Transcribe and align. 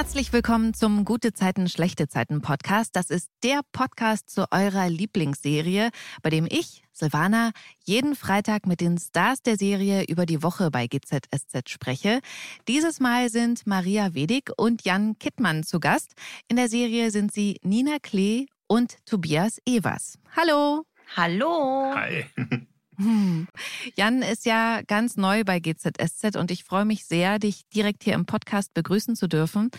Herzlich 0.00 0.32
willkommen 0.32 0.72
zum 0.72 1.04
Gute 1.04 1.34
Zeiten, 1.34 1.68
schlechte 1.68 2.08
Zeiten 2.08 2.40
Podcast. 2.40 2.96
Das 2.96 3.10
ist 3.10 3.28
der 3.44 3.60
Podcast 3.70 4.30
zu 4.30 4.50
eurer 4.50 4.88
Lieblingsserie, 4.88 5.90
bei 6.22 6.30
dem 6.30 6.46
ich, 6.48 6.84
Silvana, 6.90 7.50
jeden 7.84 8.16
Freitag 8.16 8.66
mit 8.66 8.80
den 8.80 8.96
Stars 8.96 9.42
der 9.42 9.58
Serie 9.58 10.04
über 10.04 10.24
die 10.24 10.42
Woche 10.42 10.70
bei 10.70 10.86
GZSZ 10.86 11.68
spreche. 11.68 12.20
Dieses 12.66 12.98
Mal 12.98 13.28
sind 13.28 13.66
Maria 13.66 14.14
Wedig 14.14 14.50
und 14.56 14.86
Jan 14.86 15.18
Kittmann 15.18 15.64
zu 15.64 15.80
Gast. 15.80 16.14
In 16.48 16.56
der 16.56 16.70
Serie 16.70 17.10
sind 17.10 17.30
sie 17.30 17.58
Nina 17.62 17.98
Klee 18.00 18.46
und 18.68 18.96
Tobias 19.04 19.58
Evers. 19.66 20.18
Hallo! 20.34 20.86
Hallo! 21.14 21.92
Hi. 21.94 22.24
Hm. 23.00 23.48
Jan 23.96 24.20
ist 24.22 24.44
ja 24.44 24.82
ganz 24.86 25.16
neu 25.16 25.42
bei 25.44 25.58
GZSZ 25.58 26.36
und 26.36 26.50
ich 26.50 26.64
freue 26.64 26.84
mich 26.84 27.06
sehr, 27.06 27.38
dich 27.38 27.62
direkt 27.74 28.04
hier 28.04 28.14
im 28.14 28.26
Podcast 28.26 28.74
begrüßen 28.74 29.16
zu 29.16 29.26
dürfen. 29.26 29.70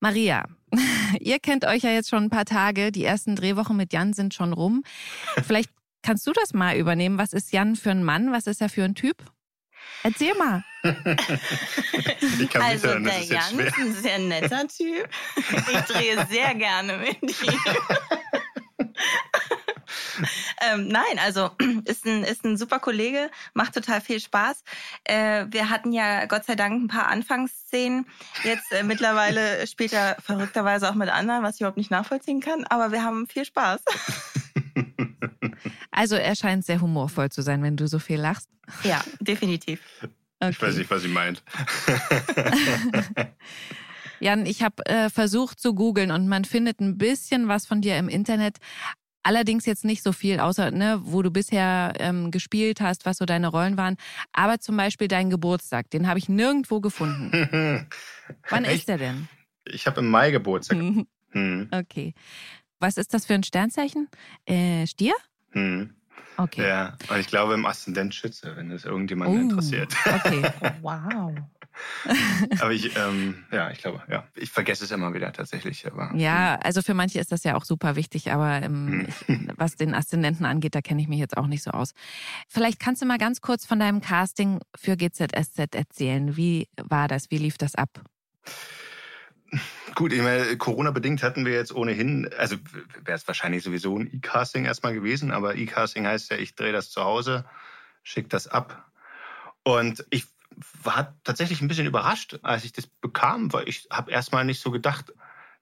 Maria, 0.00 0.44
ihr 1.20 1.40
kennt 1.40 1.64
euch 1.64 1.82
ja 1.82 1.90
jetzt 1.90 2.10
schon 2.10 2.24
ein 2.24 2.30
paar 2.30 2.44
Tage. 2.44 2.92
Die 2.92 3.04
ersten 3.04 3.34
Drehwochen 3.36 3.76
mit 3.76 3.92
Jan 3.92 4.12
sind 4.12 4.34
schon 4.34 4.52
rum. 4.52 4.84
Vielleicht 5.46 5.70
kannst 6.02 6.26
du 6.26 6.32
das 6.32 6.52
mal 6.52 6.76
übernehmen. 6.76 7.18
Was 7.18 7.32
ist 7.32 7.52
Jan 7.52 7.74
für 7.74 7.90
ein 7.90 8.04
Mann? 8.04 8.30
Was 8.30 8.46
ist 8.46 8.60
er 8.60 8.68
für 8.68 8.84
ein 8.84 8.94
Typ? 8.94 9.16
Erzähl 10.02 10.34
mal. 10.34 10.62
Ich 12.40 12.50
kann 12.50 12.62
Also 12.62 12.88
das 12.88 13.02
der 13.02 13.18
ist 13.20 13.30
Jan 13.30 13.42
schwer. 13.54 13.66
ist 13.66 13.78
ein 13.78 13.92
sehr 13.94 14.18
netter 14.18 14.68
Typ. 14.68 15.08
Ich 15.36 15.80
drehe 15.92 16.26
sehr 16.26 16.54
gerne 16.54 16.98
mit 16.98 17.22
ihm. 17.22 17.58
ähm, 20.72 20.88
nein, 20.88 21.18
also 21.22 21.50
ist 21.84 22.06
ein, 22.06 22.24
ist 22.24 22.44
ein 22.44 22.56
super 22.56 22.78
Kollege, 22.78 23.30
macht 23.52 23.74
total 23.74 24.00
viel 24.00 24.20
Spaß. 24.20 24.64
Äh, 25.04 25.46
wir 25.50 25.70
hatten 25.70 25.92
ja 25.92 26.26
Gott 26.26 26.44
sei 26.44 26.54
Dank 26.54 26.82
ein 26.82 26.88
paar 26.88 27.08
Anfangsszenen. 27.08 28.06
Jetzt 28.42 28.72
äh, 28.72 28.82
mittlerweile 28.82 29.66
spielt 29.66 29.92
er 29.92 30.16
verrückterweise 30.20 30.90
auch 30.90 30.94
mit 30.94 31.08
anderen, 31.08 31.42
was 31.42 31.56
ich 31.56 31.60
überhaupt 31.60 31.78
nicht 31.78 31.90
nachvollziehen 31.90 32.40
kann. 32.40 32.64
Aber 32.64 32.92
wir 32.92 33.02
haben 33.04 33.26
viel 33.26 33.44
Spaß. 33.44 33.80
Also 35.96 36.16
er 36.16 36.34
scheint 36.34 36.64
sehr 36.64 36.80
humorvoll 36.80 37.30
zu 37.30 37.40
sein, 37.40 37.62
wenn 37.62 37.76
du 37.76 37.86
so 37.86 38.00
viel 38.00 38.18
lachst. 38.18 38.48
Ja, 38.82 39.00
definitiv. 39.20 39.80
Okay. 40.40 40.50
Ich 40.50 40.60
weiß 40.60 40.76
nicht, 40.76 40.90
was 40.90 41.02
sie 41.02 41.08
meint. 41.08 41.42
Jan, 44.20 44.46
ich 44.46 44.62
habe 44.62 44.84
äh, 44.86 45.10
versucht 45.10 45.60
zu 45.60 45.74
googeln 45.74 46.10
und 46.10 46.28
man 46.28 46.44
findet 46.44 46.80
ein 46.80 46.98
bisschen 46.98 47.48
was 47.48 47.66
von 47.66 47.80
dir 47.80 47.96
im 47.98 48.08
Internet. 48.08 48.58
Allerdings 49.22 49.64
jetzt 49.64 49.84
nicht 49.86 50.02
so 50.02 50.12
viel, 50.12 50.38
außer 50.38 50.70
ne, 50.70 51.00
wo 51.02 51.22
du 51.22 51.30
bisher 51.30 51.94
ähm, 51.98 52.30
gespielt 52.30 52.80
hast, 52.82 53.06
was 53.06 53.16
so 53.16 53.24
deine 53.24 53.48
Rollen 53.48 53.78
waren. 53.78 53.96
Aber 54.32 54.58
zum 54.60 54.76
Beispiel 54.76 55.08
deinen 55.08 55.30
Geburtstag, 55.30 55.88
den 55.90 56.06
habe 56.06 56.18
ich 56.18 56.28
nirgendwo 56.28 56.80
gefunden. 56.80 57.30
Wann 58.50 58.64
Echt? 58.64 58.80
ist 58.80 58.88
der 58.88 58.98
denn? 58.98 59.28
Ich 59.66 59.86
habe 59.86 60.00
im 60.00 60.10
Mai 60.10 60.30
Geburtstag. 60.30 60.78
Hm, 61.34 61.68
Okay. 61.72 62.14
Was 62.78 62.96
ist 62.96 63.12
das 63.12 63.26
für 63.26 63.34
ein 63.34 63.42
Sternzeichen? 63.42 64.08
Äh, 64.46 64.86
Stier? 64.86 65.14
hm. 65.50 65.90
Okay. 66.36 66.66
Ja, 66.68 66.96
und 67.08 67.18
ich 67.18 67.26
glaube 67.26 67.54
im 67.54 67.66
Aszendent 67.66 68.14
Schütze, 68.14 68.54
wenn 68.56 68.68
das 68.68 68.84
irgendjemanden 68.84 69.36
Oh, 69.38 69.42
interessiert. 69.42 69.94
Okay. 70.12 70.42
Wow. 70.82 71.32
Aber 72.60 72.72
ich, 72.72 72.96
ähm, 72.96 73.44
ja, 73.52 73.70
ich 73.70 73.78
glaube, 73.78 74.02
ja. 74.10 74.24
Ich 74.34 74.50
vergesse 74.50 74.84
es 74.84 74.90
immer 74.90 75.14
wieder 75.14 75.32
tatsächlich. 75.32 75.86
Aber, 75.86 76.12
Ja, 76.14 76.56
also 76.62 76.82
für 76.82 76.94
manche 76.94 77.18
ist 77.20 77.32
das 77.32 77.44
ja 77.44 77.56
auch 77.56 77.64
super 77.64 77.96
wichtig, 77.96 78.32
aber 78.32 78.62
ähm, 78.62 79.06
ich, 79.08 79.38
was 79.56 79.76
den 79.76 79.94
Aszendenten 79.94 80.46
angeht, 80.46 80.74
da 80.74 80.80
kenne 80.80 81.00
ich 81.00 81.08
mich 81.08 81.18
jetzt 81.18 81.36
auch 81.36 81.46
nicht 81.46 81.62
so 81.62 81.70
aus. 81.70 81.92
Vielleicht 82.48 82.80
kannst 82.80 83.02
du 83.02 83.06
mal 83.06 83.18
ganz 83.18 83.40
kurz 83.40 83.66
von 83.66 83.78
deinem 83.78 84.00
Casting 84.00 84.60
für 84.76 84.96
GZSZ 84.96 85.74
erzählen. 85.74 86.36
Wie 86.36 86.68
war 86.76 87.08
das? 87.08 87.30
Wie 87.30 87.38
lief 87.38 87.58
das 87.58 87.74
ab? 87.74 88.02
Gut, 89.94 90.12
ich 90.12 90.22
meine, 90.22 90.56
Corona-bedingt 90.56 91.22
hatten 91.22 91.46
wir 91.46 91.52
jetzt 91.52 91.74
ohnehin, 91.74 92.28
also 92.38 92.56
wäre 93.04 93.16
es 93.16 93.26
wahrscheinlich 93.28 93.62
sowieso 93.62 93.96
ein 93.96 94.12
E-Casting 94.12 94.64
erstmal 94.64 94.94
gewesen, 94.94 95.30
aber 95.30 95.54
E-Casting 95.54 96.06
heißt 96.06 96.30
ja, 96.30 96.36
ich 96.36 96.56
drehe 96.56 96.72
das 96.72 96.90
zu 96.90 97.04
Hause, 97.04 97.44
schicke 98.02 98.28
das 98.28 98.48
ab. 98.48 98.90
Und 99.62 100.04
ich 100.10 100.26
war 100.82 101.16
tatsächlich 101.24 101.60
ein 101.60 101.68
bisschen 101.68 101.86
überrascht, 101.86 102.38
als 102.42 102.64
ich 102.64 102.72
das 102.72 102.86
bekam, 102.86 103.52
weil 103.52 103.68
ich 103.68 103.86
habe 103.90 104.10
erstmal 104.10 104.44
nicht 104.44 104.60
so 104.60 104.70
gedacht, 104.70 105.12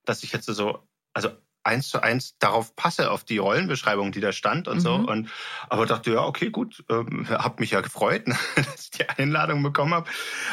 dass 0.04 0.22
ich 0.22 0.32
jetzt 0.32 0.46
so, 0.46 0.86
also 1.12 1.30
eins 1.64 1.88
zu 1.88 2.02
eins 2.02 2.36
darauf 2.38 2.74
passe, 2.74 3.10
auf 3.10 3.24
die 3.24 3.38
Rollenbeschreibung, 3.38 4.12
die 4.12 4.20
da 4.20 4.32
stand 4.32 4.68
und 4.68 4.80
so. 4.80 4.98
Mhm. 4.98 5.04
Und 5.04 5.30
aber 5.68 5.86
dachte, 5.86 6.12
ja, 6.12 6.24
okay, 6.24 6.50
gut, 6.50 6.84
ähm, 6.90 7.28
hab 7.28 7.60
mich 7.60 7.70
ja 7.70 7.80
gefreut, 7.80 8.24
dass 8.56 8.84
ich 8.84 8.90
die 8.90 9.08
Einladung 9.08 9.62
bekommen 9.62 9.94
habe, 9.94 10.10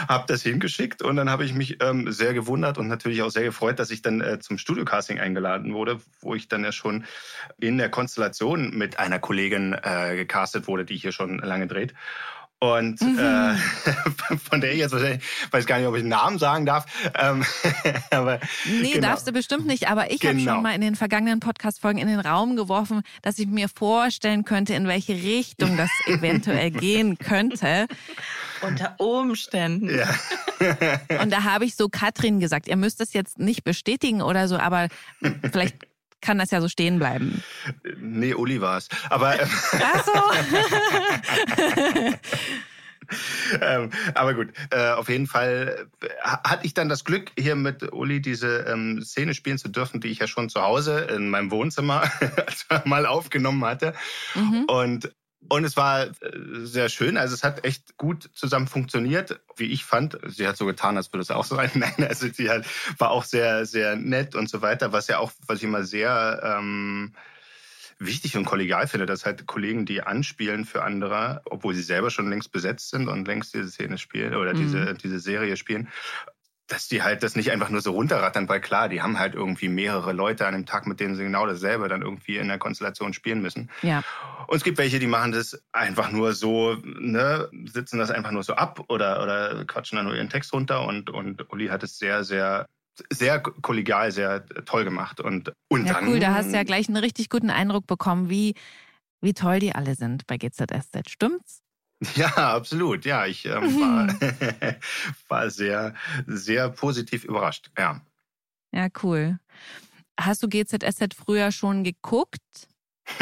habe 0.08 0.26
das 0.28 0.44
hingeschickt 0.44 1.02
und 1.02 1.16
dann 1.16 1.30
habe 1.30 1.46
ich 1.46 1.54
mich 1.54 1.82
ähm, 1.82 2.12
sehr 2.12 2.34
gewundert 2.34 2.78
und 2.78 2.88
natürlich 2.88 3.22
auch 3.22 3.30
sehr 3.30 3.44
gefreut, 3.44 3.80
dass 3.80 3.92
ich 3.92 4.02
dann 4.02 4.22
äh, 4.22 4.40
zum 4.40 4.58
Studiocasting 4.58 5.20
eingeladen 5.20 5.74
wurde, 5.74 6.00
wo 6.22 6.36
ich 6.36 6.48
dann 6.48 6.64
ja 6.64 6.72
schon 6.72 7.06
in 7.60 7.78
der 7.78 7.90
Konstellation 7.90 8.78
mit 8.78 9.00
einer 9.00 9.20
Kollegin 9.20 9.74
äh, 9.74 10.16
gecastet 10.16 10.68
wurde, 10.68 10.86
die 10.86 10.98
hier 10.98 11.12
schon 11.12 11.40
lange 11.40 11.68
dreht. 11.68 11.94
Und 12.62 13.00
Mhm. 13.02 13.18
äh, 13.18 13.56
von 14.50 14.60
der 14.60 14.74
ich 14.74 14.80
jetzt 14.80 14.92
wahrscheinlich, 14.92 15.24
weiß 15.52 15.66
gar 15.66 15.78
nicht, 15.78 15.88
ob 15.88 15.96
ich 15.96 16.02
den 16.02 16.10
Namen 16.10 16.38
sagen 16.40 16.66
darf, 16.66 16.86
ähm, 17.18 17.46
aber 18.12 18.40
Nee, 18.66 18.92
Genau. 18.96 19.08
darfst 19.08 19.26
du 19.28 19.32
bestimmt 19.32 19.66
nicht, 19.66 19.88
aber 19.90 20.12
ich 20.12 20.22
habe 20.26 20.36
Genau. 20.36 20.56
schon 20.56 20.64
mal 20.64 20.76
in 20.76 20.82
den 20.82 20.96
vergangenen 20.98 21.40
Podcast-Folgen 21.40 22.00
in 22.00 22.10
den 22.10 22.20
Raum 22.20 22.58
geworfen, 22.58 23.02
dass 23.22 23.40
ich 23.40 23.48
mir 23.48 23.70
vorstellen 23.70 24.44
könnte, 24.44 24.74
in 24.74 24.88
welche 24.88 25.14
Richtung 25.14 25.78
das 25.78 25.90
eventuell 26.08 26.72
gehen 26.72 27.18
könnte. 27.18 27.88
Unter 28.62 28.96
Umständen. 29.00 29.98
ja. 29.98 30.10
Und 31.22 31.32
da 31.32 31.44
habe 31.46 31.64
ich 31.64 31.76
so 31.78 31.88
Katrin 31.88 32.42
gesagt, 32.42 32.68
ihr 32.68 32.76
müsst 32.76 33.00
es 33.00 33.14
jetzt 33.14 33.40
nicht 33.40 33.64
bestätigen 33.64 34.22
oder 34.22 34.50
so, 34.50 34.58
aber 34.58 34.90
vielleicht 35.50 35.78
kann 36.22 36.38
das 36.38 36.52
ja 36.52 36.62
so 36.62 36.68
stehen 36.68 37.00
bleiben. 37.00 37.44
Nee, 37.98 38.34
Uli 38.34 38.62
war's. 38.62 38.90
Aber, 39.10 39.40
ähm, 39.40 39.50
Ach 39.82 40.06
so. 40.06 40.12
ähm, 43.62 43.90
aber 44.14 44.34
gut, 44.34 44.50
äh, 44.72 44.92
auf 44.92 45.10
jeden 45.10 45.28
Fall 45.28 45.88
äh, 46.02 46.08
hatte 46.24 46.66
ich 46.66 46.74
dann 46.74 46.90
das 46.90 47.04
Glück, 47.04 47.32
hier 47.38 47.56
mit 47.56 47.94
Uli 47.94 48.22
diese 48.22 48.66
ähm, 48.68 49.02
Szene 49.04 49.34
spielen 49.34 49.58
zu 49.58 49.70
dürfen, 49.70 50.02
die 50.02 50.10
ich 50.10 50.20
ja 50.20 50.28
schon 50.28 50.50
zu 50.50 50.62
Hause 50.62 51.00
in 51.02 51.30
meinem 51.30 51.52
Wohnzimmer 51.52 52.10
mal 52.86 53.06
aufgenommen 53.06 53.64
hatte. 53.66 53.94
Mhm. 54.36 54.66
Und 54.68 55.12
und 55.48 55.64
es 55.64 55.78
war 55.78 56.08
äh, 56.08 56.12
sehr 56.64 56.90
schön. 56.90 57.18
Also 57.18 57.34
es 57.34 57.44
hat 57.44 57.64
echt 57.64 57.98
gut 57.98 58.30
zusammen 58.34 58.68
funktioniert, 58.68 59.40
wie 59.56 59.72
ich 59.72 59.86
fand. 59.86 60.18
Sie 60.28 60.48
hat 60.48 60.58
so 60.58 60.66
getan, 60.66 60.98
als 60.98 61.14
würde 61.14 61.22
es 61.22 61.32
auch 61.32 61.46
so 61.46 61.56
sein. 61.56 61.72
Nein, 61.76 62.08
also 62.08 62.28
sie 62.28 62.50
hat, 62.50 62.66
war 62.98 63.12
auch 63.12 63.24
sehr, 63.24 63.66
sehr 63.66 63.96
nett 63.96 64.36
und 64.36 64.50
so 64.50 64.62
weiter, 64.62 64.92
was 64.92 65.08
ja 65.08 65.20
auch, 65.20 65.32
was 65.48 65.60
ich 65.60 65.64
immer 65.64 65.84
sehr 65.84 66.42
ähm, 66.44 67.14
wichtig 68.00 68.38
und 68.38 68.46
kollegial 68.46 68.88
finde, 68.88 69.06
dass 69.06 69.26
halt 69.26 69.46
Kollegen, 69.46 69.86
die 69.86 70.02
anspielen 70.02 70.66
für 70.66 70.84
andere, 70.84 71.42
obwohl 71.46 71.74
sie 71.74 71.84
selber 71.84 72.10
schon 72.10 72.30
längst 72.30 72.52
besetzt 72.52 72.90
sind 72.90 73.08
und 73.08 73.28
längst 73.28 73.54
diese 73.54 73.70
Szene 73.70 73.98
spielen 73.98 74.36
oder 74.36 74.54
Mhm. 74.54 74.58
diese, 74.58 74.94
diese 74.96 75.20
Serie 75.20 75.58
spielen, 75.58 75.90
dass 76.70 76.88
die 76.88 77.02
halt 77.02 77.24
das 77.24 77.36
nicht 77.36 77.52
einfach 77.52 77.70
nur 77.70 77.82
so 77.82 77.92
runterrattern, 77.92 78.48
weil 78.48 78.62
klar, 78.62 78.90
die 78.90 79.02
haben 79.02 79.20
halt 79.20 79.34
irgendwie 79.34 79.68
mehrere 79.68 80.14
Leute 80.14 80.46
an 80.46 80.54
dem 80.54 80.66
Tag, 80.66 80.88
mit 80.88 81.00
denen 81.00 81.16
sie 81.16 81.24
genau 81.24 81.46
dasselbe 81.46 81.90
dann 81.90 82.02
irgendwie 82.02 82.38
in 82.38 82.48
der 82.48 82.60
Konstellation 82.60 83.14
spielen 83.14 83.42
müssen. 83.42 83.70
Ja. 83.82 84.04
Und 84.48 84.56
es 84.56 84.64
gibt 84.64 84.78
welche, 84.78 85.00
die 85.00 85.08
machen 85.08 85.32
das 85.32 85.62
einfach 85.72 86.12
nur 86.12 86.34
so, 86.34 86.76
ne, 86.84 87.50
sitzen 87.66 87.98
das 87.98 88.12
einfach 88.12 88.32
nur 88.32 88.44
so 88.44 88.54
ab 88.54 88.86
oder, 88.88 89.22
oder 89.24 89.66
quatschen 89.66 89.98
dann 89.98 90.06
nur 90.06 90.16
ihren 90.16 90.30
Text 90.30 90.54
runter 90.54 90.86
und, 90.86 91.10
und 91.10 91.52
Uli 91.52 91.68
hat 91.68 91.84
es 91.84 91.98
sehr, 91.98 92.24
sehr, 92.24 92.68
sehr 93.10 93.40
kollegial, 93.40 94.12
sehr 94.12 94.46
toll 94.66 94.84
gemacht. 94.84 95.20
Und, 95.20 95.52
und 95.70 95.88
Ja, 95.88 95.94
dann, 95.94 96.08
cool, 96.08 96.20
da 96.20 96.34
hast 96.34 96.52
du 96.52 96.56
ja 96.56 96.64
gleich 96.64 96.88
einen 96.88 96.98
richtig 96.98 97.30
guten 97.30 97.50
Eindruck 97.50 97.88
bekommen, 97.88 98.30
wie, 98.30 98.54
wie 99.22 99.34
toll 99.34 99.60
die 99.60 99.74
alle 99.74 99.96
sind 99.96 100.28
bei 100.28 100.38
GZSZ. 100.38 101.10
Stimmt's? 101.10 101.62
Ja, 102.16 102.56
absolut. 102.56 103.06
Ja, 103.06 103.26
ich 103.26 103.46
ähm, 103.46 103.54
war, 103.80 104.08
war 105.28 105.50
sehr, 105.50 105.94
sehr 106.28 106.70
positiv 106.70 107.24
überrascht. 107.26 107.72
Ja. 107.78 108.02
Ja, 108.72 108.88
cool. 109.04 109.40
Hast 110.20 110.44
du 110.44 110.48
GZSZ 110.48 111.16
früher 111.16 111.52
schon 111.52 111.84
geguckt? 111.84 112.42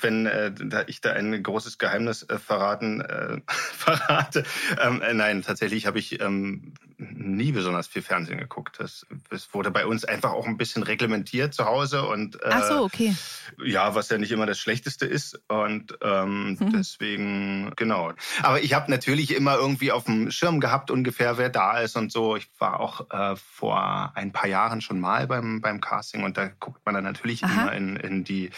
Wenn 0.00 0.26
äh, 0.26 0.52
da 0.52 0.84
ich 0.86 1.00
da 1.00 1.12
ein 1.12 1.42
großes 1.42 1.78
Geheimnis 1.78 2.22
äh, 2.22 2.38
verraten 2.38 3.00
äh, 3.02 3.40
verrate. 3.46 4.44
Ähm, 4.80 5.02
äh, 5.02 5.12
nein, 5.12 5.42
tatsächlich 5.42 5.86
habe 5.86 5.98
ich 5.98 6.20
ähm, 6.20 6.74
nie 6.98 7.52
besonders 7.52 7.86
viel 7.86 8.02
Fernsehen 8.02 8.38
geguckt. 8.38 8.76
Das, 8.78 9.06
das 9.30 9.52
wurde 9.52 9.70
bei 9.70 9.86
uns 9.86 10.04
einfach 10.04 10.32
auch 10.32 10.46
ein 10.46 10.56
bisschen 10.56 10.82
reglementiert 10.82 11.54
zu 11.54 11.66
Hause 11.66 12.06
und 12.06 12.42
äh, 12.42 12.62
so, 12.68 12.84
okay. 12.84 13.14
Ja, 13.62 13.94
was 13.94 14.08
ja 14.08 14.18
nicht 14.18 14.32
immer 14.32 14.46
das 14.46 14.58
Schlechteste 14.58 15.06
ist 15.06 15.40
und 15.48 15.98
ähm, 16.02 16.56
mhm. 16.58 16.72
deswegen 16.72 17.72
genau. 17.76 18.12
Aber 18.42 18.62
ich 18.62 18.74
habe 18.74 18.90
natürlich 18.90 19.34
immer 19.34 19.56
irgendwie 19.56 19.92
auf 19.92 20.04
dem 20.04 20.30
Schirm 20.30 20.60
gehabt 20.60 20.90
ungefähr, 20.90 21.38
wer 21.38 21.50
da 21.50 21.78
ist 21.78 21.96
und 21.96 22.10
so. 22.10 22.36
Ich 22.36 22.48
war 22.58 22.80
auch 22.80 23.10
äh, 23.10 23.36
vor 23.36 24.12
ein 24.14 24.32
paar 24.32 24.48
Jahren 24.48 24.80
schon 24.80 25.00
mal 25.00 25.26
beim 25.26 25.60
beim 25.60 25.80
Casting 25.80 26.24
und 26.24 26.36
da 26.36 26.48
guckt 26.48 26.80
man 26.86 26.94
dann 26.94 27.04
natürlich 27.04 27.44
Aha. 27.44 27.52
immer 27.52 27.72
in, 27.72 27.96
in 27.96 28.24
die 28.24 28.50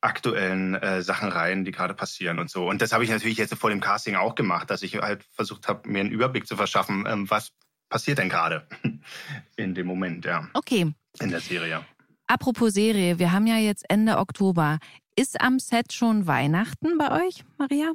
aktuellen 0.00 0.74
äh, 0.74 1.02
Sachen 1.02 1.30
rein, 1.30 1.64
die 1.64 1.72
gerade 1.72 1.94
passieren 1.94 2.38
und 2.38 2.50
so. 2.50 2.68
Und 2.68 2.82
das 2.82 2.92
habe 2.92 3.04
ich 3.04 3.10
natürlich 3.10 3.38
jetzt 3.38 3.54
vor 3.54 3.70
dem 3.70 3.80
Casting 3.80 4.16
auch 4.16 4.34
gemacht, 4.34 4.70
dass 4.70 4.82
ich 4.82 4.96
halt 4.96 5.24
versucht 5.32 5.66
habe, 5.66 5.88
mir 5.88 6.00
einen 6.00 6.10
Überblick 6.10 6.46
zu 6.46 6.56
verschaffen, 6.56 7.06
ähm, 7.08 7.30
was 7.30 7.52
passiert 7.88 8.18
denn 8.18 8.28
gerade 8.28 8.66
in 9.56 9.74
dem 9.74 9.86
Moment, 9.86 10.24
ja. 10.24 10.48
Okay. 10.54 10.92
In 11.20 11.30
der 11.30 11.40
Serie. 11.40 11.84
Apropos 12.26 12.72
Serie, 12.72 13.18
wir 13.18 13.32
haben 13.32 13.46
ja 13.46 13.56
jetzt 13.56 13.84
Ende 13.88 14.18
Oktober. 14.18 14.78
Ist 15.16 15.40
am 15.40 15.58
Set 15.58 15.92
schon 15.92 16.26
Weihnachten 16.26 16.98
bei 16.98 17.24
euch, 17.24 17.44
Maria? 17.58 17.92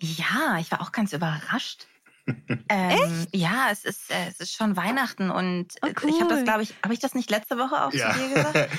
Ja, 0.00 0.58
ich 0.58 0.70
war 0.70 0.80
auch 0.80 0.92
ganz 0.92 1.12
überrascht. 1.12 1.86
ähm, 2.26 2.58
Echt? 2.68 3.34
Ja, 3.34 3.68
es 3.70 3.84
ist, 3.84 4.10
äh, 4.10 4.28
es 4.28 4.40
ist 4.40 4.54
schon 4.54 4.76
Weihnachten 4.76 5.30
und 5.30 5.74
oh, 5.82 5.88
cool. 6.02 6.10
ich 6.10 6.20
habe 6.20 6.34
das, 6.34 6.44
glaube 6.44 6.62
ich, 6.62 6.74
habe 6.82 6.94
ich 6.94 7.00
das 7.00 7.14
nicht 7.14 7.30
letzte 7.30 7.58
Woche 7.58 7.84
auch 7.84 7.92
ja. 7.92 8.12
zu 8.12 8.18
dir 8.18 8.34
gesagt? 8.34 8.70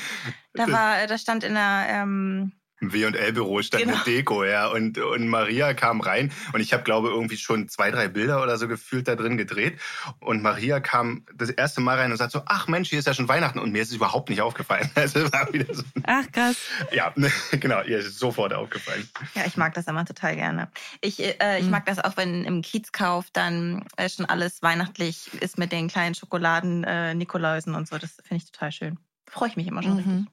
Da 0.54 0.70
war, 0.70 1.08
da 1.08 1.18
stand 1.18 1.46
in 1.46 1.54
der 1.54 1.86
ähm, 1.88 2.52
im 2.82 2.94
W&L-Büro 2.94 3.62
stand 3.62 3.84
genau. 3.84 3.96
eine 3.96 4.04
Deko, 4.04 4.44
ja. 4.44 4.68
Und, 4.68 4.98
und 4.98 5.28
Maria 5.28 5.74
kam 5.74 6.02
rein 6.02 6.32
und 6.52 6.62
ich 6.62 6.74
habe, 6.74 6.84
glaube 6.84 7.10
irgendwie 7.10 7.38
schon 7.38 7.70
zwei, 7.70 7.92
drei 7.92 8.08
Bilder 8.08 8.42
oder 8.42 8.58
so 8.58 8.68
gefühlt 8.68 9.08
da 9.08 9.16
drin 9.16 9.38
gedreht. 9.38 9.80
Und 10.20 10.42
Maria 10.42 10.80
kam 10.80 11.26
das 11.34 11.50
erste 11.50 11.80
Mal 11.80 12.00
rein 12.00 12.12
und 12.12 12.18
sagt 12.18 12.32
so, 12.32 12.42
ach 12.48 12.68
Mensch, 12.68 12.90
hier 12.90 13.00
ist 13.00 13.06
ja 13.06 13.14
schon 13.14 13.28
Weihnachten. 13.28 13.60
Und 13.60 13.72
mir 13.72 13.84
ist 13.84 13.90
es 13.90 13.96
überhaupt 13.96 14.30
nicht 14.30 14.42
aufgefallen. 14.42 14.90
Also 15.02 15.32
war 15.32 15.52
wieder 15.52 15.74
so. 15.74 15.84
Ach, 16.04 16.32
krass. 16.32 16.58
Ja, 16.92 17.14
genau, 17.52 17.82
ihr 17.82 17.98
ist 17.98 18.06
es 18.06 18.20
sofort 18.20 18.54
aufgefallen. 18.54 19.08
Ja, 19.34 19.46
ich 19.46 19.58
mag 19.58 19.74
das 19.74 19.88
immer 19.88 20.06
total 20.06 20.36
gerne. 20.36 20.70
Ich, 21.02 21.20
äh, 21.20 21.58
ich 21.58 21.66
mhm. 21.66 21.72
mag 21.72 21.86
das 21.86 21.98
auch, 21.98 22.18
wenn 22.18 22.46
im 22.46 22.62
Kiezkauf 22.62 23.26
dann 23.34 23.86
äh, 23.98 24.10
schon 24.10 24.26
alles 24.26 24.62
weihnachtlich 24.62 25.34
ist 25.42 25.58
mit 25.58 25.72
den 25.72 25.88
kleinen 25.88 26.14
Schokoladen, 26.14 26.84
äh, 26.84 27.16
Nikoläusen 27.16 27.74
und 27.74 27.88
so. 27.88 27.98
Das 27.98 28.12
finde 28.24 28.44
ich 28.44 28.52
total 28.52 28.72
schön. 28.72 29.00
Freue 29.28 29.50
ich 29.50 29.56
mich 29.56 29.68
immer 29.68 29.82
schon 29.82 29.96
mhm. 29.96 30.28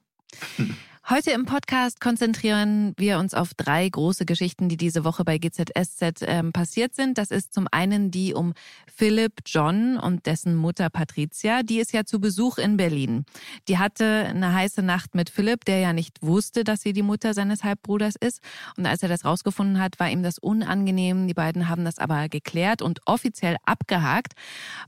richtig. 0.57 0.75
Heute 1.11 1.31
im 1.31 1.47
Podcast 1.47 1.99
konzentrieren 1.99 2.93
wir 2.95 3.17
uns 3.17 3.33
auf 3.33 3.55
drei 3.55 3.89
große 3.89 4.27
Geschichten, 4.27 4.69
die 4.69 4.77
diese 4.77 5.03
Woche 5.03 5.23
bei 5.23 5.39
GZSZ 5.39 6.21
ähm, 6.21 6.53
passiert 6.53 6.93
sind. 6.93 7.17
Das 7.17 7.31
ist 7.31 7.51
zum 7.51 7.65
einen 7.71 8.11
die 8.11 8.35
um 8.35 8.53
Philipp 8.85 9.41
John 9.43 9.97
und 9.97 10.27
dessen 10.27 10.55
Mutter 10.55 10.91
Patricia. 10.91 11.63
Die 11.63 11.79
ist 11.79 11.93
ja 11.93 12.05
zu 12.05 12.19
Besuch 12.19 12.59
in 12.59 12.77
Berlin. 12.77 13.25
Die 13.67 13.79
hatte 13.79 14.05
eine 14.27 14.53
heiße 14.53 14.83
Nacht 14.83 15.15
mit 15.15 15.31
Philipp, 15.31 15.65
der 15.65 15.79
ja 15.79 15.93
nicht 15.93 16.21
wusste, 16.21 16.63
dass 16.63 16.81
sie 16.81 16.93
die 16.93 17.01
Mutter 17.01 17.33
seines 17.33 17.63
Halbbruders 17.63 18.13
ist. 18.15 18.41
Und 18.77 18.85
als 18.85 19.01
er 19.01 19.09
das 19.09 19.25
rausgefunden 19.25 19.81
hat, 19.81 19.99
war 19.99 20.11
ihm 20.11 20.21
das 20.21 20.37
unangenehm. 20.37 21.27
Die 21.27 21.33
beiden 21.33 21.69
haben 21.69 21.85
das 21.85 21.97
aber 21.97 22.29
geklärt 22.29 22.83
und 22.83 22.99
offiziell 23.07 23.55
abgehakt. 23.65 24.33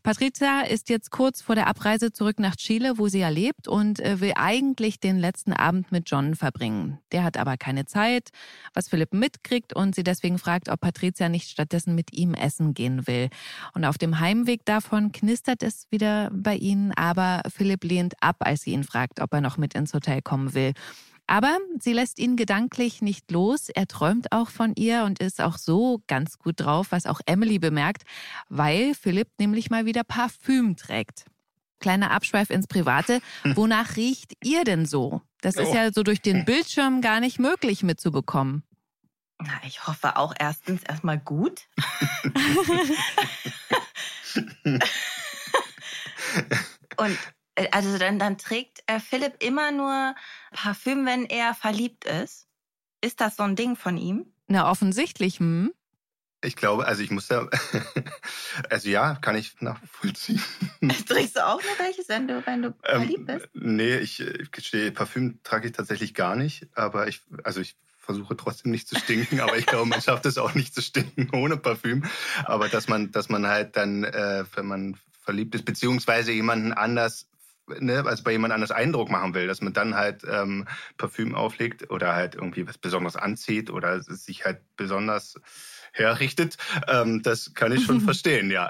Patricia 0.04 0.62
ist 0.62 0.90
jetzt 0.90 1.10
kurz 1.10 1.42
vor 1.42 1.56
der 1.56 1.66
Abreise 1.66 2.12
zurück 2.12 2.40
nach 2.40 2.58
Chile, 2.58 3.00
wo 3.00 3.08
sie 3.08 3.20
ja 3.20 3.30
lebt 3.30 3.68
und 3.68 4.00
äh, 4.00 4.20
will 4.20 4.34
eigentlich 4.36 5.00
den 5.00 5.18
letzten 5.18 5.54
Abend 5.54 5.92
mit 5.92 6.11
John 6.12 6.36
verbringen. 6.36 7.00
Der 7.12 7.24
hat 7.24 7.38
aber 7.38 7.58
keine 7.58 7.86
Zeit, 7.86 8.30
was 8.74 8.90
Philipp 8.90 9.14
mitkriegt 9.14 9.74
und 9.74 9.96
sie 9.96 10.04
deswegen 10.04 10.38
fragt, 10.38 10.70
ob 10.70 10.82
Patricia 10.82 11.30
nicht 11.30 11.50
stattdessen 11.50 11.96
mit 11.96 12.14
ihm 12.14 12.34
essen 12.34 12.74
gehen 12.74 13.08
will. 13.08 13.30
Und 13.74 13.86
auf 13.86 13.98
dem 13.98 14.20
Heimweg 14.20 14.66
davon 14.66 15.12
knistert 15.12 15.64
es 15.64 15.88
wieder 15.90 16.30
bei 16.34 16.56
ihnen, 16.56 16.92
aber 16.92 17.42
Philipp 17.50 17.84
lehnt 17.84 18.16
ab, 18.20 18.38
als 18.40 18.62
sie 18.62 18.72
ihn 18.72 18.84
fragt, 18.84 19.22
ob 19.22 19.34
er 19.34 19.42
noch 19.42 19.58
mit 19.58 19.74
ins 19.74 19.94
Hotel 19.94 20.22
kommen 20.22 20.54
will. 20.54 20.74
Aber 21.28 21.60
sie 21.80 21.94
lässt 21.94 22.20
ihn 22.20 22.36
gedanklich 22.36 23.02
nicht 23.02 23.32
los. 23.32 23.70
Er 23.70 23.88
träumt 23.88 24.34
auch 24.34 24.50
von 24.50 24.74
ihr 24.76 25.06
und 25.06 25.20
ist 25.20 25.40
auch 25.40 25.58
so 25.58 26.02
ganz 26.08 26.38
gut 26.38 26.60
drauf, 26.60 26.88
was 26.90 27.06
auch 27.06 27.22
Emily 27.26 27.58
bemerkt, 27.58 28.04
weil 28.50 28.94
Philipp 28.96 29.30
nämlich 29.40 29.70
mal 29.70 29.86
wieder 29.86 30.04
Parfüm 30.04 30.76
trägt. 30.76 31.31
Kleiner 31.82 32.12
Abschweif 32.12 32.50
ins 32.50 32.68
Private. 32.68 33.22
Hm. 33.44 33.58
Wonach 33.58 33.98
riecht 33.98 34.34
ihr 34.44 34.64
denn 34.64 34.86
so? 34.86 35.22
Das 35.42 35.58
oh. 35.58 35.62
ist 35.62 35.74
ja 35.74 35.92
so 35.92 36.04
durch 36.04 36.22
den 36.22 36.46
Bildschirm 36.46 37.02
gar 37.02 37.20
nicht 37.20 37.40
möglich 37.40 37.84
mitzubekommen. 37.84 38.64
Na, 39.40 39.60
ich 39.66 39.88
hoffe 39.88 40.18
auch 40.18 40.34
erstens 40.38 40.84
erstmal 40.84 41.18
gut. 41.20 41.68
Und 46.98 47.18
äh, 47.56 47.68
also 47.72 47.98
dann, 47.98 48.20
dann 48.20 48.38
trägt 48.38 48.84
äh, 48.86 49.00
Philipp 49.00 49.42
immer 49.44 49.72
nur 49.72 50.16
Parfüm, 50.52 51.06
wenn 51.06 51.26
er 51.26 51.56
verliebt 51.56 52.06
ist. 52.06 52.48
Ist 53.02 53.20
das 53.20 53.36
so 53.36 53.44
ein 53.44 53.56
Ding 53.56 53.76
von 53.76 53.98
ihm? 53.98 54.32
Na, 54.48 54.70
offensichtlich, 54.70 55.40
hm. 55.40 55.74
Ich 56.44 56.56
glaube, 56.56 56.88
also 56.88 57.04
ich 57.04 57.12
muss 57.12 57.28
da, 57.28 57.48
also 58.70 58.90
ja, 58.90 59.16
kann 59.16 59.36
ich 59.36 59.62
nachvollziehen. 59.62 60.42
Trägst 61.08 61.36
du 61.36 61.46
auch 61.46 61.62
noch 61.62 61.80
welches, 61.80 62.10
wenn 62.10 62.28
du, 62.28 62.46
wenn 62.46 62.62
du 62.64 62.68
ähm, 62.70 62.74
verliebt 62.84 63.28
bist? 63.28 63.50
Nee, 63.54 63.98
ich, 63.98 64.20
ich 64.22 64.52
gestehe, 64.52 64.92
Parfüm 64.92 65.40
trage 65.44 65.68
ich 65.68 65.74
tatsächlich 65.74 66.16
gar 66.16 66.36
nicht, 66.36 66.68
aber 66.74 67.08
ich, 67.08 67.22
also 67.44 67.62
ich 67.62 67.76
versuche 68.00 68.36
trotzdem 68.36 68.72
nicht 68.72 68.88
zu 68.88 68.98
stinken, 68.98 69.40
aber 69.40 69.58
ich 69.58 69.68
glaube, 69.68 69.86
man 69.86 70.02
schafft 70.02 70.26
es 70.26 70.40
auch 70.40 70.56
nicht 70.56 70.74
zu 70.74 70.82
stinken 70.82 71.30
ohne 71.34 71.58
Parfüm. 71.58 72.04
Aber 72.44 72.68
dass 72.68 72.88
man, 72.88 73.12
dass 73.12 73.30
man 73.30 73.46
halt 73.46 73.78
dann, 73.78 74.04
äh, 74.04 74.44
wenn 74.56 74.66
man 74.66 74.98
verliebt 75.22 75.54
ist, 75.54 75.66
beziehungsweise 75.66 76.32
jemanden 76.32 76.74
anders 76.74 77.28
ne, 77.80 78.04
also 78.06 78.24
bei 78.24 78.32
jemand 78.32 78.54
anders 78.54 78.72
Eindruck 78.72 79.10
machen 79.10 79.34
will, 79.34 79.48
dass 79.48 79.62
man 79.62 79.74
dann 79.74 79.96
halt 79.96 80.24
ähm, 80.30 80.68
Parfüm 80.98 81.36
auflegt 81.36 81.90
oder 81.90 82.14
halt 82.16 82.36
irgendwie 82.36 82.68
was 82.68 82.78
Besonderes 82.78 83.16
anzieht 83.16 83.70
oder 83.70 84.02
sich 84.02 84.46
halt 84.46 84.62
besonders 84.76 85.40
herrichtet. 85.92 86.58
Ähm, 86.88 87.22
das 87.22 87.54
kann 87.54 87.72
ich 87.72 87.84
schon 87.86 88.02
verstehen, 88.02 88.52
ja. 88.52 88.70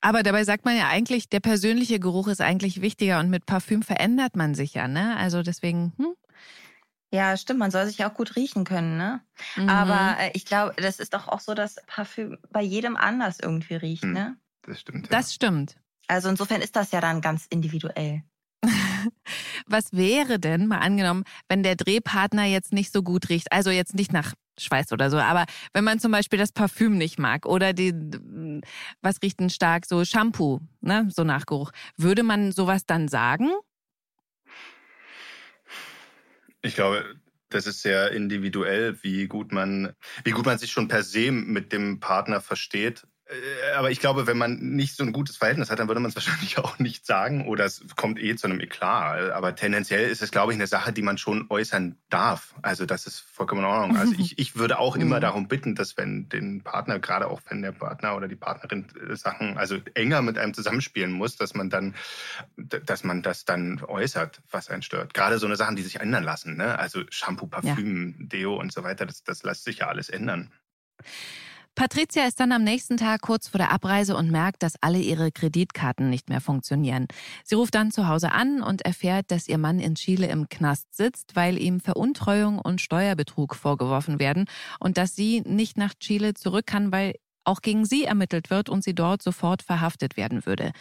Aber 0.00 0.22
dabei 0.22 0.44
sagt 0.44 0.64
man 0.64 0.76
ja 0.76 0.88
eigentlich, 0.88 1.28
der 1.28 1.40
persönliche 1.40 1.98
Geruch 1.98 2.28
ist 2.28 2.40
eigentlich 2.40 2.80
wichtiger 2.80 3.18
und 3.20 3.30
mit 3.30 3.46
Parfüm 3.46 3.82
verändert 3.82 4.36
man 4.36 4.54
sich 4.54 4.74
ja, 4.74 4.86
ne? 4.86 5.16
Also 5.16 5.42
deswegen, 5.42 5.92
hm? 5.96 6.14
Ja, 7.10 7.36
stimmt, 7.36 7.58
man 7.58 7.70
soll 7.70 7.86
sich 7.86 7.98
ja 7.98 8.10
auch 8.10 8.14
gut 8.14 8.36
riechen 8.36 8.64
können, 8.64 8.96
ne? 8.96 9.20
Mhm. 9.56 9.68
Aber 9.68 10.16
äh, 10.20 10.30
ich 10.34 10.44
glaube, 10.44 10.74
das 10.76 11.00
ist 11.00 11.14
doch 11.14 11.26
auch 11.26 11.40
so, 11.40 11.54
dass 11.54 11.76
Parfüm 11.86 12.38
bei 12.50 12.62
jedem 12.62 12.96
anders 12.96 13.38
irgendwie 13.40 13.74
riecht, 13.74 14.04
hm, 14.04 14.12
ne? 14.12 14.36
Das 14.62 14.80
stimmt. 14.80 15.06
Ja. 15.06 15.16
Das 15.16 15.34
stimmt. 15.34 15.76
Also 16.06 16.28
insofern 16.28 16.60
ist 16.60 16.76
das 16.76 16.90
ja 16.92 17.00
dann 17.00 17.20
ganz 17.20 17.46
individuell. 17.48 18.22
Was 19.66 19.92
wäre 19.92 20.38
denn, 20.38 20.66
mal 20.66 20.78
angenommen, 20.78 21.24
wenn 21.48 21.62
der 21.62 21.76
Drehpartner 21.76 22.44
jetzt 22.44 22.72
nicht 22.72 22.92
so 22.92 23.02
gut 23.02 23.28
riecht? 23.30 23.52
Also 23.52 23.70
jetzt 23.70 23.94
nicht 23.94 24.12
nach 24.12 24.34
Schweiß 24.58 24.92
oder 24.92 25.10
so. 25.10 25.18
Aber 25.18 25.46
wenn 25.72 25.84
man 25.84 26.00
zum 26.00 26.12
Beispiel 26.12 26.38
das 26.38 26.52
Parfüm 26.52 26.98
nicht 26.98 27.18
mag 27.18 27.46
oder 27.46 27.72
die, 27.72 27.94
was 29.02 29.22
riecht 29.22 29.40
denn 29.40 29.50
stark, 29.50 29.86
so 29.86 30.04
Shampoo, 30.04 30.60
ne, 30.80 31.08
so 31.10 31.24
Nachgeruch, 31.24 31.70
würde 31.96 32.22
man 32.22 32.52
sowas 32.52 32.86
dann 32.86 33.08
sagen? 33.08 33.50
Ich 36.62 36.74
glaube, 36.74 37.16
das 37.50 37.66
ist 37.66 37.82
sehr 37.82 38.12
individuell, 38.12 39.02
wie 39.02 39.26
gut 39.26 39.52
man, 39.52 39.94
wie 40.24 40.32
gut 40.32 40.44
man 40.44 40.58
sich 40.58 40.70
schon 40.70 40.88
per 40.88 41.02
se 41.02 41.30
mit 41.32 41.72
dem 41.72 42.00
Partner 42.00 42.40
versteht. 42.40 43.06
Äh, 43.28 43.76
aber 43.76 43.90
ich 43.90 44.00
glaube, 44.00 44.26
wenn 44.26 44.38
man 44.38 44.58
nicht 44.58 44.96
so 44.96 45.04
ein 45.04 45.12
gutes 45.12 45.36
Verhältnis 45.36 45.70
hat, 45.70 45.78
dann 45.78 45.88
würde 45.88 46.00
man 46.00 46.10
es 46.10 46.14
wahrscheinlich 46.16 46.58
auch 46.58 46.78
nicht 46.78 47.06
sagen 47.06 47.46
oder 47.46 47.64
es 47.64 47.84
kommt 47.96 48.18
eh 48.18 48.36
zu 48.36 48.46
einem 48.46 48.60
Eklat. 48.60 49.30
Aber 49.32 49.54
tendenziell 49.54 50.08
ist 50.08 50.22
es, 50.22 50.30
glaube 50.30 50.52
ich, 50.52 50.58
eine 50.58 50.66
Sache, 50.66 50.92
die 50.92 51.02
man 51.02 51.18
schon 51.18 51.46
äußern 51.50 51.96
darf. 52.08 52.54
Also 52.62 52.86
das 52.86 53.06
ist 53.06 53.20
vollkommen 53.20 53.62
in 53.62 53.66
Ordnung. 53.66 53.96
Also 53.96 54.14
ich, 54.18 54.38
ich 54.38 54.56
würde 54.56 54.78
auch 54.78 54.96
immer 54.96 55.16
mhm. 55.16 55.22
darum 55.22 55.48
bitten, 55.48 55.74
dass 55.74 55.96
wenn 55.96 56.28
den 56.28 56.62
Partner, 56.62 56.98
gerade 56.98 57.28
auch 57.28 57.40
wenn 57.48 57.62
der 57.62 57.72
Partner 57.72 58.16
oder 58.16 58.28
die 58.28 58.36
Partnerin 58.36 58.86
äh, 59.10 59.16
Sachen, 59.16 59.58
also 59.58 59.76
enger 59.94 60.22
mit 60.22 60.38
einem 60.38 60.54
zusammenspielen 60.54 61.12
muss, 61.12 61.36
dass 61.36 61.54
man 61.54 61.70
dann, 61.70 61.94
dass 62.56 63.04
man 63.04 63.22
das 63.22 63.44
dann 63.44 63.82
äußert, 63.82 64.40
was 64.50 64.68
einen 64.68 64.82
stört. 64.82 65.14
Gerade 65.14 65.38
so 65.38 65.46
eine 65.46 65.56
Sachen, 65.56 65.76
die 65.76 65.82
sich 65.82 66.00
ändern 66.00 66.24
lassen. 66.24 66.56
Ne? 66.56 66.78
Also 66.78 67.02
Shampoo, 67.10 67.46
Parfüm, 67.46 68.16
ja. 68.18 68.26
Deo 68.26 68.56
und 68.56 68.72
so 68.72 68.82
weiter, 68.82 69.06
das, 69.06 69.22
das 69.24 69.42
lässt 69.42 69.64
sich 69.64 69.78
ja 69.78 69.88
alles 69.88 70.08
ändern. 70.08 70.50
Patricia 71.78 72.26
ist 72.26 72.40
dann 72.40 72.50
am 72.50 72.64
nächsten 72.64 72.96
Tag 72.96 73.20
kurz 73.20 73.46
vor 73.46 73.58
der 73.58 73.70
Abreise 73.70 74.16
und 74.16 74.32
merkt, 74.32 74.64
dass 74.64 74.74
alle 74.80 74.98
ihre 74.98 75.30
Kreditkarten 75.30 76.10
nicht 76.10 76.28
mehr 76.28 76.40
funktionieren. 76.40 77.06
Sie 77.44 77.54
ruft 77.54 77.76
dann 77.76 77.92
zu 77.92 78.08
Hause 78.08 78.32
an 78.32 78.64
und 78.64 78.82
erfährt, 78.82 79.30
dass 79.30 79.46
ihr 79.46 79.58
Mann 79.58 79.78
in 79.78 79.94
Chile 79.94 80.26
im 80.26 80.48
Knast 80.48 80.92
sitzt, 80.92 81.36
weil 81.36 81.56
ihm 81.56 81.78
Veruntreuung 81.78 82.58
und 82.58 82.80
Steuerbetrug 82.80 83.54
vorgeworfen 83.54 84.18
werden 84.18 84.46
und 84.80 84.98
dass 84.98 85.14
sie 85.14 85.42
nicht 85.42 85.78
nach 85.78 85.94
Chile 85.94 86.34
zurück 86.34 86.66
kann, 86.66 86.90
weil 86.90 87.14
auch 87.44 87.62
gegen 87.62 87.84
sie 87.84 88.02
ermittelt 88.02 88.50
wird 88.50 88.68
und 88.68 88.82
sie 88.82 88.96
dort 88.96 89.22
sofort 89.22 89.62
verhaftet 89.62 90.16
werden 90.16 90.46
würde. 90.46 90.72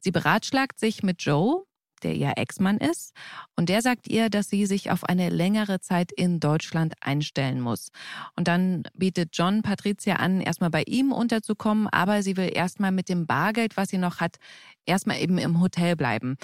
Sie 0.00 0.10
beratschlagt 0.10 0.80
sich 0.80 1.04
mit 1.04 1.22
Joe, 1.22 1.62
der 2.00 2.14
ihr 2.14 2.32
Ex-Mann 2.36 2.78
ist. 2.78 3.14
Und 3.56 3.68
der 3.68 3.82
sagt 3.82 4.08
ihr, 4.08 4.30
dass 4.30 4.48
sie 4.48 4.66
sich 4.66 4.90
auf 4.90 5.04
eine 5.04 5.28
längere 5.28 5.80
Zeit 5.80 6.12
in 6.12 6.40
Deutschland 6.40 6.94
einstellen 7.00 7.60
muss. 7.60 7.88
Und 8.36 8.48
dann 8.48 8.84
bietet 8.94 9.30
John 9.32 9.62
Patricia 9.62 10.16
an, 10.16 10.40
erstmal 10.40 10.70
bei 10.70 10.82
ihm 10.82 11.12
unterzukommen, 11.12 11.88
aber 11.88 12.22
sie 12.22 12.36
will 12.36 12.50
erstmal 12.52 12.92
mit 12.92 13.08
dem 13.08 13.26
Bargeld, 13.26 13.76
was 13.76 13.88
sie 13.88 13.98
noch 13.98 14.20
hat, 14.20 14.36
erstmal 14.86 15.20
eben 15.20 15.38
im 15.38 15.60
Hotel 15.60 15.96
bleiben. 15.96 16.36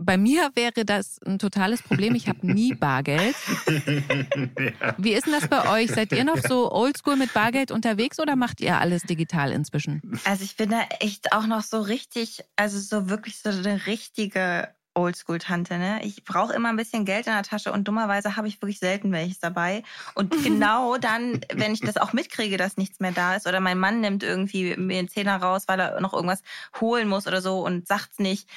Bei 0.00 0.16
mir 0.16 0.50
wäre 0.54 0.84
das 0.84 1.20
ein 1.26 1.40
totales 1.40 1.82
Problem. 1.82 2.14
Ich 2.14 2.28
habe 2.28 2.46
nie 2.46 2.72
Bargeld. 2.78 3.34
ja. 3.66 4.94
Wie 4.96 5.12
ist 5.12 5.26
denn 5.26 5.32
das 5.32 5.48
bei 5.48 5.68
euch? 5.68 5.90
Seid 5.90 6.12
ihr 6.12 6.22
noch 6.22 6.38
so 6.38 6.70
oldschool 6.70 7.16
mit 7.16 7.34
Bargeld 7.34 7.72
unterwegs 7.72 8.20
oder 8.20 8.36
macht 8.36 8.60
ihr 8.60 8.78
alles 8.78 9.02
digital 9.02 9.50
inzwischen? 9.50 10.20
Also 10.24 10.44
ich 10.44 10.56
bin 10.56 10.70
da 10.70 10.82
echt 11.00 11.32
auch 11.32 11.46
noch 11.46 11.62
so 11.62 11.80
richtig, 11.80 12.44
also 12.54 12.78
so 12.78 13.10
wirklich 13.10 13.40
so 13.40 13.50
eine 13.50 13.86
richtige 13.86 14.68
Oldschool-Tante. 14.98 15.78
Ne? 15.78 16.00
Ich 16.04 16.24
brauche 16.24 16.52
immer 16.52 16.68
ein 16.68 16.76
bisschen 16.76 17.04
Geld 17.04 17.26
in 17.26 17.32
der 17.32 17.42
Tasche 17.42 17.72
und 17.72 17.86
dummerweise 17.86 18.36
habe 18.36 18.48
ich 18.48 18.60
wirklich 18.60 18.78
selten 18.78 19.12
welches 19.12 19.38
dabei. 19.38 19.82
Und 20.14 20.30
genau 20.44 20.98
dann, 20.98 21.40
wenn 21.52 21.72
ich 21.72 21.80
das 21.80 21.96
auch 21.96 22.12
mitkriege, 22.12 22.56
dass 22.56 22.76
nichts 22.76 23.00
mehr 23.00 23.12
da 23.12 23.36
ist 23.36 23.46
oder 23.46 23.60
mein 23.60 23.78
Mann 23.78 24.00
nimmt 24.00 24.22
irgendwie 24.22 24.76
mir 24.76 24.98
einen 24.98 25.08
Zehner 25.08 25.36
raus, 25.36 25.64
weil 25.66 25.80
er 25.80 26.00
noch 26.00 26.12
irgendwas 26.12 26.42
holen 26.80 27.08
muss 27.08 27.26
oder 27.26 27.40
so 27.40 27.64
und 27.64 27.86
sagt's 27.86 28.18
nicht, 28.18 28.48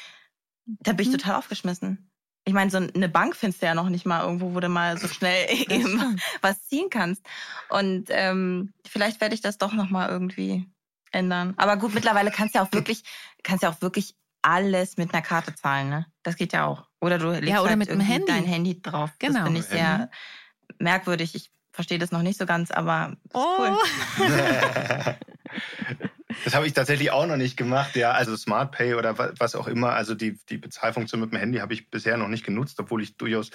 da 0.65 0.93
bin 0.93 1.07
ich 1.07 1.13
mhm. 1.13 1.17
total 1.17 1.35
aufgeschmissen. 1.35 2.09
Ich 2.43 2.53
meine, 2.53 2.71
so 2.71 2.77
eine 2.77 3.09
Bank 3.09 3.35
findest 3.35 3.61
du 3.61 3.67
ja 3.67 3.75
noch 3.75 3.89
nicht 3.89 4.05
mal 4.05 4.23
irgendwo, 4.23 4.55
wo 4.55 4.59
du 4.59 4.69
mal 4.69 4.97
so 4.97 5.07
schnell 5.07 5.47
eben 5.69 6.19
was 6.41 6.67
ziehen 6.67 6.89
kannst. 6.89 7.23
Und 7.69 8.05
ähm, 8.09 8.73
vielleicht 8.87 9.21
werde 9.21 9.35
ich 9.35 9.41
das 9.41 9.59
doch 9.59 9.73
noch 9.73 9.89
mal 9.89 10.09
irgendwie 10.09 10.67
ändern. 11.11 11.53
Aber 11.57 11.77
gut, 11.77 11.93
mittlerweile 11.93 12.31
kannst 12.31 12.55
du 12.55 12.59
ja 12.59 12.65
auch 12.65 12.71
wirklich, 12.71 13.03
kannst 13.43 13.63
ja 13.63 13.69
auch 13.69 13.81
wirklich 13.81 14.15
alles 14.41 14.97
mit 14.97 15.13
einer 15.13 15.21
Karte 15.21 15.55
zahlen, 15.55 15.89
ne? 15.89 16.05
Das 16.23 16.35
geht 16.35 16.53
ja 16.53 16.65
auch. 16.65 16.87
Oder 16.99 17.17
du 17.17 17.31
legst 17.31 17.49
ja, 17.49 17.61
oder 17.61 17.69
halt 17.69 17.79
mit 17.79 17.89
dem 17.89 17.99
Handy. 17.99 18.27
dein 18.27 18.45
Handy 18.45 18.81
drauf. 18.81 19.11
Genau. 19.19 19.39
Das 19.39 19.43
finde 19.43 19.59
ich 19.59 19.65
sehr 19.65 20.09
merkwürdig. 20.79 21.35
Ich 21.35 21.51
verstehe 21.71 21.99
das 21.99 22.11
noch 22.11 22.21
nicht 22.21 22.37
so 22.39 22.45
ganz, 22.45 22.71
aber 22.71 23.15
oh. 23.33 23.57
cool. 23.59 23.77
Das 26.43 26.55
habe 26.55 26.65
ich 26.65 26.73
tatsächlich 26.73 27.11
auch 27.11 27.25
noch 27.25 27.37
nicht 27.37 27.57
gemacht, 27.57 27.95
ja. 27.95 28.11
Also 28.11 28.35
Smart 28.35 28.71
Pay 28.71 28.95
oder 28.95 29.17
was 29.17 29.55
auch 29.55 29.67
immer. 29.67 29.93
Also 29.93 30.15
die, 30.15 30.39
die 30.49 30.57
Bezahlfunktion 30.57 31.21
mit 31.21 31.31
dem 31.31 31.39
Handy 31.39 31.59
habe 31.59 31.73
ich 31.73 31.89
bisher 31.89 32.17
noch 32.17 32.27
nicht 32.27 32.45
genutzt, 32.45 32.79
obwohl 32.79 33.01
ich 33.01 33.17
durchaus 33.17 33.51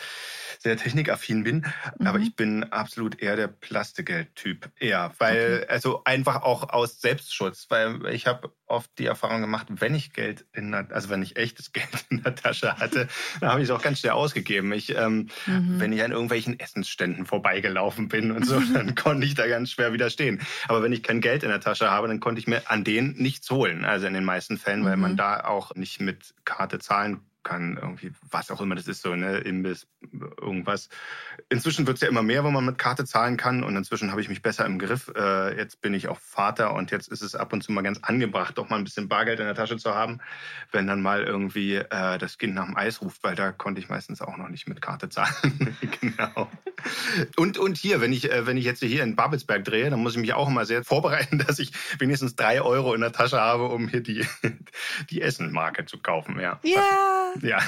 sehr 0.58 0.76
technikaffin 0.76 1.44
bin. 1.44 1.66
Mhm. 1.98 2.06
Aber 2.06 2.18
ich 2.18 2.36
bin 2.36 2.64
absolut 2.64 3.20
eher 3.20 3.36
der 3.36 3.48
Plastikgeld-Typ. 3.48 4.70
Eher. 4.78 5.12
Weil, 5.18 5.62
okay. 5.62 5.66
also 5.68 6.02
einfach 6.04 6.42
auch 6.42 6.68
aus 6.70 7.00
Selbstschutz. 7.00 7.66
Weil 7.70 8.06
ich 8.06 8.26
habe 8.26 8.52
oft 8.66 8.90
die 8.98 9.06
Erfahrung 9.06 9.40
gemacht, 9.40 9.66
wenn 9.70 9.94
ich 9.94 10.12
Geld 10.12 10.44
in 10.52 10.72
der, 10.72 10.88
also 10.90 11.08
wenn 11.08 11.22
ich 11.22 11.36
echtes 11.36 11.72
Geld 11.72 12.06
in 12.10 12.22
der 12.22 12.34
Tasche 12.34 12.78
hatte, 12.78 13.08
dann 13.40 13.50
habe 13.50 13.60
ich 13.62 13.68
es 13.68 13.74
auch 13.74 13.82
ganz 13.82 14.00
schnell 14.00 14.12
ausgegeben. 14.12 14.72
Ich, 14.72 14.96
ähm, 14.96 15.28
mhm. 15.46 15.80
wenn 15.80 15.92
ich 15.92 16.02
an 16.02 16.12
irgendwelchen 16.12 16.58
Essensständen 16.58 17.26
vorbeigelaufen 17.26 18.08
bin 18.08 18.30
und 18.30 18.44
so, 18.44 18.60
dann 18.74 18.94
konnte 18.94 19.26
ich 19.26 19.34
da 19.34 19.46
ganz 19.46 19.70
schwer 19.70 19.92
widerstehen. 19.92 20.40
Aber 20.68 20.82
wenn 20.82 20.92
ich 20.92 21.02
kein 21.02 21.20
Geld 21.20 21.42
in 21.42 21.50
der 21.50 21.60
Tasche 21.60 21.90
habe, 21.90 22.08
dann 22.08 22.20
konnte 22.20 22.40
ich 22.40 22.46
mir 22.46 22.70
an 22.70 22.84
denen 22.84 23.14
nichts 23.16 23.50
holen. 23.50 23.84
Also 23.84 24.06
in 24.06 24.14
den 24.14 24.24
meisten 24.24 24.58
Fällen, 24.58 24.80
mhm. 24.80 24.86
weil 24.86 24.96
man 24.96 25.12
mhm. 25.12 25.16
da 25.16 25.44
auch 25.44 25.74
nicht 25.74 26.00
mit 26.00 26.34
Karte 26.44 26.78
zahlen 26.78 27.20
kann, 27.46 27.78
irgendwie, 27.80 28.10
was 28.28 28.50
auch 28.50 28.60
immer 28.60 28.74
das 28.74 28.88
ist, 28.88 29.02
so, 29.02 29.14
ne, 29.14 29.38
Imbiss, 29.38 29.86
irgendwas. 30.40 30.88
Inzwischen 31.48 31.86
wird 31.86 31.96
es 31.96 32.00
ja 32.00 32.08
immer 32.08 32.24
mehr, 32.24 32.42
wo 32.42 32.50
man 32.50 32.66
mit 32.66 32.76
Karte 32.76 33.04
zahlen 33.04 33.36
kann 33.36 33.62
und 33.62 33.76
inzwischen 33.76 34.10
habe 34.10 34.20
ich 34.20 34.28
mich 34.28 34.42
besser 34.42 34.66
im 34.66 34.80
Griff. 34.80 35.12
Äh, 35.16 35.56
jetzt 35.56 35.80
bin 35.80 35.94
ich 35.94 36.08
auch 36.08 36.18
Vater 36.18 36.74
und 36.74 36.90
jetzt 36.90 37.08
ist 37.08 37.22
es 37.22 37.36
ab 37.36 37.52
und 37.52 37.62
zu 37.62 37.70
mal 37.70 37.82
ganz 37.82 38.00
angebracht, 38.02 38.58
doch 38.58 38.68
mal 38.68 38.76
ein 38.76 38.84
bisschen 38.84 39.08
Bargeld 39.08 39.38
in 39.38 39.46
der 39.46 39.54
Tasche 39.54 39.76
zu 39.76 39.94
haben, 39.94 40.18
wenn 40.72 40.88
dann 40.88 41.00
mal 41.00 41.22
irgendwie 41.22 41.76
äh, 41.76 42.18
das 42.18 42.36
Kind 42.36 42.54
nach 42.54 42.66
dem 42.66 42.76
Eis 42.76 43.00
ruft, 43.00 43.22
weil 43.22 43.36
da 43.36 43.52
konnte 43.52 43.80
ich 43.80 43.88
meistens 43.88 44.20
auch 44.20 44.36
noch 44.36 44.48
nicht 44.48 44.68
mit 44.68 44.82
Karte 44.82 45.08
zahlen. 45.08 45.76
genau. 46.00 46.50
Und, 47.36 47.58
und 47.58 47.76
hier, 47.76 48.00
wenn 48.00 48.12
ich, 48.12 48.30
äh, 48.30 48.46
wenn 48.46 48.56
ich 48.56 48.64
jetzt 48.64 48.82
hier 48.82 49.04
in 49.04 49.14
Babelsberg 49.14 49.64
drehe, 49.64 49.88
dann 49.88 50.00
muss 50.00 50.14
ich 50.14 50.20
mich 50.20 50.34
auch 50.34 50.48
immer 50.48 50.66
sehr 50.66 50.82
vorbereiten, 50.82 51.38
dass 51.46 51.60
ich 51.60 51.70
wenigstens 52.00 52.34
drei 52.34 52.60
Euro 52.60 52.92
in 52.92 53.02
der 53.02 53.12
Tasche 53.12 53.40
habe, 53.40 53.68
um 53.68 53.86
hier 53.86 54.02
die, 54.02 54.26
die 55.10 55.22
Essenmarke 55.22 55.86
zu 55.86 55.98
kaufen. 55.98 56.40
Ja. 56.40 56.58
Ja. 56.64 57.35
Ja. 57.42 57.58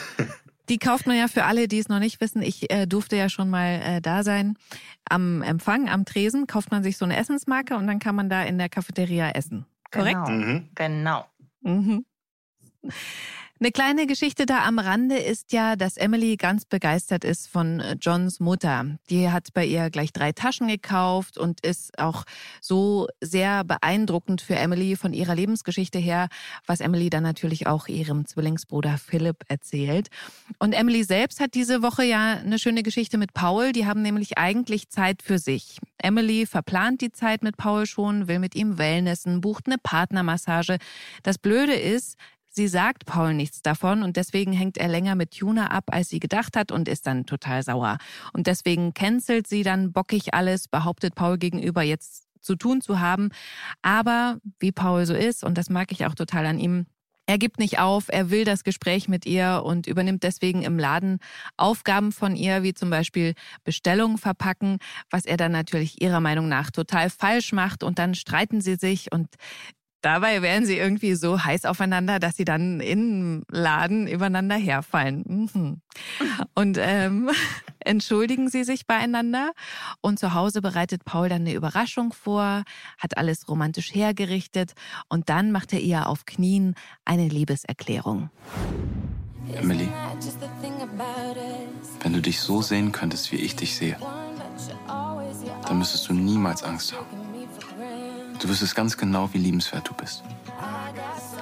Die 0.68 0.78
kauft 0.78 1.06
man 1.06 1.16
ja 1.16 1.28
für 1.28 1.44
alle, 1.44 1.66
die 1.66 1.78
es 1.78 1.88
noch 1.88 1.98
nicht 1.98 2.20
wissen. 2.20 2.42
Ich 2.42 2.70
äh, 2.70 2.87
durfte 2.87 3.16
ja 3.16 3.28
schon 3.28 3.48
mal 3.48 3.80
äh, 3.82 4.00
da 4.02 4.22
sein. 4.22 4.54
Am 5.08 5.40
Empfang, 5.42 5.88
am 5.88 6.04
Tresen, 6.04 6.46
kauft 6.46 6.70
man 6.70 6.82
sich 6.82 6.98
so 6.98 7.04
eine 7.04 7.16
Essensmarke 7.16 7.76
und 7.76 7.87
dann 7.87 7.98
kann 7.98 8.14
man 8.14 8.28
da 8.28 8.42
in 8.42 8.58
der 8.58 8.68
Cafeteria 8.68 9.30
essen. 9.30 9.64
Korrekt? 9.90 10.26
Genau. 10.26 10.30
Mhm. 10.30 10.68
genau. 10.75 11.26
Mhm. 11.62 12.04
Eine 13.60 13.72
kleine 13.72 14.06
Geschichte 14.06 14.46
da 14.46 14.64
am 14.64 14.78
Rande 14.78 15.16
ist 15.16 15.52
ja, 15.52 15.74
dass 15.74 15.96
Emily 15.96 16.36
ganz 16.36 16.64
begeistert 16.64 17.24
ist 17.24 17.48
von 17.48 17.80
äh, 17.80 17.96
Johns 18.00 18.38
Mutter. 18.38 18.86
Die 19.10 19.30
hat 19.30 19.48
bei 19.52 19.66
ihr 19.66 19.90
gleich 19.90 20.12
drei 20.12 20.30
Taschen 20.30 20.68
gekauft 20.68 21.38
und 21.38 21.66
ist 21.66 21.98
auch 21.98 22.22
so 22.60 23.08
sehr 23.20 23.64
beeindruckend 23.64 24.42
für 24.42 24.54
Emily 24.54 24.94
von 24.94 25.12
ihrer 25.12 25.34
Lebensgeschichte 25.34 25.98
her, 25.98 26.28
was 26.66 26.80
Emily 26.80 27.10
dann 27.10 27.24
natürlich 27.24 27.66
auch 27.66 27.88
ihrem 27.88 28.26
Zwillingsbruder 28.26 28.96
Philipp 28.96 29.38
erzählt. 29.48 30.06
Und 30.60 30.72
Emily 30.72 31.02
selbst 31.02 31.40
hat 31.40 31.54
diese 31.54 31.82
Woche 31.82 32.04
ja 32.04 32.34
eine 32.34 32.60
schöne 32.60 32.84
Geschichte 32.84 33.18
mit 33.18 33.34
Paul. 33.34 33.72
Die 33.72 33.86
haben 33.86 34.02
nämlich 34.02 34.38
eigentlich 34.38 34.88
Zeit 34.88 35.20
für 35.20 35.40
sich. 35.40 35.80
Emily 36.00 36.46
verplant 36.46 37.00
die 37.00 37.10
Zeit 37.10 37.42
mit 37.42 37.56
Paul 37.56 37.86
schon, 37.86 38.28
will 38.28 38.38
mit 38.38 38.54
ihm 38.54 38.78
Wellnessen, 38.78 39.40
bucht 39.40 39.66
eine 39.66 39.78
Partnermassage. 39.82 40.78
Das 41.24 41.38
Blöde 41.38 41.74
ist, 41.74 42.16
Sie 42.58 42.66
sagt 42.66 43.06
Paul 43.06 43.34
nichts 43.34 43.62
davon 43.62 44.02
und 44.02 44.16
deswegen 44.16 44.52
hängt 44.52 44.78
er 44.78 44.88
länger 44.88 45.14
mit 45.14 45.36
Juna 45.36 45.70
ab, 45.70 45.84
als 45.92 46.08
sie 46.08 46.18
gedacht 46.18 46.56
hat 46.56 46.72
und 46.72 46.88
ist 46.88 47.06
dann 47.06 47.24
total 47.24 47.62
sauer. 47.62 47.98
Und 48.32 48.48
deswegen 48.48 48.94
cancelt 48.94 49.46
sie 49.46 49.62
dann 49.62 49.92
bockig 49.92 50.34
alles, 50.34 50.66
behauptet 50.66 51.14
Paul 51.14 51.38
gegenüber 51.38 51.82
jetzt 51.82 52.26
zu 52.40 52.56
tun 52.56 52.80
zu 52.80 52.98
haben. 52.98 53.28
Aber 53.80 54.38
wie 54.58 54.72
Paul 54.72 55.06
so 55.06 55.14
ist, 55.14 55.44
und 55.44 55.56
das 55.56 55.70
mag 55.70 55.92
ich 55.92 56.04
auch 56.04 56.16
total 56.16 56.46
an 56.46 56.58
ihm, 56.58 56.86
er 57.28 57.38
gibt 57.38 57.60
nicht 57.60 57.78
auf, 57.78 58.06
er 58.08 58.30
will 58.30 58.44
das 58.44 58.64
Gespräch 58.64 59.06
mit 59.06 59.24
ihr 59.24 59.62
und 59.64 59.86
übernimmt 59.86 60.22
deswegen 60.24 60.62
im 60.62 60.78
Laden 60.78 61.18
Aufgaben 61.58 62.10
von 62.10 62.34
ihr, 62.34 62.62
wie 62.64 62.72
zum 62.72 62.88
Beispiel 62.90 63.34
Bestellungen 63.62 64.16
verpacken, 64.16 64.78
was 65.10 65.26
er 65.26 65.36
dann 65.36 65.52
natürlich 65.52 66.02
ihrer 66.02 66.20
Meinung 66.20 66.48
nach 66.48 66.70
total 66.70 67.10
falsch 67.10 67.52
macht 67.52 67.84
und 67.84 67.98
dann 67.98 68.14
streiten 68.14 68.62
sie 68.62 68.76
sich 68.76 69.12
und 69.12 69.28
Dabei 70.00 70.42
wären 70.42 70.64
sie 70.64 70.78
irgendwie 70.78 71.14
so 71.14 71.42
heiß 71.42 71.64
aufeinander, 71.64 72.20
dass 72.20 72.36
sie 72.36 72.44
dann 72.44 72.80
im 72.80 73.42
Laden 73.50 74.06
übereinander 74.06 74.54
herfallen. 74.54 75.24
Mhm. 75.26 75.80
Und 76.54 76.78
ähm, 76.80 77.30
entschuldigen 77.80 78.48
sie 78.48 78.62
sich 78.62 78.86
beieinander. 78.86 79.52
Und 80.00 80.20
zu 80.20 80.34
Hause 80.34 80.62
bereitet 80.62 81.04
Paul 81.04 81.28
dann 81.28 81.42
eine 81.42 81.54
Überraschung 81.54 82.12
vor, 82.12 82.62
hat 82.98 83.16
alles 83.16 83.48
romantisch 83.48 83.92
hergerichtet 83.92 84.74
und 85.08 85.28
dann 85.28 85.50
macht 85.50 85.72
er 85.72 85.80
ihr 85.80 86.06
auf 86.06 86.26
Knien 86.26 86.74
eine 87.04 87.26
Liebeserklärung. 87.28 88.30
Emily, 89.54 89.88
wenn 92.00 92.12
du 92.12 92.20
dich 92.20 92.40
so 92.40 92.62
sehen 92.62 92.92
könntest, 92.92 93.32
wie 93.32 93.36
ich 93.36 93.56
dich 93.56 93.74
sehe, 93.76 93.96
dann 95.66 95.78
müsstest 95.78 96.08
du 96.08 96.12
niemals 96.12 96.62
Angst 96.62 96.92
haben. 96.92 97.17
Du 98.38 98.49
wüsstest 98.49 98.75
ganz 98.75 98.97
genau, 98.97 99.33
wie 99.33 99.38
liebenswert 99.38 99.88
du 99.88 99.95
bist. 99.95 100.23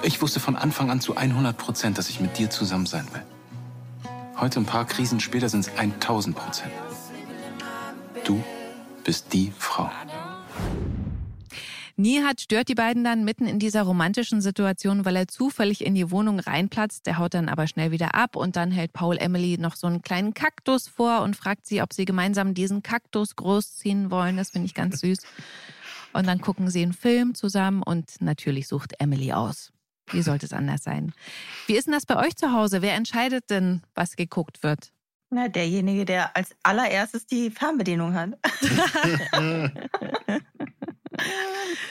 Ich 0.03 0.21
wusste 0.21 0.39
von 0.39 0.55
Anfang 0.55 0.89
an 0.89 1.01
zu 1.01 1.15
100 1.15 1.57
Prozent, 1.57 1.97
dass 1.97 2.09
ich 2.09 2.19
mit 2.19 2.37
dir 2.37 2.49
zusammen 2.49 2.85
sein 2.85 3.07
will. 3.13 3.23
Heute, 4.37 4.59
ein 4.59 4.65
paar 4.65 4.85
Krisen 4.85 5.19
später, 5.19 5.49
sind 5.49 5.61
es 5.61 5.77
1000 5.77 6.35
Prozent. 6.35 6.71
Du 8.23 8.43
bist 9.03 9.33
die 9.33 9.51
Frau. 9.57 9.89
Nihat 11.99 12.41
stört 12.41 12.67
die 12.67 12.75
beiden 12.75 13.03
dann 13.03 13.25
mitten 13.25 13.47
in 13.47 13.57
dieser 13.57 13.81
romantischen 13.81 14.39
Situation, 14.39 15.03
weil 15.03 15.15
er 15.15 15.27
zufällig 15.27 15.83
in 15.83 15.95
die 15.95 16.11
Wohnung 16.11 16.39
reinplatzt. 16.39 17.07
Der 17.07 17.17
haut 17.17 17.33
dann 17.33 17.49
aber 17.49 17.65
schnell 17.65 17.89
wieder 17.89 18.13
ab 18.13 18.35
und 18.35 18.55
dann 18.55 18.69
hält 18.69 18.93
Paul 18.93 19.17
Emily 19.17 19.57
noch 19.59 19.75
so 19.75 19.87
einen 19.87 20.03
kleinen 20.03 20.35
Kaktus 20.35 20.87
vor 20.87 21.21
und 21.21 21.35
fragt 21.35 21.65
sie, 21.65 21.81
ob 21.81 21.93
sie 21.93 22.05
gemeinsam 22.05 22.53
diesen 22.53 22.83
Kaktus 22.83 23.35
großziehen 23.35 24.11
wollen. 24.11 24.37
Das 24.37 24.51
finde 24.51 24.67
ich 24.67 24.75
ganz 24.75 24.99
süß. 24.99 25.17
Und 26.13 26.27
dann 26.27 26.41
gucken 26.41 26.69
sie 26.69 26.81
einen 26.81 26.93
Film 26.93 27.35
zusammen 27.35 27.83
und 27.83 28.21
natürlich 28.21 28.67
sucht 28.67 28.93
Emily 28.99 29.33
aus. 29.33 29.71
Wie 30.11 30.21
sollte 30.21 30.45
es 30.45 30.53
anders 30.53 30.83
sein? 30.83 31.13
Wie 31.67 31.75
ist 31.75 31.85
denn 31.85 31.93
das 31.93 32.05
bei 32.05 32.15
euch 32.15 32.35
zu 32.35 32.53
Hause? 32.53 32.81
Wer 32.81 32.95
entscheidet 32.95 33.49
denn, 33.49 33.81
was 33.93 34.15
geguckt 34.15 34.63
wird? 34.63 34.91
Na, 35.29 35.49
derjenige, 35.49 36.05
der 36.05 36.35
als 36.37 36.55
allererstes 36.63 37.25
die 37.27 37.51
Fernbedienung 37.51 38.13
hat. 38.13 38.29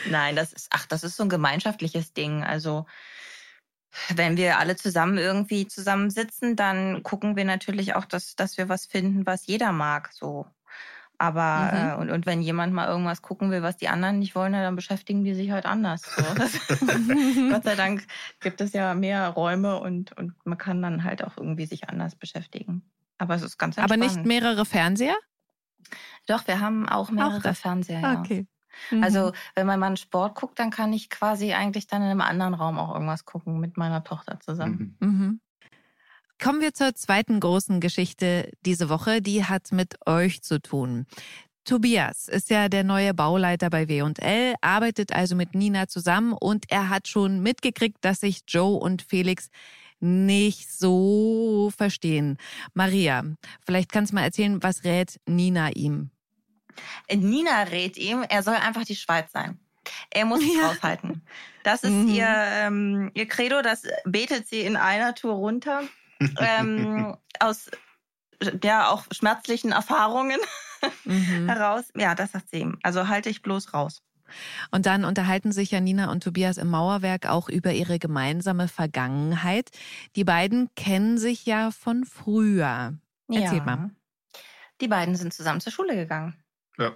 Nein, 0.09 0.37
das 0.37 0.55
ist, 0.55 0.69
ach, 0.71 0.87
das 0.87 1.05
ist 1.05 1.17
so 1.17 1.25
ein 1.25 1.29
gemeinschaftliches 1.29 2.15
Ding. 2.15 2.43
Also, 2.43 2.87
wenn 4.15 4.39
wir 4.39 4.59
alle 4.59 4.77
zusammen 4.77 5.19
irgendwie 5.19 5.67
zusammen 5.67 6.09
sitzen, 6.11 6.57
dann 6.57 7.03
gucken 7.03 7.37
wir 7.37 7.45
natürlich 7.45 7.95
auch, 7.95 8.07
dass, 8.07 8.37
dass 8.37 8.57
wir 8.57 8.71
was 8.71 8.87
finden, 8.87 9.27
was 9.27 9.47
jeder 9.47 9.73
mag. 9.73 10.11
So 10.13 10.47
Aber 11.19 11.71
mhm. 11.73 11.89
äh, 11.89 11.95
und, 11.95 12.11
und 12.11 12.27
wenn 12.27 12.43
jemand 12.43 12.73
mal 12.73 12.89
irgendwas 12.89 13.23
gucken 13.23 13.51
will, 13.51 13.63
was 13.63 13.77
die 13.77 13.89
anderen 13.89 14.19
nicht 14.19 14.35
wollen, 14.35 14.53
dann 14.53 14.77
beschäftigen 14.77 15.25
die 15.25 15.35
sich 15.35 15.51
halt 15.51 15.67
anders. 15.67 16.03
So. 16.03 16.23
Gott 17.51 17.65
sei 17.65 17.75
Dank 17.75 18.07
gibt 18.41 18.61
es 18.61 18.73
ja 18.73 18.95
mehr 18.95 19.29
Räume 19.29 19.81
und, 19.81 20.13
und 20.17 20.35
man 20.45 20.59
kann 20.59 20.83
dann 20.83 21.05
halt 21.05 21.25
auch 21.25 21.37
irgendwie 21.37 21.67
sich 21.67 21.89
anders 21.89 22.17
beschäftigen. 22.17 22.83
Aber 23.19 23.35
es 23.35 23.43
ist 23.43 23.59
ganz 23.59 23.79
entspannt. 23.79 24.03
Aber 24.03 24.15
nicht 24.15 24.27
mehrere 24.27 24.65
Fernseher? 24.65 25.17
Doch, 26.27 26.47
wir 26.47 26.61
haben 26.61 26.89
auch 26.89 27.11
mehrere 27.11 27.51
auch 27.51 27.57
Fernseher. 27.57 28.01
Ja. 28.01 28.21
Okay. 28.21 28.47
Mhm. 28.91 29.03
Also 29.03 29.33
wenn 29.55 29.67
man 29.67 29.81
mal 29.81 29.87
einen 29.87 29.97
Sport 29.97 30.35
guckt, 30.35 30.59
dann 30.59 30.71
kann 30.71 30.93
ich 30.93 31.09
quasi 31.09 31.55
eigentlich 31.55 31.87
dann 31.87 32.03
in 32.03 32.09
einem 32.09 32.21
anderen 32.21 32.55
Raum 32.55 32.79
auch 32.79 32.93
irgendwas 32.93 33.25
gucken 33.25 33.59
mit 33.59 33.77
meiner 33.77 34.05
Tochter 34.05 34.39
zusammen. 34.41 34.97
Mhm. 35.01 35.41
Kommen 36.43 36.61
wir 36.61 36.75
zur 36.75 36.95
zweiten 36.95 37.41
großen 37.41 37.81
Geschichte 37.81 38.51
diese 38.65 38.89
Woche. 38.89 39.23
Die 39.23 39.45
hat 39.45 39.73
mit 39.73 39.97
euch 40.07 40.43
zu 40.43 40.61
tun. 40.61 41.07
Tobias 41.65 42.29
ist 42.29 42.51
ja 42.51 42.69
der 42.69 42.85
neue 42.85 43.13
Bauleiter 43.13 43.71
bei 43.71 43.89
W&L, 43.89 44.55
arbeitet 44.61 45.13
also 45.13 45.35
mit 45.35 45.55
Nina 45.55 45.89
zusammen 45.89 46.33
und 46.33 46.71
er 46.71 46.91
hat 46.91 47.09
schon 47.09 47.43
mitgekriegt, 47.43 47.99
dass 48.03 48.21
sich 48.21 48.43
Joe 48.47 48.79
und 48.79 49.03
Felix 49.03 49.51
nicht 49.99 50.71
so 50.71 51.73
verstehen. 51.77 52.39
Maria, 52.75 53.25
vielleicht 53.65 53.91
kannst 53.91 54.13
du 54.13 54.15
mal 54.15 54.23
erzählen, 54.23 54.63
was 54.63 54.85
rät 54.85 55.19
Nina 55.27 55.71
ihm? 55.71 56.11
Nina 57.13 57.63
rät 57.63 57.97
ihm, 57.97 58.23
er 58.23 58.45
soll 58.45 58.55
einfach 58.55 58.85
die 58.85 58.95
Schweiz 58.95 59.33
sein. 59.33 59.59
Er 60.11 60.25
muss 60.25 60.41
sich 60.41 60.57
ja. 60.57 60.69
raushalten. 60.69 61.23
Das 61.65 61.83
ist 61.83 61.91
mhm. 61.91 62.09
ihr, 62.09 62.29
ähm, 62.29 63.11
ihr 63.15 63.27
Credo, 63.27 63.63
das 63.63 63.83
betet 64.05 64.47
sie 64.47 64.61
in 64.61 64.77
einer 64.77 65.17
Tour 65.17 65.35
runter 65.35 65.83
ähm, 66.39 67.17
aus 67.41 67.71
ja 68.63 68.89
auch 68.91 69.05
schmerzlichen 69.11 69.73
Erfahrungen 69.73 70.39
mhm. 71.05 71.49
heraus. 71.49 71.85
Ja, 71.97 72.15
das 72.15 72.33
sagt 72.33 72.51
sie 72.51 72.61
ihm. 72.61 72.79
Also 72.83 73.09
halte 73.09 73.29
ich 73.29 73.43
bloß 73.43 73.73
raus. 73.75 74.03
Und 74.71 74.87
dann 74.87 75.05
unterhalten 75.05 75.53
sich 75.53 75.71
Janina 75.71 76.11
und 76.11 76.23
Tobias 76.23 76.59
im 76.59 76.69
Mauerwerk 76.69 77.27
auch 77.27 77.49
über 77.49 77.73
ihre 77.73 77.99
gemeinsame 77.99 78.67
Vergangenheit. 78.67 79.71
Die 80.17 80.25
beiden 80.25 80.69
kennen 80.75 81.17
sich 81.19 81.47
ja 81.47 81.71
von 81.71 82.05
früher. 82.05 82.95
Erzähl 83.29 83.59
ja. 83.59 83.65
mal. 83.65 83.91
Die 84.81 84.89
beiden 84.89 85.15
sind 85.15 85.33
zusammen 85.33 85.61
zur 85.61 85.73
Schule 85.73 85.95
gegangen. 85.95 86.35
Ja. 86.79 86.93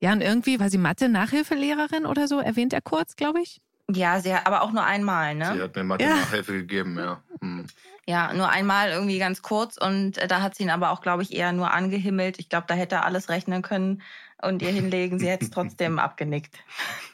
Ja, 0.00 0.12
und 0.12 0.20
irgendwie 0.20 0.58
war 0.58 0.68
sie 0.68 0.78
Mathe-Nachhilfelehrerin 0.78 2.06
oder 2.06 2.26
so, 2.26 2.40
erwähnt 2.40 2.72
er 2.72 2.80
kurz, 2.80 3.14
glaube 3.14 3.40
ich. 3.40 3.60
Ja, 3.88 4.20
sie 4.20 4.34
hat, 4.34 4.46
aber 4.46 4.62
auch 4.62 4.72
nur 4.72 4.84
einmal, 4.84 5.34
ne? 5.34 5.52
Sie 5.54 5.62
hat 5.62 5.76
mir 5.76 5.84
Mathe-Nachhilfe 5.84 6.52
ja. 6.52 6.58
gegeben, 6.58 6.98
ja. 6.98 7.22
Hm. 7.42 7.66
Ja, 8.06 8.32
nur 8.32 8.48
einmal 8.48 8.90
irgendwie 8.90 9.18
ganz 9.18 9.42
kurz 9.42 9.76
und 9.76 10.16
äh, 10.18 10.28
da 10.28 10.40
hat 10.42 10.54
sie 10.54 10.62
ihn 10.62 10.70
aber 10.70 10.90
auch, 10.90 11.02
glaube 11.02 11.22
ich, 11.22 11.32
eher 11.32 11.52
nur 11.52 11.72
angehimmelt. 11.72 12.38
Ich 12.38 12.48
glaube, 12.48 12.66
da 12.68 12.74
hätte 12.74 12.96
er 12.96 13.04
alles 13.04 13.28
rechnen 13.28 13.62
können 13.62 14.02
und 14.40 14.62
ihr 14.62 14.70
hinlegen. 14.70 15.18
Sie 15.18 15.28
hätte 15.28 15.44
es 15.44 15.50
trotzdem 15.50 15.98
abgenickt. 15.98 16.56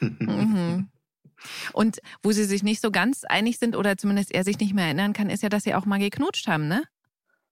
Mhm. 0.01 0.89
Und 1.73 2.01
wo 2.23 2.33
sie 2.33 2.45
sich 2.45 2.63
nicht 2.63 2.81
so 2.81 2.91
ganz 2.91 3.25
einig 3.25 3.59
sind 3.59 3.77
oder 3.77 3.97
zumindest 3.97 4.33
er 4.33 4.45
sich 4.45 4.59
nicht 4.59 4.75
mehr 4.75 4.87
erinnern 4.87 5.13
kann, 5.13 5.31
ist 5.31 5.43
ja, 5.43 5.49
dass 5.49 5.65
sie 5.65 5.75
auch 5.75 5.87
mal 5.87 5.99
geknutscht 5.99 6.47
haben, 6.47 6.69
ne? 6.69 6.85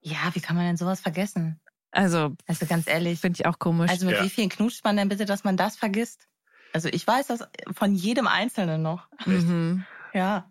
Ja, 0.01 0.35
wie 0.35 0.41
kann 0.41 0.57
man 0.57 0.67
denn 0.67 0.77
sowas 0.77 1.01
vergessen? 1.01 1.61
Also, 1.93 2.35
also 2.47 2.67
ganz 2.67 2.87
ehrlich. 2.87 3.21
Finde 3.21 3.41
ich 3.41 3.47
auch 3.47 3.59
komisch. 3.59 3.91
Also 3.91 4.07
mit 4.07 4.17
ja. 4.17 4.25
wie 4.25 4.31
vielen 4.31 4.51
knutscht 4.51 4.85
man 4.85 4.97
denn 4.97 5.09
bitte, 5.09 5.25
dass 5.25 5.45
man 5.45 5.57
das 5.57 5.77
vergisst? 5.77 6.27
Also 6.73 6.89
ich 6.89 7.07
weiß 7.07 7.29
das 7.29 7.41
von 7.73 7.95
jedem 7.95 8.27
Einzelnen 8.27 8.83
noch. 8.83 9.09
Mhm. 9.25 9.85
Ja. 10.13 10.51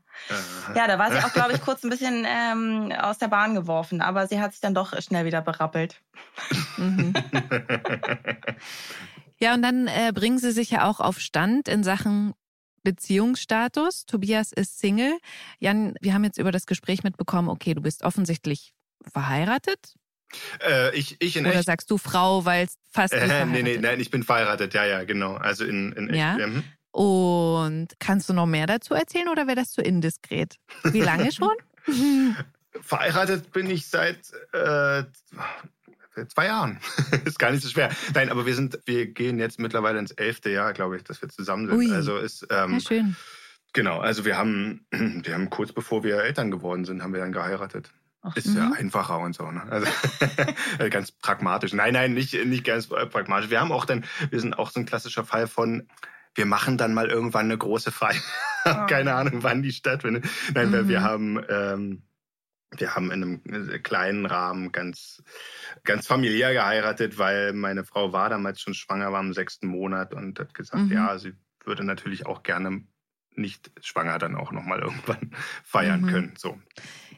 Ja, 0.76 0.88
da 0.88 0.98
war 0.98 1.12
sie 1.12 1.20
auch, 1.20 1.34
glaube 1.34 1.54
ich, 1.54 1.62
kurz 1.66 1.84
ein 1.84 1.90
bisschen 1.90 2.26
ähm, 2.28 2.92
aus 2.92 3.18
der 3.18 3.28
Bahn 3.28 3.56
geworfen, 3.56 4.02
aber 4.02 4.28
sie 4.28 4.40
hat 4.40 4.52
sich 4.52 4.62
dann 4.62 4.74
doch 4.74 5.00
schnell 5.02 5.26
wieder 5.26 5.42
berappelt. 5.42 6.02
Mhm. 6.78 7.14
ja, 9.40 9.54
und 9.54 9.62
dann 9.62 9.88
äh, 9.88 10.12
bringen 10.14 10.38
sie 10.38 10.52
sich 10.52 10.72
ja 10.72 10.90
auch 10.90 11.00
auf 11.00 11.20
Stand 11.20 11.68
in 11.68 11.84
Sachen 11.84 12.34
Beziehungsstatus. 12.84 14.06
Tobias 14.06 14.52
ist 14.52 14.80
Single. 14.80 15.18
Jan, 15.60 15.96
wir 16.02 16.14
haben 16.14 16.24
jetzt 16.24 16.38
über 16.38 16.52
das 16.52 16.66
Gespräch 16.66 17.04
mitbekommen, 17.04 17.50
okay, 17.50 17.74
du 17.74 17.82
bist 17.82 18.04
offensichtlich 18.04 18.74
verheiratet. 19.12 19.96
Äh, 20.66 20.96
ich, 20.96 21.18
ich 21.20 21.38
in 21.38 21.46
Oder 21.46 21.56
echt? 21.56 21.66
sagst 21.66 21.90
du 21.92 21.98
Frau, 21.98 22.46
weil 22.46 22.66
es 22.66 22.78
fast 22.92 23.14
äh, 23.14 23.46
Nee, 23.46 23.64
nee, 23.64 23.78
nein, 23.78 24.00
ich 24.00 24.12
bin 24.12 24.24
verheiratet, 24.24 24.74
ja, 24.74 24.86
ja, 24.86 25.04
genau. 25.04 25.36
Also 25.36 25.66
in, 25.66 25.92
in 25.94 26.10
echt. 26.10 26.18
Ja? 26.18 26.48
Mhm. 26.48 26.64
Und 26.96 27.90
kannst 28.00 28.30
du 28.30 28.34
noch 28.34 28.46
mehr 28.46 28.68
dazu 28.68 28.94
erzählen 28.94 29.28
oder 29.28 29.48
wäre 29.48 29.58
das 29.58 29.72
zu 29.72 29.82
indiskret? 29.82 30.56
Wie 30.84 31.02
lange 31.02 31.30
schon? 31.34 31.52
verheiratet 32.82 33.52
bin 33.52 33.70
ich 33.70 33.88
seit 33.88 34.32
äh, 34.54 35.04
zwei 36.30 36.46
Jahren. 36.46 36.80
ist 37.26 37.38
gar 37.38 37.52
nicht 37.52 37.64
so 37.64 37.70
schwer. 37.70 37.90
Nein, 38.14 38.30
aber 38.30 38.46
wir 38.46 38.56
sind, 38.56 38.80
wir 38.86 39.08
gehen 39.08 39.40
jetzt 39.40 39.60
mittlerweile 39.60 40.00
ins 40.00 40.12
elfte 40.12 40.50
Jahr, 40.50 40.72
glaube 40.72 40.96
ich, 40.96 41.04
dass 41.04 41.22
wir 41.22 41.28
zusammen 41.28 41.68
sind. 41.68 41.78
Ui. 41.78 41.94
Also 41.94 42.16
ist 42.16 42.48
ähm, 42.50 42.76
ja, 42.76 42.80
schön. 42.80 43.18
Genau, 43.74 44.00
also 44.00 44.24
wir 44.24 44.38
haben, 44.38 44.86
wir 44.92 45.34
haben 45.34 45.50
kurz 45.50 45.74
bevor 45.74 46.06
wir 46.06 46.24
Eltern 46.24 46.50
geworden 46.50 46.86
sind, 46.86 47.04
haben 47.04 47.12
wir 47.12 47.20
dann 47.20 47.34
geheiratet. 47.34 47.92
Ach, 48.22 48.38
ist 48.38 48.56
ja 48.56 48.72
einfacher 48.72 49.20
und 49.20 49.36
so. 49.36 49.52
Ne? 49.52 49.64
Also 49.70 49.86
ganz 50.90 51.12
pragmatisch. 51.12 51.74
Nein, 51.74 51.92
nein, 51.92 52.14
nicht, 52.14 52.34
nicht 52.46 52.64
ganz 52.64 52.88
pragmatisch. 52.88 53.50
Wir 53.50 53.60
haben 53.60 53.74
auch 53.74 53.84
dann, 53.84 54.06
wir 54.30 54.40
sind 54.40 54.58
auch 54.58 54.72
so 54.72 54.80
ein 54.80 54.86
klassischer 54.86 55.26
Fall 55.26 55.48
von, 55.48 55.90
wir 56.36 56.46
machen 56.46 56.78
dann 56.78 56.94
mal 56.94 57.08
irgendwann 57.10 57.46
eine 57.46 57.58
große 57.58 57.92
Feier. 57.92 58.22
Oh. 58.66 58.86
Keine 58.88 59.16
Ahnung, 59.16 59.44
wann 59.44 59.64
die 59.64 59.72
stattfindet. 59.72 60.26
Nein, 60.54 60.70
mhm. 60.70 60.88
wir 60.88 61.02
haben, 61.02 61.42
ähm, 61.50 62.04
wir 62.78 62.96
haben 62.96 63.12
in 63.12 63.24
einem 63.24 63.84
kleinen 63.84 64.26
Rahmen 64.26 64.72
ganz, 64.72 65.24
ganz 65.84 66.08
familiär 66.08 66.54
geheiratet, 66.54 67.18
weil 67.18 67.54
meine 67.54 67.86
Frau 67.86 68.12
war 68.12 68.30
damals 68.30 68.62
schon 68.62 68.74
schwanger, 68.74 69.12
war 69.12 69.22
im 69.22 69.34
sechsten 69.34 69.68
Monat 69.68 70.14
und 70.14 70.40
hat 70.40 70.54
gesagt, 70.54 70.84
mhm. 70.84 70.92
ja, 70.92 71.18
sie 71.18 71.34
würde 71.64 71.84
natürlich 71.84 72.26
auch 72.26 72.44
gerne 72.44 72.84
nicht 73.38 73.72
schwanger 73.82 74.18
dann 74.18 74.36
auch 74.36 74.52
nochmal 74.52 74.80
irgendwann 74.80 75.32
feiern 75.64 76.02
mhm. 76.02 76.08
können. 76.08 76.34
So. 76.38 76.60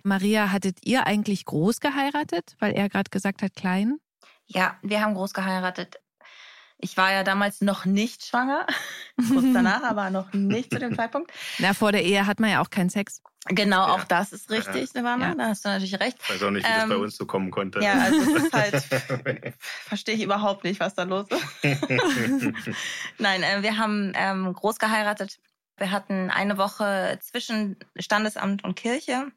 Maria, 0.03 0.51
hattet 0.51 0.79
ihr 0.85 1.05
eigentlich 1.05 1.45
groß 1.45 1.79
geheiratet, 1.79 2.55
weil 2.59 2.73
er 2.73 2.89
gerade 2.89 3.09
gesagt 3.09 3.41
hat, 3.41 3.55
klein? 3.55 3.97
Ja, 4.45 4.77
wir 4.81 5.01
haben 5.01 5.13
groß 5.13 5.33
geheiratet. 5.33 5.97
Ich 6.79 6.95
war 6.95 7.11
ja 7.11 7.23
damals 7.23 7.61
noch 7.61 7.85
nicht 7.85 8.25
schwanger, 8.25 8.67
kurz 9.29 9.45
danach, 9.53 9.83
aber 9.83 10.09
noch 10.09 10.31
nicht 10.33 10.71
zu 10.71 10.79
dem 10.79 10.95
Zeitpunkt. 10.95 11.31
Na, 11.57 11.73
vor 11.73 11.91
der 11.91 12.03
Ehe 12.03 12.25
hat 12.27 12.39
man 12.39 12.51
ja 12.51 12.61
auch 12.61 12.69
keinen 12.69 12.89
Sex. 12.89 13.21
Genau, 13.49 13.87
ja. 13.87 13.93
auch 13.93 14.03
das 14.03 14.33
ist 14.33 14.49
richtig, 14.49 14.89
ja. 14.93 15.17
Ja. 15.17 15.35
da 15.35 15.47
hast 15.47 15.63
du 15.63 15.69
natürlich 15.69 15.99
recht. 15.99 16.17
Ich 16.21 16.29
weiß 16.29 16.43
auch 16.43 16.51
nicht, 16.51 16.65
wie 16.65 16.69
ähm, 16.69 16.79
das 16.79 16.89
bei 16.89 16.95
ähm, 16.95 17.01
uns 17.01 17.17
so 17.17 17.25
kommen 17.25 17.49
konnte. 17.49 17.79
Ja, 17.79 17.93
also 17.93 18.33
das 18.33 18.43
ist 18.43 18.53
halt, 18.53 19.55
verstehe 19.85 20.15
ich 20.15 20.23
überhaupt 20.23 20.63
nicht, 20.63 20.79
was 20.79 20.95
da 20.95 21.03
los 21.03 21.27
ist. 21.29 21.43
Nein, 23.17 23.43
äh, 23.43 23.61
wir 23.61 23.77
haben 23.77 24.11
ähm, 24.15 24.53
groß 24.53 24.79
geheiratet. 24.79 25.39
Wir 25.77 25.91
hatten 25.91 26.29
eine 26.29 26.57
Woche 26.57 27.19
zwischen 27.21 27.77
Standesamt 27.97 28.63
und 28.63 28.75
Kirche. 28.75 29.31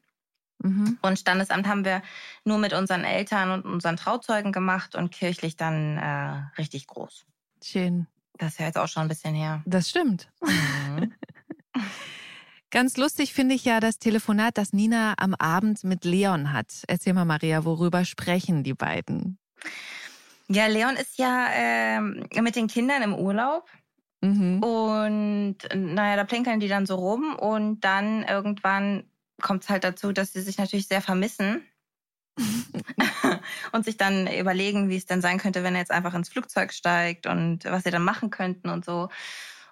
Mhm. 0.62 0.98
Und 1.02 1.18
Standesamt 1.18 1.66
haben 1.66 1.84
wir 1.84 2.02
nur 2.44 2.58
mit 2.58 2.72
unseren 2.72 3.04
Eltern 3.04 3.50
und 3.50 3.64
unseren 3.64 3.96
Trauzeugen 3.96 4.52
gemacht 4.52 4.94
und 4.94 5.10
kirchlich 5.10 5.56
dann 5.56 5.96
äh, 5.96 6.58
richtig 6.58 6.86
groß. 6.86 7.24
Schön. 7.62 8.06
Das 8.38 8.52
ist 8.52 8.60
ja 8.60 8.66
jetzt 8.66 8.78
auch 8.78 8.88
schon 8.88 9.02
ein 9.02 9.08
bisschen 9.08 9.34
her. 9.34 9.62
Das 9.66 9.90
stimmt. 9.90 10.30
Mhm. 10.42 11.12
Ganz 12.70 12.96
lustig 12.96 13.34
finde 13.34 13.54
ich 13.54 13.64
ja 13.64 13.80
das 13.80 13.98
Telefonat, 13.98 14.56
das 14.56 14.72
Nina 14.72 15.14
am 15.18 15.34
Abend 15.34 15.82
mit 15.82 16.04
Leon 16.04 16.52
hat. 16.52 16.84
Erzähl 16.86 17.14
mal, 17.14 17.24
Maria, 17.24 17.64
worüber 17.64 18.04
sprechen 18.04 18.62
die 18.62 18.74
beiden? 18.74 19.38
Ja, 20.48 20.66
Leon 20.66 20.96
ist 20.96 21.18
ja 21.18 21.48
äh, 21.52 22.00
mit 22.00 22.54
den 22.54 22.68
Kindern 22.68 23.02
im 23.02 23.14
Urlaub. 23.14 23.68
Mhm. 24.20 24.62
Und 24.62 25.56
naja, 25.74 26.16
da 26.16 26.24
plinkeln 26.24 26.60
die 26.60 26.68
dann 26.68 26.86
so 26.86 26.94
rum 26.94 27.34
und 27.34 27.80
dann 27.80 28.22
irgendwann 28.22 29.09
kommt 29.40 29.64
es 29.64 29.68
halt 29.68 29.84
dazu, 29.84 30.12
dass 30.12 30.32
sie 30.32 30.40
sich 30.40 30.58
natürlich 30.58 30.88
sehr 30.88 31.02
vermissen 31.02 31.62
und 33.72 33.84
sich 33.84 33.96
dann 33.96 34.26
überlegen, 34.26 34.88
wie 34.88 34.96
es 34.96 35.06
denn 35.06 35.20
sein 35.20 35.38
könnte, 35.38 35.62
wenn 35.62 35.74
er 35.74 35.80
jetzt 35.80 35.90
einfach 35.90 36.14
ins 36.14 36.28
Flugzeug 36.28 36.72
steigt 36.72 37.26
und 37.26 37.64
was 37.64 37.84
sie 37.84 37.90
dann 37.90 38.04
machen 38.04 38.30
könnten 38.30 38.68
und 38.68 38.84
so. 38.84 39.08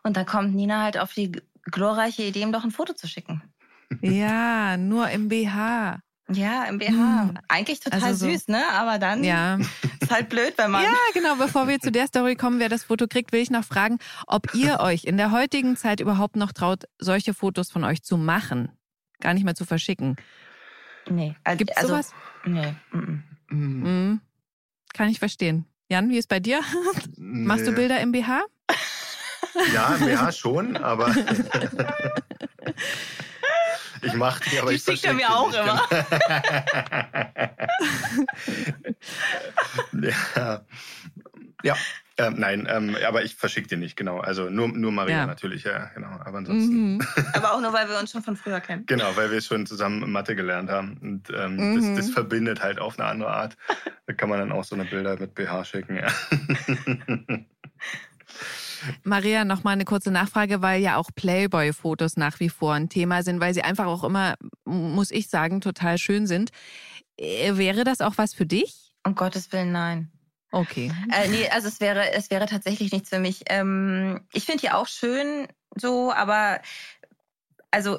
Und 0.03 0.17
dann 0.17 0.27
kommt 0.27 0.55
Nina 0.55 0.83
halt 0.83 0.99
auf 0.99 1.13
die 1.13 1.33
glorreiche 1.65 2.23
Idee, 2.23 2.43
ihm 2.43 2.53
doch 2.53 2.65
ein 2.65 2.71
Foto 2.71 2.93
zu 2.93 3.07
schicken. 3.09 3.43
Ja, 4.01 4.77
nur 4.77 5.09
im 5.11 5.29
BH. 5.29 6.01
Ja, 6.31 6.65
im 6.65 6.79
BH. 6.79 6.89
Hm. 6.89 7.39
Eigentlich 7.49 7.81
total 7.81 8.03
also 8.03 8.27
so, 8.27 8.31
süß, 8.31 8.49
ne? 8.49 8.63
Aber 8.73 8.99
dann 8.99 9.25
ja. 9.25 9.59
ist 10.01 10.11
halt 10.11 10.29
blöd, 10.29 10.53
wenn 10.57 10.71
man. 10.71 10.83
Ja, 10.83 10.95
genau. 11.15 11.37
Bevor 11.37 11.69
wir 11.69 11.81
zu 11.81 11.91
der 11.91 12.07
Story 12.07 12.37
kommen, 12.37 12.59
wer 12.59 12.69
das 12.69 12.85
Foto 12.85 13.07
kriegt, 13.07 13.33
will 13.33 13.41
ich 13.41 13.51
noch 13.51 13.65
fragen, 13.65 13.99
ob 14.27 14.55
ihr 14.55 14.81
euch 14.81 15.05
in 15.05 15.17
der 15.17 15.31
heutigen 15.31 15.77
Zeit 15.77 16.01
überhaupt 16.01 16.37
noch 16.37 16.53
traut, 16.53 16.85
solche 16.99 17.33
Fotos 17.33 17.71
von 17.71 17.83
euch 17.83 18.03
zu 18.03 18.19
machen 18.19 18.78
gar 19.21 19.35
nicht 19.35 19.45
mehr 19.45 19.55
zu 19.55 19.65
verschicken. 19.65 20.17
Nee. 21.09 21.35
Also, 21.45 21.59
Gibt 21.59 21.71
es 21.71 21.77
also, 21.77 21.89
sowas? 21.89 22.15
Nee. 22.45 22.75
Mm 22.93 23.23
-mm. 23.51 24.19
Kann 24.95 25.09
ich 25.09 25.19
verstehen. 25.19 25.65
Jan, 25.89 26.11
wie 26.11 26.19
ist 26.19 26.29
bei 26.29 26.41
dir? 26.41 26.61
Nee. 27.17 27.47
Machst 27.47 27.67
du 27.67 27.73
Bilder 27.73 28.01
im 28.01 28.13
BH? 28.13 28.45
Ja, 29.73 29.95
im 29.95 30.07
BH 30.07 30.33
schon, 30.33 30.77
aber 30.77 31.09
ich 34.03 34.13
mache 34.15 34.51
die, 34.51 34.59
aber 34.59 34.71
die 34.71 34.77
ich 34.77 34.83
schickt 34.83 35.05
er 35.05 35.15
mir 35.15 35.35
auch 35.35 35.53
immer. 35.53 35.83
ja. 40.37 40.63
Ja, 41.65 41.77
ähm, 42.19 42.35
nein, 42.37 42.67
ähm, 42.69 42.97
aber 43.07 43.23
ich 43.23 43.37
verschicke 43.37 43.69
dir 43.69 43.79
nicht, 43.79 43.97
genau. 43.97 44.19
Also 44.19 44.51
nur, 44.51 44.67
nur 44.69 44.91
Maria 44.91 45.19
ja. 45.19 45.27
natürlich, 45.27 45.63
ja, 45.63 45.87
genau. 45.95 46.09
Aber 46.25 46.39
ansonsten. 46.39 46.97
Mhm. 46.97 47.03
aber 47.33 47.53
auch 47.55 47.61
nur, 47.61 47.73
weil 47.73 47.89
wir 47.89 47.97
uns 47.99 48.11
schon 48.11 48.25
von 48.25 48.37
früher 48.37 48.61
kennen. 48.61 48.85
Genau, 48.87 49.17
weil 49.17 49.31
wir 49.31 49.41
schon 49.41 49.67
zusammen 49.67 50.11
Mathe 50.11 50.35
gelernt 50.35 50.69
haben. 50.69 50.99
Und 51.01 51.31
ähm, 51.31 51.57
mhm. 51.57 51.95
das, 51.95 52.07
das, 52.07 52.11
verbindet 52.11 52.61
halt 52.61 52.81
auf 52.81 52.99
eine 52.99 53.09
andere 53.09 53.31
Art. 53.31 53.57
Da 54.07 54.13
kann 54.15 54.29
man 54.29 54.41
dann 54.41 54.51
auch 54.51 54.65
so 54.65 54.75
eine 54.75 54.85
Bilder 54.85 55.17
mit 55.19 55.35
BH 55.35 55.65
schicken, 55.65 55.97
ja. 55.97 56.09
Maria, 59.05 59.45
noch 59.45 59.63
mal 59.63 59.73
eine 59.73 59.85
kurze 59.85 60.11
Nachfrage, 60.11 60.61
weil 60.61 60.83
ja 60.83 60.97
auch 60.97 61.11
Playboy-Fotos 61.15 62.17
nach 62.17 62.41
wie 62.41 62.49
vor 62.49 62.75
ein 62.75 62.89
Thema 62.89 63.23
sind, 63.23 63.39
weil 63.41 63.55
sie 63.55 63.63
einfach 63.63 63.87
auch 63.87 64.03
immer, 64.03 64.35
muss 64.65 65.13
ich 65.13 65.29
sagen, 65.29 65.61
total 65.61 65.99
schön 65.99 66.27
sind. 66.27 66.51
Äh, 67.17 67.57
wäre 67.57 67.85
das 67.85 68.01
auch 68.01 68.15
was 68.17 68.35
für 68.35 68.47
dich? 68.47 68.93
Um 69.07 69.15
Gottes 69.15 69.53
Willen, 69.53 69.73
nein. 69.73 70.11
Okay. 70.51 70.93
Äh, 71.13 71.29
nee, 71.29 71.49
also 71.51 71.69
es 71.69 71.81
wäre, 71.81 72.13
es 72.13 72.31
wäre 72.31 72.47
tatsächlich 72.47 72.93
nichts 72.93 73.11
für 73.11 73.19
mich. 73.19 73.43
Ähm, 73.47 74.27
ich 74.33 74.45
finde 74.45 74.63
die 74.63 74.71
auch 74.71 74.87
schön 74.87 75.47
so, 75.77 76.13
aber 76.13 76.61
also 77.71 77.99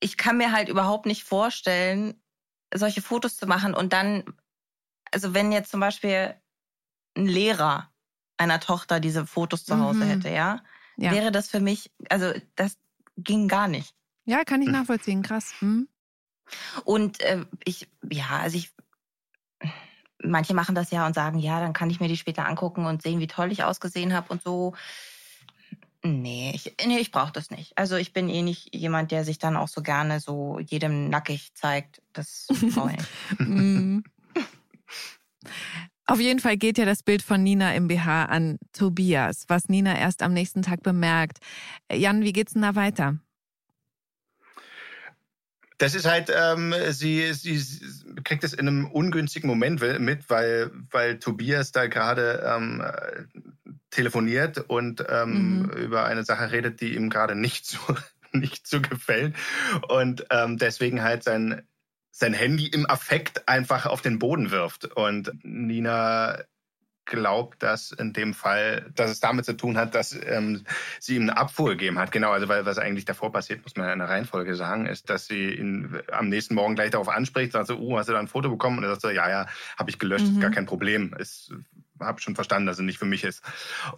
ich 0.00 0.16
kann 0.16 0.36
mir 0.36 0.52
halt 0.52 0.68
überhaupt 0.68 1.06
nicht 1.06 1.24
vorstellen, 1.24 2.20
solche 2.74 3.02
Fotos 3.02 3.36
zu 3.36 3.46
machen 3.46 3.74
und 3.74 3.92
dann, 3.92 4.24
also 5.10 5.34
wenn 5.34 5.52
jetzt 5.52 5.70
zum 5.70 5.80
Beispiel 5.80 6.34
ein 7.16 7.26
Lehrer 7.26 7.92
einer 8.36 8.60
Tochter 8.60 9.00
diese 9.00 9.26
Fotos 9.26 9.64
zu 9.64 9.78
Hause 9.78 10.04
mhm. 10.04 10.08
hätte, 10.08 10.30
ja, 10.30 10.62
ja, 10.96 11.12
wäre 11.12 11.32
das 11.32 11.48
für 11.48 11.60
mich, 11.60 11.92
also 12.08 12.32
das 12.56 12.78
ging 13.16 13.48
gar 13.48 13.68
nicht. 13.68 13.94
Ja, 14.24 14.44
kann 14.44 14.62
ich 14.62 14.68
nachvollziehen, 14.68 15.22
krass. 15.22 15.52
Hm. 15.58 15.88
Und 16.84 17.20
äh, 17.20 17.44
ich, 17.64 17.88
ja, 18.08 18.40
also 18.40 18.56
ich, 18.56 18.72
manche 20.22 20.54
machen 20.54 20.74
das 20.74 20.90
ja 20.90 21.06
und 21.06 21.14
sagen, 21.14 21.38
ja, 21.38 21.60
dann 21.60 21.72
kann 21.72 21.90
ich 21.90 22.00
mir 22.00 22.08
die 22.08 22.16
später 22.16 22.46
angucken 22.46 22.86
und 22.86 23.02
sehen, 23.02 23.20
wie 23.20 23.26
toll 23.26 23.52
ich 23.52 23.64
ausgesehen 23.64 24.12
habe 24.12 24.32
und 24.32 24.42
so. 24.42 24.74
Nee, 26.04 26.52
ich, 26.54 26.74
nee, 26.84 26.98
ich 26.98 27.12
brauche 27.12 27.32
das 27.32 27.50
nicht. 27.50 27.78
Also 27.78 27.96
ich 27.96 28.12
bin 28.12 28.28
eh 28.28 28.42
nicht 28.42 28.74
jemand, 28.74 29.12
der 29.12 29.24
sich 29.24 29.38
dann 29.38 29.56
auch 29.56 29.68
so 29.68 29.82
gerne 29.82 30.18
so 30.18 30.58
jedem 30.58 31.08
nackig 31.08 31.54
zeigt. 31.54 32.02
Das 32.12 32.46
brauche. 32.74 32.96
Mhm. 33.38 34.04
Auf 36.06 36.20
jeden 36.20 36.40
Fall 36.40 36.56
geht 36.56 36.78
ja 36.78 36.84
das 36.84 37.02
Bild 37.02 37.22
von 37.22 37.42
Nina 37.42 37.74
im 37.74 37.88
BH 37.88 38.24
an 38.24 38.58
Tobias, 38.72 39.44
was 39.48 39.68
Nina 39.68 39.96
erst 39.96 40.22
am 40.22 40.32
nächsten 40.32 40.62
Tag 40.62 40.82
bemerkt. 40.82 41.38
Jan, 41.90 42.22
wie 42.22 42.32
geht's 42.32 42.52
denn 42.52 42.62
da 42.62 42.74
weiter? 42.74 43.18
Das 45.82 45.96
ist 45.96 46.06
halt, 46.06 46.32
ähm, 46.32 46.72
sie, 46.90 47.32
sie, 47.32 47.60
kriegt 48.22 48.44
es 48.44 48.52
in 48.52 48.68
einem 48.68 48.86
ungünstigen 48.86 49.48
Moment 49.48 49.80
mit, 49.98 50.30
weil, 50.30 50.70
weil 50.92 51.18
Tobias 51.18 51.72
da 51.72 51.88
gerade 51.88 52.40
ähm, 52.46 52.84
telefoniert 53.90 54.58
und 54.58 55.04
ähm, 55.08 55.62
mhm. 55.62 55.70
über 55.70 56.04
eine 56.04 56.22
Sache 56.22 56.52
redet, 56.52 56.80
die 56.80 56.94
ihm 56.94 57.10
gerade 57.10 57.34
nicht 57.34 57.66
so, 57.66 57.78
nicht 58.32 58.68
so 58.68 58.80
gefällt. 58.80 59.34
Und 59.88 60.24
ähm, 60.30 60.56
deswegen 60.56 61.02
halt 61.02 61.24
sein 61.24 61.62
sein 62.12 62.34
Handy 62.34 62.66
im 62.66 62.88
Affekt 62.88 63.48
einfach 63.48 63.86
auf 63.86 64.02
den 64.02 64.20
Boden 64.20 64.52
wirft. 64.52 64.84
Und 64.84 65.32
Nina 65.42 66.38
glaubt, 67.04 67.62
dass 67.62 67.92
in 67.92 68.12
dem 68.12 68.34
Fall, 68.34 68.90
dass 68.94 69.10
es 69.10 69.20
damit 69.20 69.44
zu 69.44 69.56
tun 69.56 69.76
hat, 69.76 69.94
dass 69.94 70.14
ähm, 70.24 70.64
sie 71.00 71.16
ihm 71.16 71.22
eine 71.22 71.36
Abfuhr 71.36 71.70
gegeben 71.70 71.98
hat. 71.98 72.12
Genau, 72.12 72.30
also 72.30 72.48
weil 72.48 72.64
was 72.64 72.78
eigentlich 72.78 73.04
davor 73.04 73.32
passiert, 73.32 73.62
muss 73.62 73.76
man 73.76 73.90
in 73.90 73.98
der 73.98 74.08
Reihenfolge 74.08 74.54
sagen, 74.54 74.86
ist, 74.86 75.10
dass 75.10 75.26
sie 75.26 75.54
ihn 75.54 76.00
am 76.10 76.28
nächsten 76.28 76.54
Morgen 76.54 76.74
gleich 76.74 76.90
darauf 76.90 77.08
anspricht, 77.08 77.52
sagt 77.52 77.66
so, 77.66 77.78
uh, 77.78 77.98
hast 77.98 78.08
du 78.08 78.12
da 78.12 78.20
ein 78.20 78.28
Foto 78.28 78.48
bekommen? 78.50 78.78
Und 78.78 78.84
er 78.84 78.90
sagt 78.90 79.02
so, 79.02 79.10
ja, 79.10 79.28
ja, 79.28 79.46
habe 79.76 79.90
ich 79.90 79.98
gelöscht, 79.98 80.26
mhm. 80.26 80.34
ist 80.34 80.40
gar 80.40 80.50
kein 80.50 80.66
Problem. 80.66 81.14
Ist 81.18 81.52
habe 82.06 82.20
schon 82.20 82.34
verstanden, 82.34 82.66
dass 82.66 82.78
er 82.78 82.84
nicht 82.84 82.98
für 82.98 83.06
mich 83.06 83.24
ist. 83.24 83.42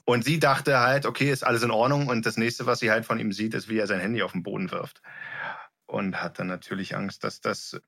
Und 0.05 0.25
sie 0.25 0.38
dachte 0.38 0.81
halt, 0.81 1.07
okay, 1.07 1.31
ist 1.31 1.45
alles 1.45 1.62
in 1.62 1.71
Ordnung. 1.71 2.09
Und 2.09 2.27
das 2.27 2.37
nächste, 2.37 2.67
was 2.67 2.81
sie 2.81 2.90
halt 2.90 3.07
von 3.07 3.19
ihm 3.19 3.33
sieht, 3.33 3.55
ist, 3.55 3.69
wie 3.69 3.79
er 3.79 3.87
sein 3.87 4.01
Handy 4.01 4.23
auf 4.23 4.33
den 4.33 4.43
Boden 4.43 4.71
wirft. 4.71 5.03
Und 5.87 6.23
hat 6.23 6.38
dann 6.38 6.47
natürlich 6.47 6.97
Angst, 6.97 7.25
dass 7.25 7.40
das 7.40 7.81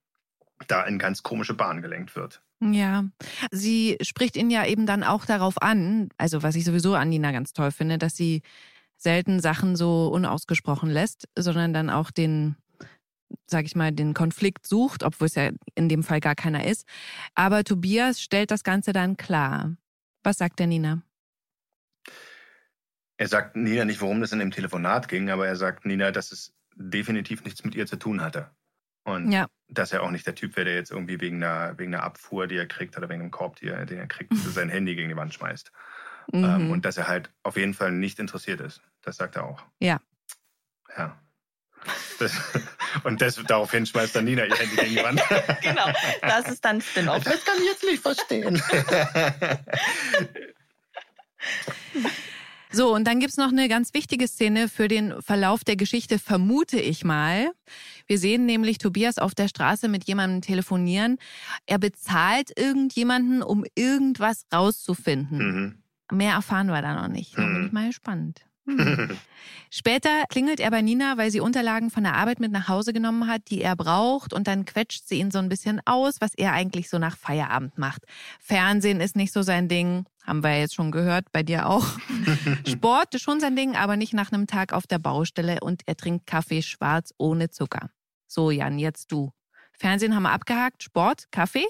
da 0.67 0.83
in 0.83 0.97
ganz 0.97 1.23
komische 1.23 1.53
Bahnen 1.53 1.81
gelenkt 1.81 2.15
wird. 2.15 2.41
Ja, 2.59 3.05
sie 3.51 3.97
spricht 4.01 4.35
ihn 4.35 4.49
ja 4.49 4.65
eben 4.65 4.87
dann 4.87 5.03
auch 5.03 5.25
darauf 5.25 5.61
an, 5.61 6.09
also 6.17 6.41
was 6.41 6.55
ich 6.55 6.65
sowieso 6.65 6.95
an 6.95 7.09
Nina 7.09 7.31
ganz 7.31 7.53
toll 7.53 7.71
finde, 7.71 7.99
dass 7.99 8.15
sie 8.15 8.41
selten 8.97 9.39
Sachen 9.39 9.75
so 9.75 10.07
unausgesprochen 10.07 10.89
lässt, 10.89 11.27
sondern 11.37 11.71
dann 11.71 11.91
auch 11.91 12.09
den, 12.09 12.55
sag 13.45 13.65
ich 13.65 13.75
mal, 13.75 13.91
den 13.91 14.15
Konflikt 14.15 14.65
sucht, 14.65 15.03
obwohl 15.03 15.27
es 15.27 15.35
ja 15.35 15.51
in 15.75 15.87
dem 15.87 16.03
Fall 16.03 16.19
gar 16.19 16.33
keiner 16.33 16.65
ist. 16.65 16.87
Aber 17.35 17.63
Tobias 17.63 18.21
stellt 18.21 18.49
das 18.49 18.63
Ganze 18.63 18.91
dann 18.91 19.17
klar. 19.17 19.75
Was 20.23 20.37
sagt 20.37 20.57
der 20.57 20.67
Nina? 20.67 21.03
Er 23.17 23.27
sagt 23.27 23.55
Nina 23.55 23.85
nicht, 23.85 24.01
worum 24.01 24.19
das 24.21 24.31
in 24.31 24.39
dem 24.39 24.51
Telefonat 24.51 25.07
ging, 25.07 25.29
aber 25.29 25.47
er 25.47 25.55
sagt 25.55 25.85
Nina, 25.85 26.11
dass 26.11 26.31
es 26.31 26.53
definitiv 26.75 27.43
nichts 27.43 27.63
mit 27.63 27.75
ihr 27.75 27.85
zu 27.85 27.97
tun 27.97 28.21
hatte. 28.21 28.51
Und 29.07 29.31
ja. 29.31 29.47
dass 29.69 29.93
er 29.93 30.03
auch 30.03 30.11
nicht 30.11 30.27
der 30.27 30.35
Typ 30.35 30.57
wäre, 30.57 30.65
der 30.65 30.75
jetzt 30.75 30.91
irgendwie 30.91 31.21
wegen 31.21 31.41
einer, 31.41 31.77
wegen 31.77 31.95
einer 31.95 32.03
Abfuhr, 32.03 32.45
die 32.45 32.57
er 32.57 32.65
kriegt, 32.65 32.97
oder 32.97 33.07
wegen 33.07 33.21
einem 33.21 33.31
Korb, 33.31 33.63
er, 33.63 33.85
den 33.85 33.99
er 33.99 34.07
kriegt, 34.07 34.33
sein 34.35 34.67
Handy 34.67 34.95
gegen 34.95 35.07
die 35.07 35.15
Wand 35.15 35.33
schmeißt. 35.33 35.71
Mhm. 36.33 36.43
Ähm, 36.43 36.71
und 36.71 36.83
dass 36.83 36.97
er 36.97 37.07
halt 37.07 37.31
auf 37.41 37.55
jeden 37.55 37.73
Fall 37.73 37.93
nicht 37.93 38.19
interessiert 38.19 38.59
ist. 38.59 38.81
Das 39.01 39.15
sagt 39.15 39.37
er 39.37 39.45
auch. 39.45 39.63
Ja. 39.79 40.01
Ja. 40.97 41.17
Das, 42.19 42.33
und 43.05 43.21
das, 43.21 43.41
daraufhin 43.47 43.85
schmeißt 43.85 44.13
dann 44.13 44.25
Nina 44.25 44.43
ihr 44.43 44.57
Handy 44.57 44.75
gegen 44.75 44.95
die 44.95 45.03
Wand. 45.03 45.23
genau, 45.61 45.89
das 46.21 46.49
ist 46.49 46.65
dann 46.65 46.81
Spin-off. 46.81 47.23
Das 47.23 47.45
kann 47.45 47.55
ich 47.59 47.65
jetzt 47.65 47.83
nicht 47.85 48.01
verstehen. 48.01 48.61
So, 52.71 52.93
und 52.93 53.05
dann 53.05 53.19
gibt's 53.19 53.37
noch 53.37 53.51
eine 53.51 53.69
ganz 53.69 53.93
wichtige 53.93 54.27
Szene 54.27 54.67
für 54.67 54.87
den 54.87 55.21
Verlauf 55.21 55.63
der 55.63 55.75
Geschichte, 55.75 56.19
vermute 56.19 56.79
ich 56.79 57.03
mal. 57.03 57.51
Wir 58.07 58.17
sehen 58.17 58.45
nämlich 58.45 58.77
Tobias 58.77 59.17
auf 59.17 59.35
der 59.35 59.47
Straße 59.47 59.87
mit 59.87 60.05
jemandem 60.05 60.41
telefonieren. 60.41 61.17
Er 61.65 61.79
bezahlt 61.79 62.57
irgendjemanden, 62.57 63.41
um 63.41 63.65
irgendwas 63.75 64.45
rauszufinden. 64.53 65.37
Mhm. 65.37 66.17
Mehr 66.17 66.33
erfahren 66.33 66.67
wir 66.67 66.81
da 66.81 67.01
noch 67.01 67.09
nicht. 67.09 67.37
Da 67.37 67.43
bin 67.43 67.65
ich 67.65 67.71
mhm. 67.71 67.73
mal 67.73 67.87
gespannt. 67.87 68.46
Hm. 68.67 69.17
Später 69.69 70.23
klingelt 70.29 70.59
er 70.59 70.71
bei 70.71 70.81
Nina, 70.81 71.17
weil 71.17 71.29
sie 71.29 71.41
Unterlagen 71.41 71.89
von 71.89 72.03
der 72.03 72.13
Arbeit 72.13 72.39
mit 72.39 72.51
nach 72.51 72.69
Hause 72.69 72.93
genommen 72.93 73.27
hat, 73.27 73.49
die 73.49 73.61
er 73.61 73.75
braucht, 73.75 74.33
und 74.33 74.47
dann 74.47 74.65
quetscht 74.65 75.07
sie 75.07 75.19
ihn 75.19 75.31
so 75.31 75.39
ein 75.39 75.49
bisschen 75.49 75.81
aus, 75.85 76.21
was 76.21 76.33
er 76.35 76.53
eigentlich 76.53 76.89
so 76.89 76.99
nach 76.99 77.17
Feierabend 77.17 77.77
macht. 77.77 78.03
Fernsehen 78.39 79.01
ist 79.01 79.15
nicht 79.15 79.33
so 79.33 79.41
sein 79.41 79.67
Ding, 79.67 80.05
haben 80.25 80.41
wir 80.43 80.57
jetzt 80.57 80.75
schon 80.75 80.91
gehört, 80.91 81.31
bei 81.31 81.43
dir 81.43 81.67
auch. 81.67 81.85
Sport 82.67 83.15
ist 83.15 83.23
schon 83.23 83.39
sein 83.39 83.55
Ding, 83.55 83.75
aber 83.75 83.97
nicht 83.97 84.13
nach 84.13 84.31
einem 84.31 84.47
Tag 84.47 84.71
auf 84.71 84.87
der 84.87 84.99
Baustelle 84.99 85.59
und 85.61 85.81
er 85.85 85.97
trinkt 85.97 86.27
Kaffee 86.27 86.61
schwarz 86.61 87.13
ohne 87.17 87.49
Zucker. 87.49 87.89
So, 88.27 88.51
Jan, 88.51 88.79
jetzt 88.79 89.11
du. 89.11 89.31
Fernsehen 89.73 90.15
haben 90.15 90.23
wir 90.23 90.31
abgehakt, 90.31 90.83
Sport, 90.83 91.25
Kaffee? 91.31 91.67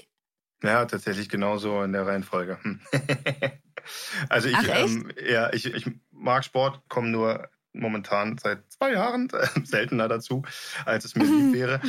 Ja, 0.62 0.84
tatsächlich 0.86 1.28
genauso 1.28 1.82
in 1.82 1.92
der 1.92 2.06
Reihenfolge. 2.06 2.58
Also 4.28 4.48
ich, 4.48 4.56
Ach, 4.56 4.68
ähm, 4.68 5.10
ja, 5.28 5.52
ich, 5.52 5.66
ich 5.66 5.90
mag 6.10 6.44
Sport, 6.44 6.82
komme 6.88 7.08
nur 7.08 7.48
momentan 7.72 8.38
seit 8.38 8.70
zwei 8.70 8.92
Jahren 8.92 9.30
äh, 9.30 9.46
seltener 9.64 10.08
dazu, 10.08 10.42
als 10.84 11.04
es 11.04 11.14
mir 11.14 11.24
lieb 11.24 11.52
wäre, 11.54 11.80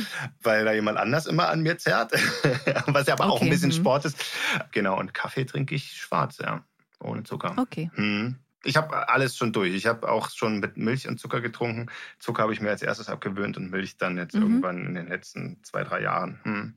weil 0.42 0.64
da 0.64 0.72
jemand 0.72 0.98
anders 0.98 1.26
immer 1.26 1.48
an 1.48 1.62
mir 1.62 1.78
zerrt, 1.78 2.12
was 2.86 3.06
ja 3.06 3.14
aber 3.14 3.26
okay. 3.26 3.32
auch 3.32 3.42
ein 3.42 3.50
bisschen 3.50 3.70
mhm. 3.70 3.74
Sport 3.74 4.04
ist. 4.04 4.24
Genau, 4.72 4.98
und 4.98 5.14
Kaffee 5.14 5.44
trinke 5.44 5.74
ich 5.74 5.96
schwarz, 5.96 6.38
ja, 6.38 6.64
ohne 7.00 7.24
Zucker. 7.24 7.54
Okay. 7.56 7.90
Hm. 7.94 8.36
Ich 8.62 8.76
habe 8.76 9.08
alles 9.08 9.38
schon 9.38 9.54
durch. 9.54 9.74
Ich 9.74 9.86
habe 9.86 10.06
auch 10.10 10.28
schon 10.28 10.60
mit 10.60 10.76
Milch 10.76 11.08
und 11.08 11.18
Zucker 11.18 11.40
getrunken. 11.40 11.86
Zucker 12.18 12.42
habe 12.42 12.52
ich 12.52 12.60
mir 12.60 12.68
als 12.68 12.82
erstes 12.82 13.08
abgewöhnt 13.08 13.56
und 13.56 13.70
Milch 13.70 13.96
dann 13.96 14.18
jetzt 14.18 14.34
mhm. 14.34 14.42
irgendwann 14.42 14.84
in 14.84 14.94
den 14.94 15.08
letzten 15.08 15.62
zwei, 15.62 15.82
drei 15.82 16.02
Jahren. 16.02 16.40
Hm. 16.42 16.74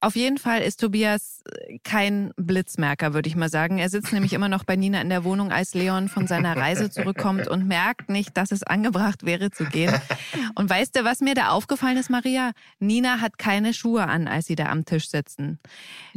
Auf 0.00 0.14
jeden 0.14 0.38
Fall 0.38 0.62
ist 0.62 0.78
Tobias 0.80 1.42
äh, 1.50 1.78
kein 1.82 2.32
Blitzmerker, 2.36 3.14
würde 3.14 3.28
ich 3.28 3.34
mal 3.34 3.48
sagen. 3.48 3.78
Er 3.78 3.88
sitzt 3.88 4.12
nämlich 4.12 4.32
immer 4.32 4.48
noch 4.48 4.62
bei 4.62 4.76
Nina 4.76 5.00
in 5.00 5.08
der 5.08 5.24
Wohnung, 5.24 5.50
als 5.50 5.74
Leon 5.74 6.08
von 6.08 6.28
seiner 6.28 6.56
Reise 6.56 6.88
zurückkommt 6.88 7.48
und 7.48 7.66
merkt 7.66 8.08
nicht, 8.08 8.36
dass 8.36 8.52
es 8.52 8.62
angebracht 8.62 9.26
wäre 9.26 9.50
zu 9.50 9.64
gehen. 9.64 9.94
Und 10.54 10.70
weißt 10.70 10.94
du, 10.94 11.04
was 11.04 11.20
mir 11.20 11.34
da 11.34 11.48
aufgefallen 11.48 11.96
ist, 11.96 12.10
Maria? 12.10 12.52
Nina 12.78 13.20
hat 13.20 13.38
keine 13.38 13.74
Schuhe 13.74 14.06
an, 14.06 14.28
als 14.28 14.46
sie 14.46 14.54
da 14.54 14.66
am 14.66 14.84
Tisch 14.84 15.08
sitzen. 15.08 15.58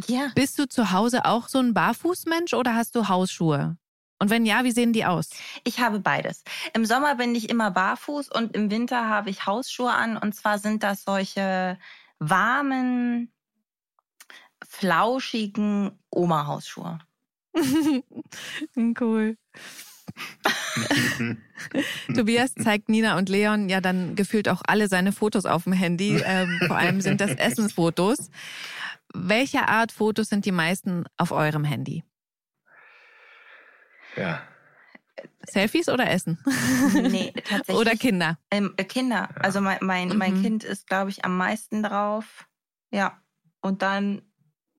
Ja. 0.07 0.31
Bist 0.35 0.59
du 0.59 0.67
zu 0.67 0.91
Hause 0.91 1.25
auch 1.25 1.47
so 1.47 1.59
ein 1.59 1.73
Barfußmensch 1.73 2.53
oder 2.53 2.75
hast 2.75 2.95
du 2.95 3.07
Hausschuhe? 3.07 3.77
Und 4.19 4.29
wenn 4.29 4.45
ja, 4.45 4.63
wie 4.63 4.71
sehen 4.71 4.93
die 4.93 5.05
aus? 5.05 5.31
Ich 5.63 5.79
habe 5.79 5.99
beides. 5.99 6.43
Im 6.75 6.85
Sommer 6.85 7.15
bin 7.15 7.33
ich 7.33 7.49
immer 7.49 7.71
barfuß 7.71 8.29
und 8.29 8.55
im 8.55 8.69
Winter 8.69 9.09
habe 9.09 9.31
ich 9.31 9.47
Hausschuhe 9.47 9.91
an. 9.91 10.17
Und 10.17 10.35
zwar 10.35 10.59
sind 10.59 10.83
das 10.83 11.03
solche 11.03 11.79
warmen 12.19 13.31
flauschigen 14.71 15.91
Oma-Hausschuhe. 16.11 16.99
cool. 18.99 19.37
Tobias 22.15 22.55
zeigt 22.55 22.87
Nina 22.87 23.17
und 23.17 23.27
Leon 23.27 23.67
ja 23.67 23.81
dann 23.81 24.15
gefühlt 24.15 24.47
auch 24.47 24.61
alle 24.65 24.87
seine 24.87 25.11
Fotos 25.11 25.45
auf 25.45 25.65
dem 25.65 25.73
Handy. 25.73 26.21
Ähm, 26.25 26.59
vor 26.67 26.77
allem 26.77 27.01
sind 27.01 27.19
das 27.19 27.31
Essensfotos. 27.37 28.29
Welche 29.13 29.67
Art 29.67 29.91
Fotos 29.91 30.29
sind 30.29 30.45
die 30.45 30.53
meisten 30.53 31.03
auf 31.17 31.31
eurem 31.31 31.65
Handy? 31.65 32.05
Ja. 34.15 34.41
Selfies 35.47 35.89
oder 35.89 36.09
Essen? 36.09 36.39
Nee, 36.93 37.33
tatsächlich. 37.43 37.75
oder 37.75 37.91
Kinder? 37.95 38.37
Ähm, 38.49 38.73
äh, 38.77 38.85
Kinder. 38.85 39.29
Also 39.35 39.59
mein, 39.59 39.79
mein, 39.81 40.17
mein 40.17 40.37
Mhm. 40.37 40.41
Kind 40.43 40.63
ist, 40.63 40.87
glaube 40.87 41.09
ich, 41.09 41.25
am 41.25 41.35
meisten 41.35 41.83
drauf. 41.83 42.47
Ja. 42.89 43.21
Und 43.59 43.81
dann 43.81 44.21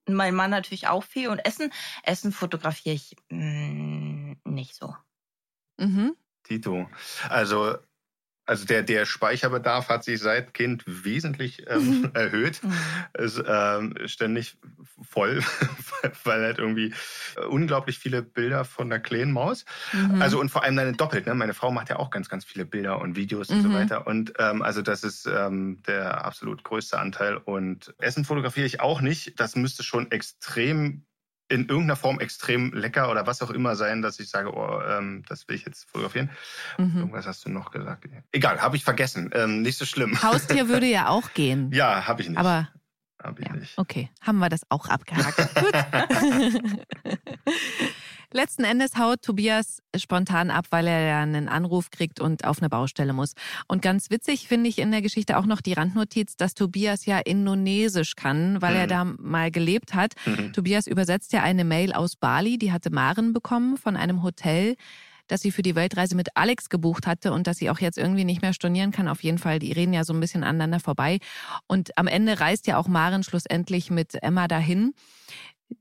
mein 0.07 0.35
Mann 0.35 0.51
natürlich 0.51 0.87
auch 0.87 1.03
viel. 1.03 1.29
Und 1.29 1.39
Essen, 1.39 1.71
Essen 2.03 2.31
fotografiere 2.31 2.95
ich 2.95 3.15
mh, 3.29 4.35
nicht 4.45 4.75
so. 4.75 4.95
Mhm. 5.77 6.15
Tito. 6.43 6.89
Also, 7.29 7.77
also 8.45 8.65
der, 8.65 8.83
der 8.83 9.05
Speicherbedarf 9.05 9.89
hat 9.89 10.03
sich 10.03 10.19
seit 10.19 10.53
Kind 10.53 10.83
wesentlich 10.85 11.65
ähm, 11.69 12.11
erhöht. 12.13 12.61
Mhm. 12.63 12.73
Ist 13.13 13.41
ähm, 13.45 13.95
ständig 14.05 14.57
voll, 15.01 15.41
weil 16.23 16.41
halt 16.43 16.59
irgendwie 16.59 16.93
unglaublich 17.49 17.99
viele 17.99 18.21
Bilder 18.21 18.65
von 18.65 18.89
der 18.89 18.99
kleinen 18.99 19.31
Maus. 19.31 19.65
Mhm. 19.93 20.21
Also 20.21 20.39
und 20.39 20.49
vor 20.49 20.63
allem 20.63 20.75
dann 20.75 20.97
doppelt. 20.97 21.25
Ne? 21.25 21.35
Meine 21.35 21.53
Frau 21.53 21.71
macht 21.71 21.89
ja 21.89 21.97
auch 21.97 22.09
ganz, 22.09 22.27
ganz 22.29 22.43
viele 22.45 22.65
Bilder 22.65 22.99
und 22.99 23.15
Videos 23.15 23.49
und 23.49 23.61
so 23.61 23.69
Mhm. 23.69 23.73
weiter. 23.73 24.07
Und 24.07 24.33
ähm, 24.39 24.61
also 24.61 24.81
das 24.81 25.03
ist 25.03 25.25
ähm, 25.25 25.81
der 25.87 26.25
absolut 26.25 26.63
größte 26.63 26.99
Anteil. 26.99 27.37
Und 27.37 27.93
Essen 27.99 28.25
fotografiere 28.25 28.65
ich 28.65 28.81
auch 28.81 29.01
nicht. 29.01 29.39
Das 29.39 29.55
müsste 29.55 29.83
schon 29.83 30.11
extrem 30.11 31.05
in 31.53 31.69
irgendeiner 31.69 31.95
Form 31.95 32.19
extrem 32.19 32.73
lecker 32.73 33.11
oder 33.11 33.27
was 33.27 33.43
auch 33.43 33.51
immer 33.51 33.75
sein, 33.75 34.01
dass 34.01 34.19
ich 34.19 34.27
sage, 34.29 34.51
oh, 34.51 34.81
ähm, 34.81 35.23
das 35.29 35.47
will 35.47 35.55
ich 35.55 35.65
jetzt 35.65 35.87
fotografieren. 35.87 36.31
Mhm. 36.79 36.97
Irgendwas 36.97 37.27
hast 37.27 37.45
du 37.45 37.49
noch 37.49 37.69
gesagt. 37.69 38.05
Egal, 38.31 38.59
habe 38.59 38.75
ich 38.75 38.83
vergessen. 38.83 39.29
Ähm, 39.33 39.61
nicht 39.61 39.77
so 39.77 39.85
schlimm. 39.85 40.21
Haustier 40.23 40.67
würde 40.67 40.87
ja 40.87 41.07
auch 41.07 41.33
gehen. 41.33 41.71
Ja, 41.83 42.07
habe 42.07 42.21
ich 42.21 42.29
nicht. 42.29 42.37
Aber 42.37 42.69
hab 43.21 43.39
ich 43.39 43.47
ja, 43.47 43.53
nicht. 43.55 43.77
okay, 43.77 44.09
haben 44.21 44.39
wir 44.39 44.49
das 44.49 44.61
auch 44.69 44.87
abgehakt. 44.87 45.37
Gut. 45.55 45.73
Letzten 48.35 48.63
Endes 48.63 48.97
haut 48.97 49.21
Tobias 49.21 49.83
spontan 49.95 50.49
ab, 50.49 50.65
weil 50.71 50.87
er 50.87 51.01
ja 51.07 51.21
einen 51.21 51.47
Anruf 51.47 51.91
kriegt 51.91 52.19
und 52.19 52.45
auf 52.45 52.59
eine 52.59 52.69
Baustelle 52.69 53.13
muss. 53.13 53.33
Und 53.67 53.83
ganz 53.83 54.09
witzig 54.09 54.47
finde 54.47 54.69
ich 54.69 54.79
in 54.79 54.89
der 54.89 55.03
Geschichte 55.03 55.37
auch 55.37 55.45
noch 55.45 55.61
die 55.61 55.73
Randnotiz, 55.73 56.35
dass 56.35 56.55
Tobias 56.55 57.05
ja 57.05 57.19
Indonesisch 57.19 58.15
kann, 58.15 58.59
weil 58.61 58.75
er 58.75 58.85
Mhm. 58.85 58.89
da 58.89 59.03
mal 59.19 59.51
gelebt 59.51 59.93
hat. 59.93 60.13
Mhm. 60.25 60.51
Tobias 60.51 60.87
übersetzt 60.87 61.31
ja 61.31 61.43
eine 61.43 61.63
Mail 61.63 61.93
aus 61.93 62.15
Bali, 62.15 62.57
die 62.57 62.71
hatte 62.71 62.89
Maren 62.89 63.33
bekommen 63.33 63.77
von 63.77 63.95
einem 63.95 64.23
Hotel, 64.23 64.75
das 65.27 65.41
sie 65.41 65.51
für 65.51 65.61
die 65.61 65.75
Weltreise 65.75 66.15
mit 66.15 66.35
Alex 66.35 66.69
gebucht 66.69 67.05
hatte 67.07 67.31
und 67.33 67.45
dass 67.47 67.57
sie 67.57 67.69
auch 67.69 67.79
jetzt 67.79 67.97
irgendwie 67.99 68.25
nicht 68.25 68.41
mehr 68.41 68.53
stornieren 68.53 68.91
kann. 68.91 69.07
Auf 69.07 69.23
jeden 69.23 69.37
Fall, 69.37 69.59
die 69.59 69.71
reden 69.71 69.93
ja 69.93 70.03
so 70.03 70.11
ein 70.11 70.19
bisschen 70.19 70.43
aneinander 70.43 70.79
vorbei. 70.79 71.19
Und 71.67 71.97
am 71.97 72.07
Ende 72.07 72.39
reist 72.39 72.65
ja 72.67 72.77
auch 72.77 72.87
Maren 72.87 73.23
schlussendlich 73.23 73.89
mit 73.91 74.21
Emma 74.21 74.47
dahin. 74.47 74.93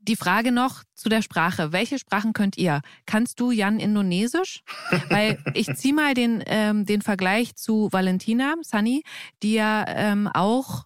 Die 0.00 0.16
Frage 0.16 0.52
noch 0.52 0.82
zu 0.94 1.08
der 1.08 1.22
Sprache. 1.22 1.72
Welche 1.72 1.98
Sprachen 1.98 2.32
könnt 2.32 2.56
ihr? 2.56 2.80
Kannst 3.06 3.40
du 3.40 3.50
Jan 3.50 3.78
Indonesisch? 3.78 4.62
Weil 5.08 5.38
ich 5.54 5.66
ziehe 5.74 5.94
mal 5.94 6.14
den, 6.14 6.42
ähm, 6.46 6.86
den 6.86 7.02
Vergleich 7.02 7.56
zu 7.56 7.88
Valentina, 7.92 8.54
Sunny, 8.62 9.02
die 9.42 9.54
ja 9.54 9.84
ähm, 9.88 10.28
auch 10.32 10.84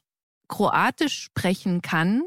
Kroatisch 0.49 1.23
sprechen 1.23 1.83
kann, 1.83 2.23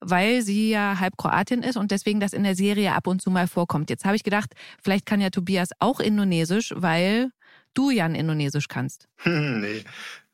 weil 0.00 0.42
sie 0.42 0.70
ja 0.70 0.98
halb 1.00 1.16
Kroatin 1.16 1.62
ist 1.62 1.76
und 1.76 1.90
deswegen 1.90 2.20
das 2.20 2.32
in 2.32 2.42
der 2.42 2.54
Serie 2.54 2.92
ab 2.94 3.06
und 3.06 3.22
zu 3.22 3.30
mal 3.30 3.48
vorkommt. 3.48 3.90
Jetzt 3.90 4.04
habe 4.04 4.16
ich 4.16 4.22
gedacht, 4.22 4.54
vielleicht 4.82 5.06
kann 5.06 5.20
ja 5.20 5.30
Tobias 5.30 5.70
auch 5.78 6.00
Indonesisch, 6.00 6.74
weil 6.76 7.30
du 7.72 7.90
Jan 7.90 8.14
Indonesisch 8.14 8.68
kannst. 8.68 9.08
nee. 9.24 9.84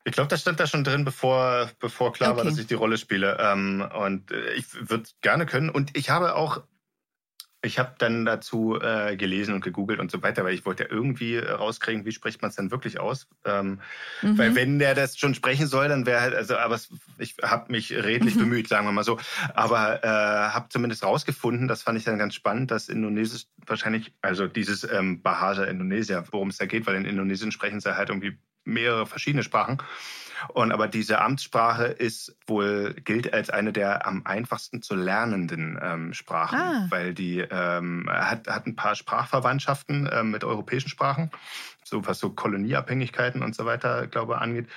Ich 0.05 0.13
glaube, 0.13 0.29
das 0.29 0.41
stand 0.41 0.59
da 0.59 0.67
schon 0.67 0.85
drin, 0.85 1.05
bevor, 1.05 1.71
bevor 1.79 2.13
klar 2.13 2.31
war, 2.31 2.39
Okay. 2.41 2.49
dass 2.49 2.59
ich 2.59 2.67
die 2.67 2.75
Rolle 2.75 2.97
spiele. 2.99 3.37
Ähm, 3.39 3.87
und 3.99 4.31
äh, 4.33 4.53
ich 4.55 4.89
würde 4.89 5.09
gerne 5.21 5.45
können. 5.47 5.69
Und 5.71 5.97
ich 5.97 6.09
habe 6.09 6.35
auch, 6.37 6.63
ich 7.63 7.79
habe 7.79 7.95
dann 7.99 8.25
dazu 8.25 8.79
äh, 8.81 9.17
gelesen 9.19 9.53
und 9.53 9.63
gegoogelt 9.63 10.01
und 10.01 10.11
so 10.11 10.23
weiter, 10.23 10.43
weil 10.45 10.55
ich 10.55 10.65
wollte 10.65 10.85
ja 10.85 10.89
irgendwie 10.91 11.35
äh, 11.35 11.51
rauskriegen, 11.51 12.07
wie 12.07 12.13
spricht 12.13 12.41
man 12.41 12.49
es 12.49 12.57
denn 12.57 12.71
wirklich 12.71 12.99
aus. 12.99 13.29
Ähm, 13.45 13.83
Mhm. 14.23 14.39
Weil 14.39 14.55
wenn 14.55 14.79
der 14.79 14.95
das 14.95 15.19
schon 15.19 15.35
sprechen 15.35 15.67
soll, 15.67 15.89
dann 15.89 16.07
wäre 16.07 16.23
halt, 16.23 16.35
also, 16.35 16.57
aber 16.57 16.81
ich 17.19 17.37
habe 17.43 17.71
mich 17.71 17.93
redlich 17.93 18.37
Mhm. 18.37 18.39
bemüht, 18.39 18.69
sagen 18.69 18.87
wir 18.87 18.93
mal 18.93 19.05
so. 19.05 19.19
Aber 19.55 20.03
äh, 20.03 20.09
habe 20.09 20.71
zumindest 20.71 21.05
rausgefunden, 21.05 21.69
das 21.69 21.83
fand 21.83 21.99
ich 21.99 22.05
dann 22.05 22.19
ganz 22.19 22.35
spannend, 22.35 22.71
dass 22.71 22.89
Indonesisch 22.89 23.45
wahrscheinlich, 23.67 24.15
also 24.23 24.47
dieses 24.47 24.85
ähm, 24.91 25.21
Bahasa 25.21 25.65
Indonesia, 25.65 26.25
worum 26.31 26.49
es 26.49 26.57
da 26.57 26.65
geht, 26.65 26.87
weil 26.87 26.97
in 26.97 27.05
Indonesien 27.05 27.53
sprechen 27.53 27.81
sie 27.81 27.95
halt 27.97 28.09
irgendwie 28.09 28.39
mehrere 28.65 29.07
verschiedene 29.07 29.43
Sprachen. 29.43 29.79
Und 30.49 30.73
aber 30.73 30.89
diese 30.89 31.21
Amtssprache 31.21 31.85
ist 31.85 32.35
wohl 32.47 32.95
gilt 33.05 33.33
als 33.35 33.51
eine 33.51 33.73
der 33.73 34.07
am 34.07 34.25
einfachsten 34.25 34.81
zu 34.81 34.95
lernenden 34.95 35.79
ähm, 35.83 36.15
Sprachen, 36.15 36.59
Ah. 36.59 36.87
weil 36.89 37.13
die 37.13 37.41
ähm, 37.41 38.09
hat, 38.11 38.49
hat 38.49 38.67
ein 38.67 38.75
paar 38.75 38.95
Sprachverwandtschaften 38.95 40.09
ähm, 40.11 40.31
mit 40.31 40.43
europäischen 40.45 40.89
Sprachen, 40.89 41.31
so 41.85 42.07
was 42.07 42.19
so 42.19 42.31
Kolonieabhängigkeiten 42.31 43.43
und 43.43 43.55
so 43.55 43.67
weiter, 43.67 44.07
glaube 44.07 44.35
ich, 44.35 44.41
angeht. 44.41 44.69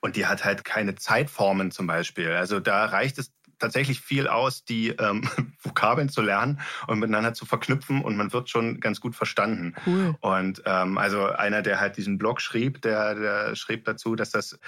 Und 0.00 0.16
die 0.16 0.26
hat 0.26 0.44
halt 0.44 0.64
keine 0.64 0.96
Zeitformen 0.96 1.70
zum 1.70 1.86
Beispiel. 1.86 2.32
Also 2.32 2.58
da 2.58 2.86
reicht 2.86 3.18
es 3.18 3.32
tatsächlich 3.62 4.00
viel 4.00 4.28
aus, 4.28 4.64
die 4.64 4.88
ähm, 4.90 5.28
Vokabeln 5.62 6.08
zu 6.08 6.20
lernen 6.20 6.60
und 6.86 6.98
miteinander 6.98 7.32
zu 7.32 7.46
verknüpfen 7.46 8.02
und 8.02 8.16
man 8.16 8.32
wird 8.32 8.50
schon 8.50 8.80
ganz 8.80 9.00
gut 9.00 9.14
verstanden. 9.14 9.74
Cool. 9.86 10.14
Und 10.20 10.62
ähm, 10.66 10.98
also 10.98 11.26
einer, 11.26 11.62
der 11.62 11.80
halt 11.80 11.96
diesen 11.96 12.18
Blog 12.18 12.40
schrieb, 12.40 12.82
der, 12.82 13.14
der 13.14 13.56
schrieb 13.56 13.84
dazu, 13.84 14.16
dass 14.16 14.30
das 14.30 14.58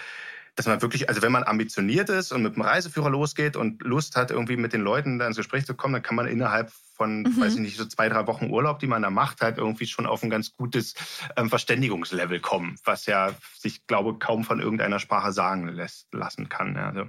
dass 0.57 0.67
man 0.67 0.81
wirklich, 0.83 1.09
also 1.09 1.21
wenn 1.23 1.33
man 1.33 1.43
ambitioniert 1.43 2.09
ist 2.09 2.31
und 2.31 2.43
mit 2.43 2.55
dem 2.55 2.63
Reiseführer 2.63 3.11
losgeht 3.11 3.57
und 3.57 3.83
Lust 3.83 4.15
hat, 4.15 4.31
irgendwie 4.31 4.57
mit 4.57 4.73
den 4.73 4.83
Leuten 4.83 5.19
da 5.19 5.27
ins 5.27 5.37
Gespräch 5.37 5.67
zu 5.67 5.75
kommen, 5.75 5.95
dann 5.95 6.03
kann 6.03 6.15
man 6.15 6.29
innerhalb 6.29 6.71
von, 6.95 7.23
Mhm. 7.23 7.41
weiß 7.41 7.55
ich 7.55 7.61
nicht, 7.61 7.77
so 7.77 7.85
zwei, 7.87 8.09
drei 8.09 8.27
Wochen 8.27 8.51
Urlaub, 8.51 8.79
die 8.79 8.87
man 8.87 9.03
da 9.03 9.11
macht, 9.11 9.41
halt 9.41 9.59
irgendwie 9.59 9.87
schon 9.87 10.07
auf 10.07 10.23
ein 10.23 10.31
ganz 10.31 10.53
gutes 10.53 10.95
ähm, 11.37 11.51
Verständigungslevel 11.51 12.41
kommen, 12.41 12.77
was 12.85 13.07
ja 13.07 13.33
sich, 13.59 13.87
glaube 13.87 14.19
kaum 14.19 14.45
von 14.45 14.61
irgendeiner 14.61 15.01
Sprache 15.01 15.33
sagen 15.33 15.69
lässt, 15.69 16.07
lassen 16.15 16.49
kann. 16.49 16.77
Ja, 16.77 16.89
also, 16.91 17.07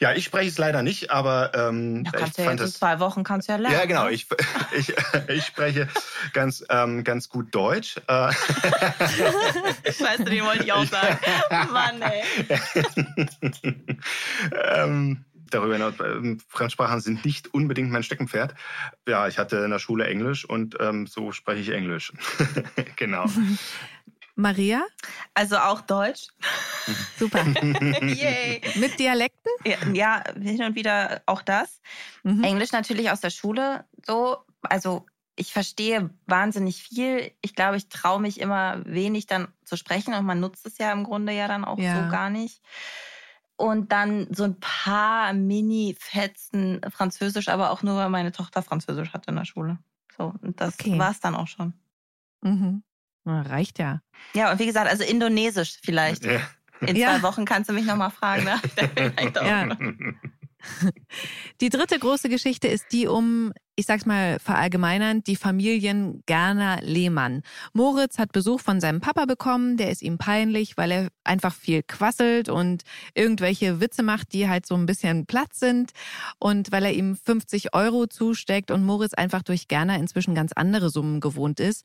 ja 0.00 0.12
ich 0.12 0.24
spreche 0.24 0.48
es 0.50 0.58
leider 0.58 0.82
nicht, 0.82 1.10
aber 1.10 1.52
ähm, 1.54 2.04
Ja, 2.04 2.12
ich 2.12 2.20
kannst 2.20 2.38
du 2.38 2.42
ja 2.42 2.48
fand 2.48 2.60
jetzt 2.60 2.66
in 2.66 2.72
das 2.72 2.78
zwei 2.78 3.00
Wochen 3.00 3.24
kannst 3.24 3.48
du 3.48 3.52
ja 3.52 3.58
lernen. 3.58 3.78
ja, 3.78 3.84
genau. 3.86 4.04
ne? 4.04 4.10
Ich, 4.12 4.26
ich, 4.76 4.94
ich 5.28 5.44
spreche 5.46 5.88
ganz, 6.32 6.62
ähm, 6.68 7.02
ganz 7.02 7.28
gut 7.28 7.54
Deutsch. 7.54 7.96
Äh, 8.08 8.30
du, 10.18 10.24
den 10.24 10.44
wollte 10.44 10.64
ich 10.64 10.72
auch 10.72 10.84
sagen. 10.84 11.18
Mann, 11.72 12.02
ey. 12.02 12.22
ähm, 14.74 15.24
darüber 15.50 15.74
hinaus, 15.74 15.94
ähm, 16.04 16.38
Fremdsprachen 16.48 17.00
sind 17.00 17.24
nicht 17.24 17.52
unbedingt 17.54 17.90
mein 17.90 18.02
Steckenpferd. 18.02 18.54
Ja, 19.06 19.28
ich 19.28 19.38
hatte 19.38 19.56
in 19.58 19.70
der 19.70 19.78
Schule 19.78 20.06
Englisch 20.06 20.44
und 20.44 20.76
ähm, 20.80 21.06
so 21.06 21.32
spreche 21.32 21.60
ich 21.60 21.68
Englisch. 21.70 22.12
genau. 22.96 23.26
Maria? 24.34 24.84
Also 25.34 25.56
auch 25.58 25.80
Deutsch. 25.80 26.28
Super. 27.18 27.44
Yay. 27.44 28.60
Mit 28.76 28.98
Dialekten? 28.98 29.50
Ja, 29.64 29.76
ja, 29.92 30.24
hin 30.40 30.62
und 30.62 30.76
wieder 30.76 31.22
auch 31.26 31.42
das. 31.42 31.80
Mhm. 32.22 32.44
Englisch 32.44 32.70
natürlich 32.70 33.10
aus 33.10 33.20
der 33.20 33.30
Schule 33.30 33.84
so. 34.06 34.38
Also 34.62 35.06
ich 35.34 35.52
verstehe 35.52 36.10
wahnsinnig 36.26 36.82
viel. 36.82 37.32
Ich 37.42 37.54
glaube, 37.56 37.76
ich 37.76 37.88
traue 37.88 38.20
mich 38.20 38.40
immer 38.40 38.80
wenig 38.84 39.26
dann 39.26 39.48
zu 39.64 39.76
sprechen 39.76 40.14
und 40.14 40.24
man 40.24 40.38
nutzt 40.40 40.66
es 40.66 40.78
ja 40.78 40.92
im 40.92 41.04
Grunde 41.04 41.32
ja 41.32 41.48
dann 41.48 41.64
auch 41.64 41.78
Ja. 41.78 42.04
so 42.04 42.10
gar 42.10 42.30
nicht. 42.30 42.60
Und 43.58 43.90
dann 43.90 44.28
so 44.32 44.44
ein 44.44 44.58
paar 44.60 45.32
Mini-Fetzen 45.32 46.80
Französisch, 46.90 47.48
aber 47.48 47.70
auch 47.72 47.82
nur, 47.82 47.96
weil 47.96 48.08
meine 48.08 48.30
Tochter 48.32 48.62
Französisch 48.62 49.12
hatte 49.12 49.30
in 49.30 49.36
der 49.36 49.44
Schule. 49.44 49.78
So, 50.16 50.32
und 50.42 50.60
das 50.60 50.74
Okay. 50.78 50.96
war 50.98 51.10
es 51.10 51.18
dann 51.20 51.34
auch 51.34 51.48
schon. 51.48 51.72
Mhm. 52.40 52.82
Na, 53.24 53.42
reicht 53.42 53.80
ja. 53.80 54.00
Ja, 54.34 54.52
und 54.52 54.60
wie 54.60 54.66
gesagt, 54.66 54.88
also 54.88 55.02
Indonesisch 55.02 55.78
vielleicht. 55.82 56.24
Ja. 56.24 56.40
In 56.82 56.94
Ja. 56.94 57.16
zwei 57.18 57.22
Wochen 57.22 57.44
kannst 57.44 57.68
du 57.68 57.74
mich 57.74 57.84
nochmal 57.84 58.10
fragen. 58.12 58.44
Ne? 58.44 58.60
Vielleicht 58.94 59.38
auch. 59.38 59.44
Ja. 59.46 59.76
Die 61.60 61.68
dritte 61.68 61.98
große 61.98 62.28
Geschichte 62.28 62.68
ist 62.68 62.86
die 62.92 63.06
um, 63.06 63.52
ich 63.76 63.86
sag's 63.86 64.06
mal 64.06 64.38
verallgemeinernd, 64.38 65.26
die 65.26 65.36
Familien 65.36 66.22
Gerner 66.26 66.80
Lehmann. 66.82 67.42
Moritz 67.72 68.18
hat 68.18 68.32
Besuch 68.32 68.60
von 68.60 68.80
seinem 68.80 69.00
Papa 69.00 69.24
bekommen, 69.24 69.76
der 69.76 69.90
ist 69.90 70.02
ihm 70.02 70.18
peinlich, 70.18 70.76
weil 70.76 70.90
er 70.90 71.08
einfach 71.24 71.54
viel 71.54 71.82
quasselt 71.82 72.48
und 72.48 72.82
irgendwelche 73.14 73.80
Witze 73.80 74.02
macht, 74.02 74.32
die 74.32 74.48
halt 74.48 74.66
so 74.66 74.74
ein 74.74 74.86
bisschen 74.86 75.26
platt 75.26 75.54
sind 75.54 75.92
und 76.38 76.72
weil 76.72 76.84
er 76.84 76.92
ihm 76.92 77.16
50 77.16 77.74
Euro 77.74 78.06
zusteckt 78.06 78.70
und 78.70 78.84
Moritz 78.84 79.14
einfach 79.14 79.42
durch 79.42 79.68
Gerner 79.68 79.96
inzwischen 79.98 80.34
ganz 80.34 80.52
andere 80.52 80.90
Summen 80.90 81.20
gewohnt 81.20 81.60
ist. 81.60 81.84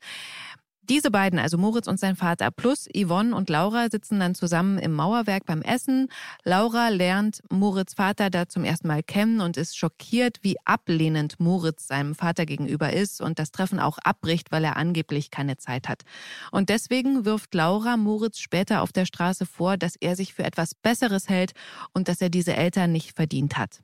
Diese 0.90 1.10
beiden, 1.10 1.38
also 1.38 1.56
Moritz 1.56 1.86
und 1.86 1.98
sein 1.98 2.14
Vater, 2.14 2.50
plus 2.50 2.88
Yvonne 2.94 3.34
und 3.34 3.48
Laura 3.48 3.88
sitzen 3.90 4.20
dann 4.20 4.34
zusammen 4.34 4.78
im 4.78 4.92
Mauerwerk 4.92 5.46
beim 5.46 5.62
Essen. 5.62 6.08
Laura 6.42 6.88
lernt 6.88 7.42
Moritz 7.48 7.94
Vater 7.94 8.28
da 8.28 8.48
zum 8.48 8.64
ersten 8.64 8.88
Mal 8.88 9.02
kennen 9.02 9.40
und 9.40 9.56
ist 9.56 9.78
schockiert, 9.78 10.40
wie 10.42 10.56
ablehnend 10.66 11.40
Moritz 11.40 11.86
seinem 11.86 12.14
Vater 12.14 12.44
gegenüber 12.44 12.92
ist 12.92 13.22
und 13.22 13.38
das 13.38 13.50
Treffen 13.50 13.80
auch 13.80 13.96
abbricht, 13.96 14.52
weil 14.52 14.62
er 14.62 14.76
angeblich 14.76 15.30
keine 15.30 15.56
Zeit 15.56 15.88
hat. 15.88 16.02
Und 16.50 16.68
deswegen 16.68 17.24
wirft 17.24 17.54
Laura 17.54 17.96
Moritz 17.96 18.38
später 18.38 18.82
auf 18.82 18.92
der 18.92 19.06
Straße 19.06 19.46
vor, 19.46 19.78
dass 19.78 19.96
er 19.96 20.16
sich 20.16 20.34
für 20.34 20.44
etwas 20.44 20.74
Besseres 20.74 21.30
hält 21.30 21.52
und 21.94 22.08
dass 22.08 22.20
er 22.20 22.28
diese 22.28 22.54
Eltern 22.56 22.92
nicht 22.92 23.16
verdient 23.16 23.56
hat. 23.56 23.80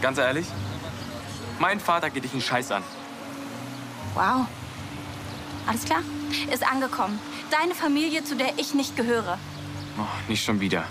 Ganz 0.00 0.16
ehrlich, 0.16 0.46
mein 1.58 1.80
Vater 1.80 2.08
geht 2.08 2.24
dich 2.24 2.32
einen 2.32 2.40
Scheiß 2.40 2.72
an. 2.72 2.82
Wow. 4.14 4.46
Alles 5.70 5.84
klar? 5.84 6.02
Ist 6.52 6.68
angekommen. 6.68 7.16
Deine 7.52 7.76
Familie, 7.76 8.24
zu 8.24 8.34
der 8.34 8.58
ich 8.58 8.74
nicht 8.74 8.96
gehöre. 8.96 9.38
Oh, 9.96 10.28
nicht 10.28 10.44
schon 10.44 10.58
wieder. 10.58 10.82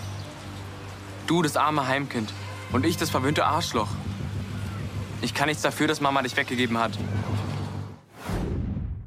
Du, 1.27 1.41
das 1.41 1.57
arme 1.57 1.85
Heimkind. 1.85 2.31
Und 2.71 2.85
ich, 2.85 2.95
das 2.95 3.09
verwöhnte 3.09 3.45
Arschloch. 3.45 3.89
Ich 5.21 5.33
kann 5.33 5.49
nichts 5.49 5.63
dafür, 5.63 5.87
dass 5.87 5.99
Mama 5.99 6.21
dich 6.21 6.37
weggegeben 6.37 6.77
hat. 6.77 6.97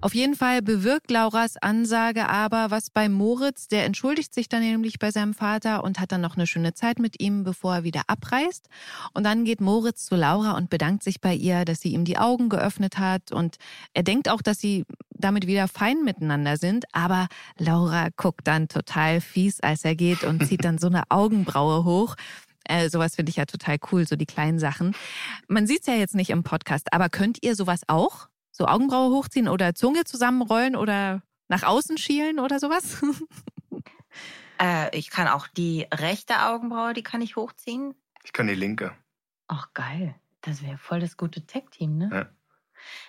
Auf 0.02 0.16
jeden 0.16 0.34
Fall 0.34 0.62
bewirkt 0.62 1.12
Lauras 1.12 1.56
Ansage 1.58 2.28
aber 2.28 2.72
was 2.72 2.90
bei 2.90 3.08
Moritz. 3.08 3.68
Der 3.68 3.84
entschuldigt 3.84 4.34
sich 4.34 4.48
dann 4.48 4.60
nämlich 4.60 4.98
bei 4.98 5.12
seinem 5.12 5.32
Vater 5.32 5.84
und 5.84 6.00
hat 6.00 6.10
dann 6.10 6.20
noch 6.20 6.36
eine 6.36 6.48
schöne 6.48 6.74
Zeit 6.74 6.98
mit 6.98 7.22
ihm, 7.22 7.44
bevor 7.44 7.76
er 7.76 7.84
wieder 7.84 8.02
abreist. 8.08 8.66
Und 9.14 9.22
dann 9.22 9.44
geht 9.44 9.60
Moritz 9.60 10.04
zu 10.06 10.16
Laura 10.16 10.56
und 10.56 10.70
bedankt 10.70 11.04
sich 11.04 11.20
bei 11.20 11.32
ihr, 11.32 11.64
dass 11.64 11.80
sie 11.80 11.92
ihm 11.92 12.04
die 12.04 12.18
Augen 12.18 12.48
geöffnet 12.48 12.98
hat. 12.98 13.30
Und 13.30 13.58
er 13.94 14.02
denkt 14.02 14.28
auch, 14.28 14.42
dass 14.42 14.58
sie 14.58 14.84
damit 15.10 15.46
wieder 15.46 15.68
fein 15.68 16.02
miteinander 16.02 16.56
sind. 16.56 16.84
Aber 16.90 17.28
Laura 17.56 18.08
guckt 18.16 18.48
dann 18.48 18.66
total 18.66 19.20
fies, 19.20 19.60
als 19.60 19.84
er 19.84 19.94
geht 19.94 20.24
und 20.24 20.44
zieht 20.48 20.64
dann 20.64 20.78
so 20.78 20.88
eine 20.88 21.04
Augenbraue 21.10 21.84
hoch. 21.84 22.16
Äh, 22.64 22.90
sowas 22.90 23.14
finde 23.14 23.30
ich 23.30 23.36
ja 23.36 23.44
total 23.44 23.76
cool, 23.92 24.04
so 24.04 24.16
die 24.16 24.26
kleinen 24.26 24.58
Sachen. 24.58 24.96
Man 25.46 25.68
sieht 25.68 25.82
es 25.82 25.86
ja 25.86 25.94
jetzt 25.94 26.16
nicht 26.16 26.30
im 26.30 26.42
Podcast, 26.42 26.92
aber 26.92 27.08
könnt 27.08 27.38
ihr 27.42 27.54
sowas 27.54 27.82
auch? 27.86 28.31
So 28.52 28.66
Augenbraue 28.66 29.10
hochziehen 29.10 29.48
oder 29.48 29.74
Zunge 29.74 30.04
zusammenrollen 30.04 30.76
oder 30.76 31.22
nach 31.48 31.62
außen 31.62 31.98
schielen 31.98 32.38
oder 32.38 32.60
sowas? 32.60 33.02
äh, 34.60 34.96
ich 34.96 35.10
kann 35.10 35.26
auch 35.26 35.48
die 35.48 35.86
rechte 35.92 36.40
Augenbraue, 36.42 36.92
die 36.92 37.02
kann 37.02 37.22
ich 37.22 37.36
hochziehen. 37.36 37.94
Ich 38.24 38.32
kann 38.32 38.46
die 38.46 38.54
linke. 38.54 38.94
Ach, 39.48 39.72
geil. 39.74 40.14
Das 40.42 40.62
wäre 40.62 40.78
voll 40.78 41.00
das 41.00 41.16
gute 41.16 41.46
Tech-Team, 41.46 41.96
ne? 41.96 42.10
Ja. 42.12 42.28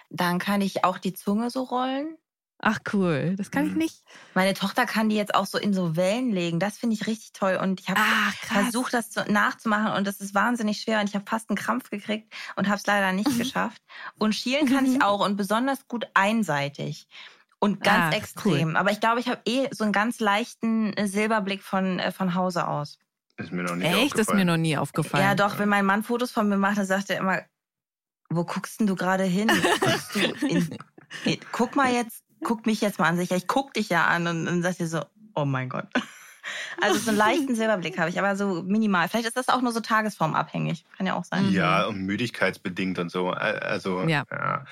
Dann 0.09 0.39
kann 0.39 0.61
ich 0.61 0.83
auch 0.85 0.97
die 0.97 1.13
Zunge 1.13 1.49
so 1.49 1.63
rollen. 1.63 2.17
Ach 2.65 2.79
cool, 2.93 3.35
das 3.37 3.51
kann 3.51 3.65
ich 3.65 3.73
Mhm. 3.73 3.79
nicht. 3.79 4.03
Meine 4.35 4.53
Tochter 4.53 4.85
kann 4.85 5.09
die 5.09 5.17
jetzt 5.17 5.35
auch 5.35 5.45
so 5.45 5.57
in 5.57 5.73
so 5.73 5.97
Wellen 5.97 6.31
legen. 6.31 6.59
Das 6.59 6.77
finde 6.77 6.95
ich 6.95 7.07
richtig 7.07 7.33
toll. 7.33 7.59
Und 7.61 7.81
ich 7.81 7.89
habe 7.89 7.99
Ah, 7.99 8.31
versucht, 8.41 8.93
das 8.93 9.09
zu, 9.11 9.23
nachzumachen 9.29 9.91
und 9.97 10.07
das 10.07 10.21
ist 10.21 10.33
wahnsinnig 10.33 10.79
schwer. 10.79 11.01
Und 11.01 11.09
ich 11.09 11.15
habe 11.15 11.25
fast 11.27 11.49
einen 11.49 11.57
Krampf 11.57 11.89
gekriegt 11.89 12.33
und 12.55 12.67
habe 12.67 12.77
es 12.77 12.85
leider 12.87 13.11
nicht 13.11 13.29
Mhm. 13.29 13.37
geschafft. 13.37 13.81
Und 14.17 14.33
schielen 14.33 14.65
kann 14.71 14.85
ich 14.85 15.01
auch 15.03 15.19
und 15.25 15.35
besonders 15.35 15.87
gut 15.89 16.05
einseitig. 16.13 17.07
Und 17.59 17.83
ganz 17.83 18.05
Ah, 18.13 18.17
extrem. 18.17 18.75
Aber 18.77 18.91
ich 18.91 18.99
glaube, 19.01 19.19
ich 19.19 19.27
habe 19.27 19.41
eh 19.45 19.67
so 19.71 19.83
einen 19.83 19.93
ganz 19.93 20.19
leichten 20.21 20.93
äh, 20.93 21.07
Silberblick 21.07 21.63
von, 21.63 21.99
äh, 21.99 22.11
von 22.13 22.33
Hause 22.35 22.67
aus. 22.67 22.97
Ist 23.37 23.51
mir 23.51 23.63
noch 23.63 23.75
nicht 23.75 23.87
Echt, 23.93 23.95
ist 24.17 24.29
mir 24.33 24.45
aufgefallen. 24.45 24.47
noch 24.47 24.57
nie 24.57 24.77
aufgefallen. 24.77 25.23
Ja, 25.23 25.35
doch, 25.35 25.59
wenn 25.59 25.67
mein 25.69 25.85
Mann 25.85 26.03
Fotos 26.03 26.31
von 26.31 26.47
mir 26.47 26.57
macht, 26.57 26.77
dann 26.77 26.85
sagt 26.85 27.09
er 27.09 27.17
immer, 27.17 27.41
wo 28.29 28.43
guckst 28.45 28.79
denn 28.79 28.87
du 28.87 28.95
gerade 28.95 29.23
hin? 29.25 29.49
Du 30.13 30.19
in, 30.47 30.77
in, 31.25 31.39
guck 31.51 31.75
mal 31.75 31.91
jetzt, 31.93 32.22
guck 32.43 32.65
mich 32.65 32.81
jetzt 32.81 32.99
mal 32.99 33.07
an 33.07 33.17
sich. 33.17 33.31
Ich 33.31 33.47
guck 33.47 33.73
dich 33.73 33.89
ja 33.89 34.05
an 34.05 34.27
und 34.27 34.45
dann 34.45 34.61
sagt 34.61 34.79
er 34.79 34.87
so, 34.87 35.01
oh 35.35 35.45
mein 35.45 35.69
Gott. 35.69 35.85
Also 36.81 36.99
so 36.99 37.09
einen 37.09 37.17
leichten 37.17 37.55
Silberblick 37.55 37.97
habe 37.97 38.09
ich, 38.09 38.19
aber 38.19 38.35
so 38.35 38.63
minimal. 38.63 39.07
Vielleicht 39.07 39.27
ist 39.27 39.37
das 39.37 39.47
auch 39.47 39.61
nur 39.61 39.71
so 39.71 39.79
tagesformabhängig. 39.79 40.85
Kann 40.97 41.05
ja 41.07 41.13
auch 41.15 41.23
sein. 41.23 41.49
Ja, 41.51 41.85
und 41.85 42.01
müdigkeitsbedingt 42.01 42.99
und 42.99 43.09
so. 43.09 43.31
Äh, 43.31 43.35
Also, 43.35 44.01
Ja. 44.03 44.25
ja. 44.29 44.65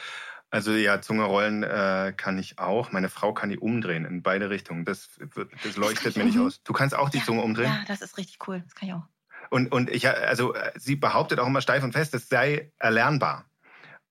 Also 0.54 0.74
ja, 0.74 1.00
Zunge 1.00 1.24
rollen 1.24 1.64
äh, 1.64 2.14
kann 2.18 2.38
ich 2.38 2.60
auch. 2.60 2.92
Meine 2.92 3.08
Frau 3.08 3.34
kann 3.34 3.50
die 3.50 3.58
umdrehen 3.58 4.04
in 4.04 4.22
beide 4.22 4.50
Richtungen. 4.50 4.84
Das, 4.84 5.08
wird, 5.18 5.50
das 5.64 5.78
leuchtet 5.78 6.18
mir 6.18 6.26
nicht 6.26 6.36
Mhm. 6.36 6.48
aus. 6.48 6.62
Du 6.64 6.74
kannst 6.74 6.94
auch 6.94 7.10
die 7.10 7.20
Ja, 7.20 7.24
Zunge 7.24 7.42
umdrehen? 7.42 7.68
Ja, 7.72 7.84
das 7.88 8.02
ist 8.02 8.18
richtig 8.18 8.46
cool. 8.50 8.62
Das 8.66 8.76
kann 8.76 8.90
ich 8.90 8.94
auch. 8.94 9.04
Und, 9.50 9.72
und 9.72 9.90
ich, 9.90 10.10
also 10.10 10.54
äh, 10.54 10.72
sie 10.78 10.98
behauptet 10.98 11.40
auch 11.40 11.48
immer 11.48 11.62
steif 11.62 11.84
und 11.84 11.94
fest, 11.94 12.14
es 12.16 12.28
sei 12.28 12.74
erlernbar. 12.80 13.46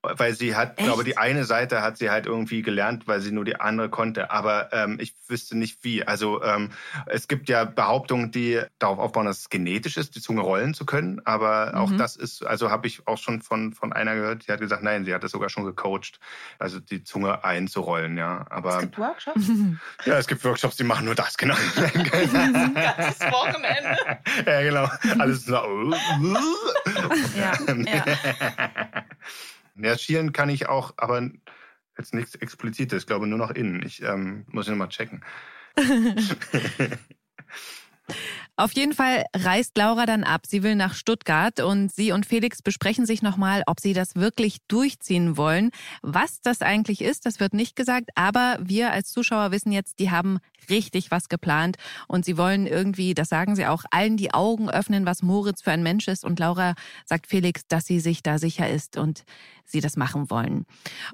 Weil 0.03 0.33
sie 0.35 0.57
hat, 0.57 0.79
Echt? 0.79 0.87
glaube 0.87 1.05
die 1.05 1.19
eine 1.19 1.45
Seite 1.45 1.83
hat 1.83 1.99
sie 1.99 2.09
halt 2.11 2.25
irgendwie 2.25 2.63
gelernt, 2.63 3.07
weil 3.07 3.21
sie 3.21 3.33
nur 3.33 3.45
die 3.45 3.57
andere 3.61 3.91
konnte. 3.91 4.31
Aber 4.31 4.73
ähm, 4.73 4.97
ich 4.99 5.15
wüsste 5.29 5.59
nicht 5.59 5.85
wie. 5.85 6.07
Also 6.07 6.43
ähm, 6.43 6.71
es 7.07 7.29
gibt 7.29 7.49
ja 7.51 7.65
Behauptungen, 7.65 8.31
die 8.31 8.63
darauf 8.79 8.99
aufbauen, 8.99 9.27
dass 9.27 9.41
es 9.41 9.49
genetisch 9.51 9.99
ist, 9.99 10.15
die 10.17 10.23
Zunge 10.23 10.41
rollen 10.41 10.73
zu 10.73 10.87
können. 10.87 11.21
Aber 11.27 11.75
auch 11.77 11.91
Mhm. 11.91 11.99
das 11.99 12.17
ist, 12.17 12.47
also 12.47 12.71
habe 12.71 12.87
ich 12.87 13.07
auch 13.07 13.19
schon 13.19 13.43
von, 13.43 13.75
von 13.75 13.93
einer 13.93 14.15
gehört, 14.15 14.49
die 14.49 14.53
hat 14.53 14.61
gesagt, 14.61 14.83
nein, 14.83 15.05
sie 15.05 15.13
hat 15.13 15.23
das 15.23 15.33
sogar 15.33 15.51
schon 15.51 15.65
gecoacht, 15.65 16.19
also 16.59 16.81
die 16.81 17.05
Zunge 17.05 17.45
einzurollen, 17.45 18.17
ja. 18.17 18.43
Es 18.47 18.51
Aber 18.51 18.81
gibt 18.81 18.97
Workshops. 18.99 19.43
ja, 20.07 20.17
es 20.19 20.27
gibt 20.27 20.43
Workshops, 20.45 20.77
die 20.77 20.85
machen 20.85 21.05
nur 21.05 21.15
das, 21.15 21.37
genau. 21.37 21.55
Ganzes 21.77 23.21
Wochenende. 23.31 23.99
ja, 24.47 24.63
genau. 24.63 24.89
Alles 25.19 25.45
so. 25.45 25.61
Ja, 27.37 27.53
ja. 27.75 28.05
Ja, 29.77 29.97
schielen 29.97 30.33
kann 30.33 30.49
ich 30.49 30.69
auch, 30.69 30.95
aber 30.97 31.31
jetzt 31.97 32.15
nichts 32.15 32.35
Explizites. 32.35 33.03
Ich 33.03 33.07
glaube 33.07 33.27
nur 33.27 33.39
noch 33.39 33.51
innen. 33.51 33.83
Ich 33.85 34.03
ähm, 34.03 34.47
muss 34.49 34.69
ihn 34.69 34.79
mal 34.79 34.89
checken. 34.89 35.25
Auf 38.57 38.73
jeden 38.73 38.93
Fall 38.93 39.25
reist 39.35 39.77
Laura 39.79 40.07
dann 40.07 40.25
ab. 40.25 40.43
Sie 40.47 40.63
will 40.63 40.75
nach 40.75 40.95
Stuttgart 40.95 41.61
und 41.61 41.91
sie 41.93 42.13
und 42.13 42.27
Felix 42.27 42.63
besprechen 42.63 43.07
sich 43.07 43.23
nochmal, 43.23 43.63
ob 43.67 43.81
sie 43.81 43.93
das 43.93 44.17
wirklich 44.17 44.59
durchziehen 44.69 45.37
wollen. 45.37 45.71
Was 46.03 46.41
das 46.43 46.61
eigentlich 46.61 47.01
ist, 47.01 47.27
das 47.27 47.41
wird 47.41 47.55
nicht 47.55 47.77
gesagt, 47.77 48.11
aber 48.15 48.59
wir 48.61 48.93
als 48.93 49.13
Zuschauer 49.13 49.51
wissen 49.51 49.73
jetzt, 49.73 49.99
die 49.99 50.11
haben 50.11 50.39
richtig 50.69 51.11
was 51.11 51.29
geplant 51.29 51.77
und 52.09 52.25
sie 52.25 52.37
wollen 52.37 52.67
irgendwie, 52.67 53.15
das 53.15 53.29
sagen 53.29 53.57
sie 53.57 53.67
auch, 53.67 53.85
allen 53.91 54.17
die 54.17 54.35
Augen 54.35 54.69
öffnen, 54.71 55.07
was 55.07 55.23
Moritz 55.23 55.63
für 55.63 55.71
ein 55.71 55.83
Mensch 55.83 56.09
ist. 56.09 56.25
Und 56.25 56.39
Laura 56.39 56.75
sagt 57.07 57.27
Felix, 57.27 57.67
dass 57.69 57.87
sie 57.87 58.01
sich 58.01 58.23
da 58.23 58.39
sicher 58.39 58.69
ist 58.69 58.97
und 58.97 59.25
sie 59.71 59.81
das 59.81 59.97
machen 59.97 60.31
wollen. 60.31 60.67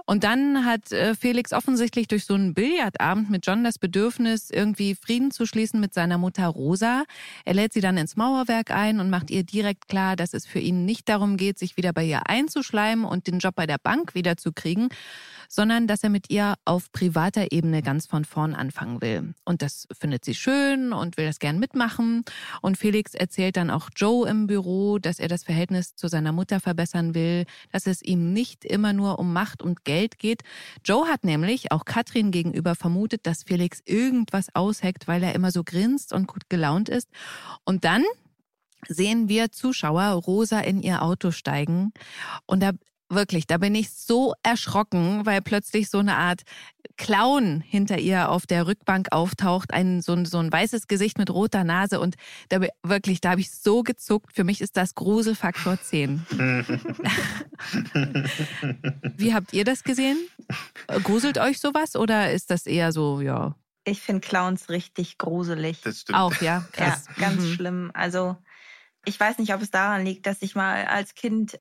Und 0.07 0.25
dann 0.25 0.65
hat 0.65 0.93
äh, 0.93 1.15
Felix 1.15 1.53
offensichtlich 1.53 2.09
durch 2.09 2.25
so 2.25 2.35
einen 2.35 2.55
Billardabend 2.55 3.31
mit 3.31 3.47
John 3.47 3.65
das 3.65 3.79
Bedürfnis, 3.79 4.51
irgendwie 4.51 4.95
Frieden 4.95 5.31
zu 5.31 5.47
schließen 5.47 5.79
mit 5.79 5.95
seiner 5.95 6.19
Mutter 6.19 6.47
Rosa. 6.47 7.05
Er 7.45 7.55
lädt 7.55 7.73
sie 7.73 7.81
dann 7.81 7.97
ins 7.97 8.17
Mauerwerk 8.17 8.71
ein 8.71 9.01
und 9.01 9.11
macht 9.11 9.31
ihr 9.31 9.45
direkt 9.45 9.89
klar, 9.89 10.17
dass 10.17 10.35
es 10.35 10.47
für 10.47 10.59
ihn 10.59 10.85
nicht 10.85 11.09
darum 11.09 11.37
geht, 11.37 11.59
sich 11.59 11.77
wieder 11.77 11.93
bei 11.93 12.05
ihr 12.05 12.29
einzuschleimen 12.29 13.05
und 13.05 13.27
den 13.27 13.39
Job 13.39 13.55
bei 13.55 13.67
der 13.67 13.79
Bank 13.79 14.15
wiederzukriegen, 14.15 14.89
sondern 15.49 15.87
dass 15.87 16.03
er 16.03 16.11
mit 16.11 16.31
ihr 16.31 16.55
auf 16.65 16.91
privater 16.93 17.53
Ebene 17.53 17.83
ganz 17.83 18.07
von 18.07 18.25
vorn 18.25 18.55
anfangen 18.55 19.01
will. 19.01 19.35
Und 19.45 19.63
das 19.63 19.87
findet 19.99 20.25
sie 20.25 20.35
schön 20.35 20.93
und 20.93 21.17
will 21.17 21.27
das 21.27 21.39
gern 21.39 21.59
mitmachen. 21.59 22.25
Und 22.63 22.79
Felix 22.79 23.15
erzählt 23.15 23.57
dann 23.57 23.71
auch 23.71 23.91
Joe 23.95 24.29
im 24.29 24.47
Büro, 24.47 24.99
dass 24.99 25.19
er 25.19 25.29
das 25.29 25.45
Verhältnis 25.45 25.95
zu 25.95 26.09
seiner 26.09 26.33
Mutter 26.33 26.61
verbessern 26.61 27.15
will, 27.15 27.45
dass 27.73 27.87
es 27.87 28.03
ihm 28.03 28.33
nicht 28.33 28.65
immer 28.65 28.93
nur 28.93 29.19
um 29.19 29.33
Macht 29.33 29.63
und 29.63 29.85
Geld 29.85 30.19
geht. 30.19 30.43
Joe 30.85 31.07
hat 31.07 31.25
nämlich 31.25 31.73
auch 31.73 31.85
Katrin 31.85 32.31
gegenüber 32.31 32.75
vermutet, 32.75 33.27
dass 33.27 33.45
Felix 33.45 33.81
irgendwas 33.85 34.55
ausheckt, 34.55 35.09
weil 35.09 35.23
er 35.23 35.35
immer 35.35 35.51
so 35.51 35.63
grinst 35.65 36.13
und 36.13 36.27
gut 36.27 36.49
gelaunt 36.49 36.89
ist. 36.89 37.09
Und 37.65 37.85
dann 37.85 38.05
sehen 38.89 39.29
wir 39.29 39.53
Zuschauer 39.53 40.05
Rosa 40.13 40.61
in 40.61 40.81
ihr 40.81 41.03
Auto 41.03 41.31
steigen 41.31 41.93
und 42.47 42.63
da 42.63 42.73
wirklich, 43.09 43.47
da 43.47 43.59
bin 43.59 43.75
ich 43.75 43.91
so 43.91 44.35
erschrocken, 44.43 45.25
weil 45.27 45.41
plötzlich 45.43 45.89
so 45.91 45.99
eine 45.99 46.17
Art 46.17 46.43
Clown 46.97 47.61
hinter 47.61 47.99
ihr 47.99 48.31
auf 48.31 48.47
der 48.47 48.67
Rückbank 48.67 49.09
auftaucht, 49.13 49.73
ein 49.73 50.01
so 50.01 50.13
ein, 50.15 50.25
so 50.25 50.39
ein 50.39 50.51
weißes 50.51 50.87
Gesicht 50.89 51.19
mit 51.19 51.31
roter 51.31 51.63
Nase 51.65 52.01
und 52.01 52.17
da 52.49 52.59
bin- 52.59 52.71
wirklich, 52.83 53.21
da 53.21 53.31
habe 53.31 53.41
ich 53.41 53.51
so 53.51 53.83
gezuckt. 53.83 54.33
Für 54.35 54.45
mich 54.45 54.61
ist 54.61 54.77
das 54.77 54.95
Gruselfaktor 54.95 55.81
10. 55.81 56.25
Wie 59.17 59.35
habt 59.35 59.53
ihr 59.53 59.65
das 59.65 59.85
gesehen? 59.85 60.17
Gruselt 61.03 61.39
euch 61.39 61.59
sowas 61.61 61.97
oder 61.97 62.33
ist 62.33 62.51
das 62.51 62.67
eher 62.67 62.93
so, 62.93 63.21
ja, 63.21 63.55
Ich 63.85 64.01
finde 64.01 64.21
Clowns 64.27 64.69
richtig 64.69 65.19
gruselig. 65.19 65.81
Das 65.83 66.01
stimmt. 66.01 66.19
auch, 66.19 66.35
ja, 66.41 66.65
krass. 66.73 67.05
Ja, 67.09 67.15
ganz 67.29 67.43
Mhm. 67.43 67.55
schlimm. 67.55 67.91
Also 67.95 68.37
ich 69.05 69.19
weiß 69.21 69.39
nicht, 69.39 69.55
ob 69.55 69.63
es 69.63 69.71
daran 69.71 70.05
liegt, 70.05 70.27
dass 70.27 70.43
ich 70.43 70.55
mal 70.57 70.87
als 70.87 71.15
Kind 71.15 71.61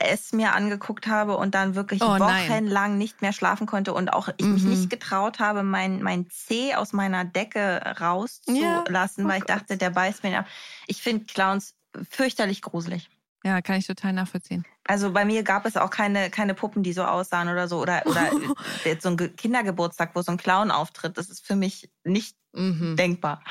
es 0.00 0.32
mir 0.32 0.52
angeguckt 0.54 1.06
habe 1.06 1.36
und 1.36 1.54
dann 1.54 1.74
wirklich 1.74 2.02
Oh, 2.02 2.16
nein. 2.18 2.48
wochenlang 2.50 2.98
nicht 2.98 3.22
mehr 3.22 3.32
schlafen 3.32 3.66
konnte 3.66 3.92
und 3.94 4.12
auch 4.12 4.28
ich 4.36 4.46
mich 4.46 4.64
Mhm. 4.64 4.70
nicht 4.70 4.90
getraut 4.90 5.38
habe, 5.38 5.62
mein, 5.62 6.02
mein 6.02 6.28
Zeh 6.30 6.74
aus 6.74 6.92
meiner 6.92 7.24
Decke 7.24 7.80
rauszulassen, 8.00 8.60
Ja. 8.60 8.84
Oh 8.84 9.28
weil 9.28 9.38
ich 9.38 9.46
Gott. 9.46 9.50
dachte, 9.50 9.76
der 9.76 9.90
beißt 9.90 10.22
mir 10.22 10.40
ab. 10.40 10.46
Ich 10.86 11.02
finde 11.02 11.24
Clowns 11.26 11.74
fürchterlich 12.10 12.62
gruselig. 12.62 13.08
Ja, 13.44 13.60
kann 13.60 13.76
ich 13.76 13.86
total 13.86 14.12
nachvollziehen. 14.12 14.64
Also 14.84 15.12
bei 15.12 15.24
mir 15.24 15.42
gab 15.42 15.64
es 15.66 15.76
auch 15.76 15.90
keine, 15.90 16.30
keine 16.30 16.54
Puppen, 16.54 16.82
die 16.82 16.92
so 16.92 17.04
aussahen 17.04 17.48
oder 17.48 17.68
so. 17.68 17.80
Oder, 17.80 18.02
oder 18.06 18.30
jetzt 18.84 19.02
so 19.02 19.10
ein 19.10 19.16
Ge- 19.16 19.28
Kindergeburtstag, 19.30 20.10
wo 20.14 20.22
so 20.22 20.32
ein 20.32 20.38
Clown 20.38 20.70
auftritt. 20.70 21.18
Das 21.18 21.28
ist 21.28 21.44
für 21.46 21.56
mich 21.56 21.90
nicht 22.04 22.36
Mhm. 22.52 22.96
denkbar. 22.96 23.42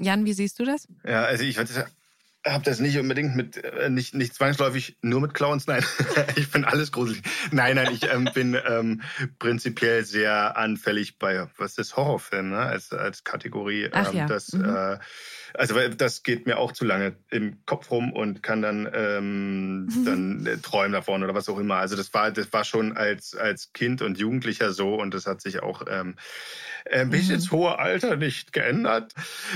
Jan, 0.00 0.24
wie 0.24 0.32
siehst 0.32 0.58
du 0.58 0.64
das? 0.64 0.86
Ja, 1.04 1.22
also 1.24 1.44
ich 1.44 1.56
habe 2.52 2.64
das 2.64 2.80
nicht 2.80 2.98
unbedingt 2.98 3.36
mit, 3.36 3.62
äh, 3.62 3.90
nicht, 3.90 4.14
nicht 4.14 4.34
zwangsläufig 4.34 4.96
nur 5.02 5.20
mit 5.20 5.34
Clowns, 5.34 5.66
nein. 5.66 5.84
ich 6.36 6.46
finde 6.46 6.68
alles 6.68 6.92
gruselig. 6.92 7.22
Nein, 7.50 7.76
nein, 7.76 7.88
ich 7.92 8.10
ähm, 8.12 8.28
bin 8.34 8.56
ähm, 8.68 9.02
prinzipiell 9.38 10.04
sehr 10.04 10.56
anfällig 10.56 11.18
bei, 11.18 11.46
was 11.56 11.78
ist 11.78 11.96
Horrorfilm, 11.96 12.50
ne? 12.50 12.58
als, 12.58 12.92
als 12.92 13.24
Kategorie. 13.24 13.88
Ach 13.92 14.10
ähm, 14.10 14.16
ja, 14.16 14.26
Das, 14.26 14.52
mhm. 14.52 14.64
äh, 14.64 14.98
Also 15.54 15.74
das 15.88 16.22
geht 16.22 16.46
mir 16.46 16.58
auch 16.58 16.72
zu 16.72 16.84
lange 16.84 17.16
im 17.30 17.64
Kopf 17.66 17.90
rum 17.90 18.12
und 18.12 18.42
kann 18.42 18.62
dann, 18.62 18.88
ähm, 18.92 19.88
dann 20.04 20.46
äh, 20.46 20.58
träumen 20.58 20.92
davon 20.92 21.22
oder 21.22 21.34
was 21.34 21.48
auch 21.48 21.58
immer. 21.58 21.76
Also 21.76 21.96
das 21.96 22.12
war, 22.14 22.30
das 22.30 22.52
war 22.52 22.64
schon 22.64 22.96
als, 22.96 23.34
als 23.34 23.72
Kind 23.72 24.02
und 24.02 24.18
Jugendlicher 24.18 24.72
so 24.72 24.94
und 24.94 25.14
das 25.14 25.26
hat 25.26 25.40
sich 25.40 25.62
auch 25.62 25.82
ähm, 25.88 26.16
ein 26.90 27.10
bisschen 27.10 27.30
mhm. 27.30 27.34
ins 27.34 27.52
hohe 27.52 27.78
Alter 27.78 28.16
nicht 28.16 28.52
geändert. 28.52 29.14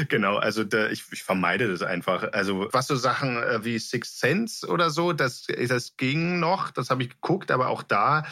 Genau, 0.09 0.36
also 0.36 0.64
da, 0.64 0.88
ich, 0.88 1.05
ich 1.12 1.22
vermeide 1.22 1.68
das 1.68 1.82
einfach. 1.82 2.32
Also 2.32 2.68
was 2.72 2.86
so 2.86 2.97
Sachen 2.97 3.36
äh, 3.36 3.64
wie 3.64 3.78
Six 3.78 4.20
Sense 4.20 4.66
oder 4.66 4.90
so, 4.90 5.12
das, 5.12 5.47
das 5.47 5.97
ging 5.97 6.40
noch, 6.40 6.70
das 6.70 6.90
habe 6.90 7.03
ich 7.03 7.11
geguckt, 7.11 7.51
aber 7.51 7.68
auch 7.68 7.82
da 7.82 8.24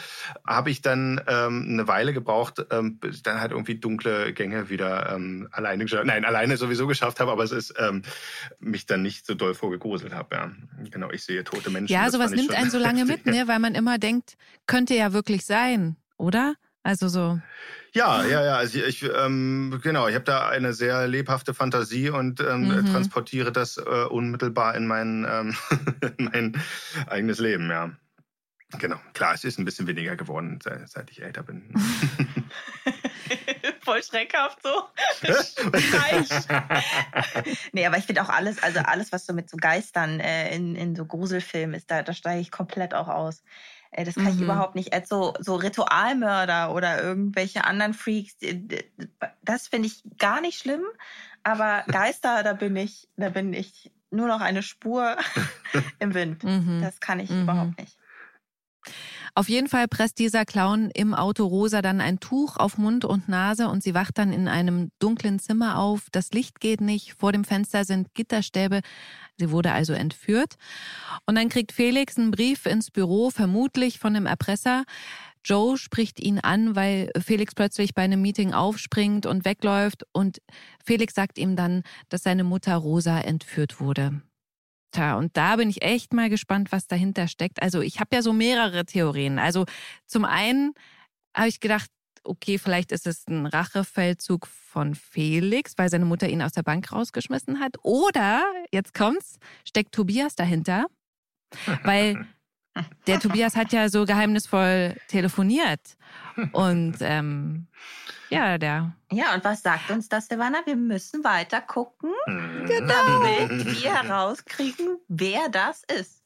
habe 0.45 0.69
ich 0.69 0.81
dann 0.81 1.21
ähm, 1.27 1.67
eine 1.69 1.87
Weile 1.87 2.13
gebraucht, 2.13 2.65
ähm, 2.71 2.97
bis 2.99 3.17
ich 3.17 3.23
dann 3.23 3.39
halt 3.39 3.51
irgendwie 3.51 3.75
dunkle 3.75 4.33
Gänge 4.33 4.69
wieder 4.69 5.13
ähm, 5.13 5.47
alleine 5.51 5.85
geschafft, 5.85 6.05
nein, 6.05 6.25
alleine 6.25 6.57
sowieso 6.57 6.87
geschafft 6.87 7.19
habe, 7.19 7.31
aber 7.31 7.43
es 7.51 7.69
ist 7.69 7.73
ähm, 7.77 8.03
mich 8.59 8.85
dann 8.85 9.01
nicht 9.01 9.25
so 9.25 9.33
doll 9.33 9.53
vorgegruselt 9.53 10.13
habe. 10.13 10.35
Ja. 10.35 10.51
Genau, 10.89 11.11
ich 11.11 11.23
sehe 11.23 11.43
tote 11.43 11.69
Menschen. 11.69 11.93
Ja, 11.93 12.09
sowas 12.09 12.31
nimmt 12.31 12.53
einen 12.53 12.69
so 12.69 12.77
lange 12.79 13.01
heftig. 13.01 13.25
mit, 13.25 13.35
ne? 13.35 13.47
weil 13.47 13.59
man 13.59 13.75
immer 13.75 13.97
denkt, 13.97 14.35
könnte 14.67 14.95
ja 14.95 15.13
wirklich 15.13 15.45
sein, 15.45 15.97
oder? 16.17 16.55
Also 16.83 17.07
so. 17.09 17.39
Ja, 17.93 18.25
ja, 18.25 18.43
ja. 18.43 18.55
Also 18.55 18.79
ich, 18.79 19.03
ähm, 19.03 19.79
genau, 19.83 20.07
ich 20.07 20.15
habe 20.15 20.25
da 20.25 20.47
eine 20.47 20.73
sehr 20.73 21.07
lebhafte 21.07 21.53
Fantasie 21.53 22.09
und 22.09 22.39
ähm, 22.39 22.69
mhm. 22.69 22.85
transportiere 22.87 23.51
das 23.51 23.77
äh, 23.77 23.81
unmittelbar 23.81 24.75
in 24.75 24.87
mein, 24.87 25.27
ähm, 25.29 25.55
mein 26.17 26.61
eigenes 27.07 27.39
Leben, 27.39 27.69
ja. 27.69 27.91
Genau, 28.79 28.95
klar, 29.13 29.33
es 29.33 29.43
ist 29.43 29.59
ein 29.59 29.65
bisschen 29.65 29.87
weniger 29.87 30.15
geworden, 30.15 30.59
seit 30.61 31.11
ich 31.11 31.21
älter 31.21 31.43
bin. 31.43 31.73
Voll 33.83 34.03
schreckhaft 34.03 34.59
so. 34.61 34.69
nee, 37.71 37.85
aber 37.85 37.97
ich 37.97 38.05
finde 38.05 38.21
auch 38.21 38.29
alles, 38.29 38.61
also 38.61 38.79
alles, 38.79 39.11
was 39.11 39.25
so 39.25 39.33
mit 39.33 39.49
so 39.49 39.57
Geistern 39.57 40.19
äh, 40.19 40.55
in, 40.55 40.75
in 40.75 40.95
so 40.95 41.05
Gruselfilmen 41.05 41.75
ist, 41.75 41.89
da, 41.89 42.03
da 42.03 42.13
steige 42.13 42.41
ich 42.41 42.51
komplett 42.51 42.93
auch 42.93 43.07
aus. 43.07 43.43
Äh, 43.91 44.05
das 44.05 44.15
kann 44.15 44.25
mhm. 44.25 44.29
ich 44.29 44.41
überhaupt 44.41 44.75
nicht. 44.75 44.93
Als 44.93 45.09
so, 45.09 45.33
so 45.39 45.55
Ritualmörder 45.55 46.73
oder 46.73 47.01
irgendwelche 47.01 47.65
anderen 47.65 47.93
Freaks, 47.93 48.35
das 49.43 49.67
finde 49.67 49.87
ich 49.87 50.03
gar 50.17 50.41
nicht 50.41 50.59
schlimm. 50.59 50.83
Aber 51.43 51.83
Geister, 51.87 52.43
da 52.43 52.53
bin 52.53 52.75
ich, 52.75 53.07
da 53.17 53.29
bin 53.29 53.53
ich 53.53 53.91
nur 54.09 54.27
noch 54.27 54.41
eine 54.41 54.63
Spur 54.63 55.17
im 55.99 56.13
Wind. 56.13 56.43
Mhm. 56.43 56.81
Das 56.81 56.99
kann 56.99 57.19
ich 57.19 57.29
mhm. 57.29 57.43
überhaupt 57.43 57.79
nicht. 57.79 57.97
Auf 59.33 59.47
jeden 59.47 59.67
Fall 59.67 59.87
presst 59.87 60.19
dieser 60.19 60.43
Clown 60.45 60.89
im 60.93 61.13
Auto 61.13 61.45
Rosa 61.45 61.81
dann 61.81 62.01
ein 62.01 62.19
Tuch 62.19 62.57
auf 62.57 62.77
Mund 62.77 63.05
und 63.05 63.29
Nase 63.29 63.69
und 63.69 63.81
sie 63.81 63.93
wacht 63.93 64.17
dann 64.17 64.33
in 64.33 64.47
einem 64.47 64.91
dunklen 64.99 65.39
Zimmer 65.39 65.79
auf. 65.79 66.07
Das 66.11 66.31
Licht 66.31 66.59
geht 66.59 66.81
nicht, 66.81 67.13
vor 67.17 67.31
dem 67.31 67.45
Fenster 67.45 67.85
sind 67.85 68.13
Gitterstäbe. 68.13 68.81
Sie 69.37 69.51
wurde 69.51 69.71
also 69.71 69.93
entführt. 69.93 70.55
Und 71.25 71.35
dann 71.35 71.47
kriegt 71.47 71.71
Felix 71.71 72.17
einen 72.17 72.31
Brief 72.31 72.65
ins 72.65 72.91
Büro, 72.91 73.29
vermutlich 73.29 73.99
von 73.99 74.15
einem 74.15 74.25
Erpresser. 74.25 74.83
Joe 75.45 75.77
spricht 75.77 76.19
ihn 76.19 76.39
an, 76.39 76.75
weil 76.75 77.09
Felix 77.19 77.55
plötzlich 77.55 77.95
bei 77.95 78.03
einem 78.03 78.21
Meeting 78.21 78.53
aufspringt 78.53 79.25
und 79.25 79.45
wegläuft 79.45 80.05
und 80.11 80.41
Felix 80.83 81.15
sagt 81.15 81.37
ihm 81.37 81.55
dann, 81.55 81.83
dass 82.09 82.23
seine 82.23 82.43
Mutter 82.43 82.75
Rosa 82.75 83.19
entführt 83.19 83.79
wurde. 83.79 84.21
Tja, 84.91 85.17
und 85.17 85.37
da 85.37 85.55
bin 85.55 85.69
ich 85.69 85.81
echt 85.81 86.13
mal 86.13 86.29
gespannt, 86.29 86.71
was 86.71 86.87
dahinter 86.87 87.27
steckt. 87.27 87.61
Also 87.61 87.81
ich 87.81 87.99
habe 87.99 88.15
ja 88.15 88.21
so 88.21 88.33
mehrere 88.33 88.85
Theorien. 88.85 89.39
Also 89.39 89.65
zum 90.05 90.25
einen 90.25 90.73
habe 91.35 91.47
ich 91.47 91.59
gedacht, 91.59 91.89
okay, 92.23 92.57
vielleicht 92.57 92.91
ist 92.91 93.07
es 93.07 93.27
ein 93.27 93.45
Rachefeldzug 93.45 94.47
von 94.47 94.95
Felix, 94.95 95.73
weil 95.77 95.89
seine 95.89 96.05
Mutter 96.05 96.29
ihn 96.29 96.41
aus 96.41 96.51
der 96.51 96.63
Bank 96.63 96.91
rausgeschmissen 96.91 97.59
hat. 97.59 97.77
Oder, 97.83 98.43
jetzt 98.71 98.93
kommt's, 98.93 99.37
steckt 99.65 99.93
Tobias 99.93 100.35
dahinter, 100.35 100.85
weil 101.83 102.27
der 103.07 103.19
Tobias 103.19 103.55
hat 103.55 103.73
ja 103.73 103.89
so 103.89 104.05
geheimnisvoll 104.05 104.95
telefoniert. 105.07 105.97
Und 106.53 106.97
ähm, 107.01 107.67
ja, 108.29 108.57
der. 108.57 108.93
Ja, 109.11 109.33
und 109.35 109.43
was 109.43 109.61
sagt 109.61 109.91
uns 109.91 110.07
das, 110.07 110.27
Silvana? 110.27 110.59
Wir 110.65 110.77
müssen 110.77 111.23
weiter 111.23 111.59
gucken, 111.61 112.11
genau. 112.25 112.87
damit 112.87 113.65
wir 113.65 114.03
herauskriegen, 114.03 114.99
wer 115.09 115.49
das 115.49 115.83
ist. 115.83 116.20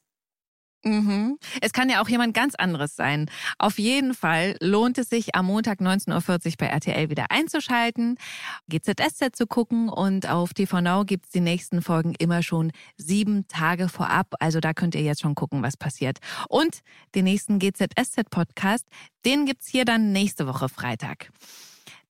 Mhm. 0.86 1.38
Es 1.60 1.72
kann 1.72 1.90
ja 1.90 2.00
auch 2.00 2.08
jemand 2.08 2.32
ganz 2.32 2.54
anderes 2.54 2.94
sein. 2.94 3.28
Auf 3.58 3.78
jeden 3.80 4.14
Fall 4.14 4.56
lohnt 4.60 4.98
es 4.98 5.08
sich, 5.08 5.34
am 5.34 5.46
Montag 5.46 5.80
19.40 5.80 6.46
Uhr 6.46 6.52
bei 6.58 6.66
RTL 6.66 7.10
wieder 7.10 7.26
einzuschalten, 7.30 8.18
GZSZ 8.68 9.34
zu 9.34 9.48
gucken 9.48 9.88
und 9.88 10.28
auf 10.28 10.54
TV 10.54 10.80
Now 10.80 11.04
gibt 11.04 11.26
es 11.26 11.32
die 11.32 11.40
nächsten 11.40 11.82
Folgen 11.82 12.14
immer 12.18 12.44
schon 12.44 12.70
sieben 12.96 13.48
Tage 13.48 13.88
vorab. 13.88 14.34
Also 14.38 14.60
da 14.60 14.74
könnt 14.74 14.94
ihr 14.94 15.02
jetzt 15.02 15.22
schon 15.22 15.34
gucken, 15.34 15.60
was 15.64 15.76
passiert. 15.76 16.18
Und 16.48 16.82
den 17.16 17.24
nächsten 17.24 17.58
GZSZ-Podcast, 17.58 18.86
den 19.24 19.44
gibt 19.44 19.62
es 19.62 19.68
hier 19.68 19.84
dann 19.84 20.12
nächste 20.12 20.46
Woche 20.46 20.68
Freitag. 20.68 21.32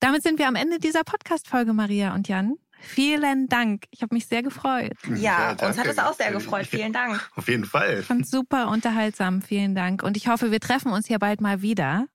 Damit 0.01 0.23
sind 0.23 0.39
wir 0.39 0.49
am 0.49 0.55
Ende 0.55 0.79
dieser 0.79 1.03
Podcast-Folge, 1.03 1.73
Maria 1.73 2.15
und 2.15 2.29
Jan. 2.29 2.57
Vielen 2.81 3.49
Dank. 3.49 3.85
Ich 3.91 4.03
habe 4.03 4.15
mich 4.15 4.27
sehr 4.27 4.43
gefreut. 4.43 4.93
Ja, 5.09 5.55
ja 5.59 5.67
uns 5.67 5.79
hat 5.79 5.87
es 5.87 5.99
auch 5.99 6.15
sehr 6.15 6.33
gefreut. 6.33 6.67
Vielen 6.67 6.93
Dank. 6.93 7.31
Auf 7.37 7.49
jeden 7.49 7.65
Fall. 7.65 8.01
Ich 8.01 8.07
fand 8.07 8.29
super 8.29 8.69
unterhaltsam. 8.69 9.43
Vielen 9.43 9.75
Dank. 9.75 10.03
Und 10.03 10.17
ich 10.17 10.29
hoffe, 10.29 10.51
wir 10.51 10.61
treffen 10.61 10.93
uns 10.93 11.07
hier 11.07 11.19
bald 11.19 11.41
mal 11.41 11.63
wieder. 11.63 12.07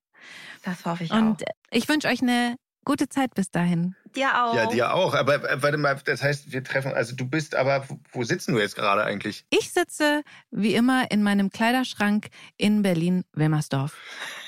Das 0.64 0.84
hoffe 0.84 1.04
ich 1.04 1.10
Und 1.10 1.18
auch. 1.18 1.26
Und 1.26 1.42
ich 1.70 1.88
wünsche 1.88 2.08
euch 2.08 2.22
eine 2.22 2.56
gute 2.84 3.08
Zeit 3.08 3.34
bis 3.34 3.50
dahin. 3.50 3.94
Dir 4.14 4.44
auch. 4.44 4.54
Ja, 4.54 4.66
dir 4.66 4.94
auch. 4.94 5.14
Aber 5.14 5.48
äh, 5.48 5.62
warte 5.62 5.78
mal, 5.78 5.96
das 6.04 6.22
heißt, 6.22 6.52
wir 6.52 6.62
treffen, 6.64 6.92
also 6.92 7.14
du 7.14 7.26
bist 7.26 7.54
aber, 7.54 7.86
wo 8.12 8.24
sitzen 8.24 8.54
du 8.54 8.60
jetzt 8.60 8.76
gerade 8.76 9.04
eigentlich? 9.04 9.46
Ich 9.50 9.72
sitze 9.72 10.22
wie 10.50 10.74
immer 10.74 11.10
in 11.10 11.22
meinem 11.22 11.50
Kleiderschrank 11.50 12.28
in 12.56 12.82
Berlin-Wilmersdorf. 12.82 13.96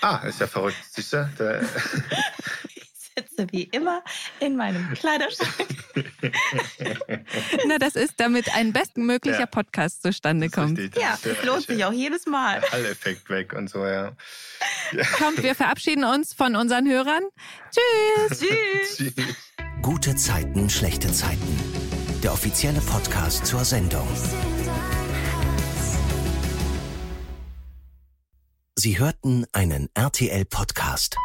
Ah, 0.03 0.17
ist 0.27 0.41
ja 0.41 0.47
verrückt. 0.47 0.77
Siehst 0.91 1.13
du? 1.13 1.31
sitze 3.17 3.47
wie 3.51 3.65
immer 3.65 4.03
in 4.41 4.57
meinem 4.57 4.93
Kleiderschrank. 4.95 5.69
Na, 7.67 7.79
das 7.79 7.97
ist, 7.97 8.15
damit 8.19 8.55
ein 8.55 8.73
bestmöglicher 8.73 9.41
ja. 9.41 9.47
Podcast 9.47 10.03
zustande 10.03 10.51
kommt. 10.51 10.79
Richtig, 10.79 11.03
ja, 11.03 11.19
das 11.23 11.45
lohnt 11.45 11.67
sich 11.67 11.85
auch 11.85 11.93
jedes 11.93 12.27
Mal. 12.27 12.63
Hall-Effekt 12.63 13.29
weg 13.31 13.53
und 13.53 13.71
so, 13.71 13.85
ja. 13.85 14.13
ja. 14.93 15.05
Kommt, 15.19 15.43
wir 15.43 15.55
verabschieden 15.55 16.05
uns 16.05 16.35
von 16.35 16.57
unseren 16.57 16.89
Hörern. 16.89 17.23
Tschüss. 17.71 18.41
Tschüss. 18.97 19.15
Tschüss. 19.15 19.37
Gute 19.83 20.17
Zeiten, 20.17 20.71
schlechte 20.71 21.13
Zeiten. 21.13 21.59
Der 22.23 22.33
offizielle 22.33 22.81
Podcast 22.81 23.47
zur 23.47 23.65
Sendung. 23.65 24.09
Sie 28.77 28.99
hörten 28.99 29.47
einen 29.53 29.89
RTL-Podcast. 29.95 31.17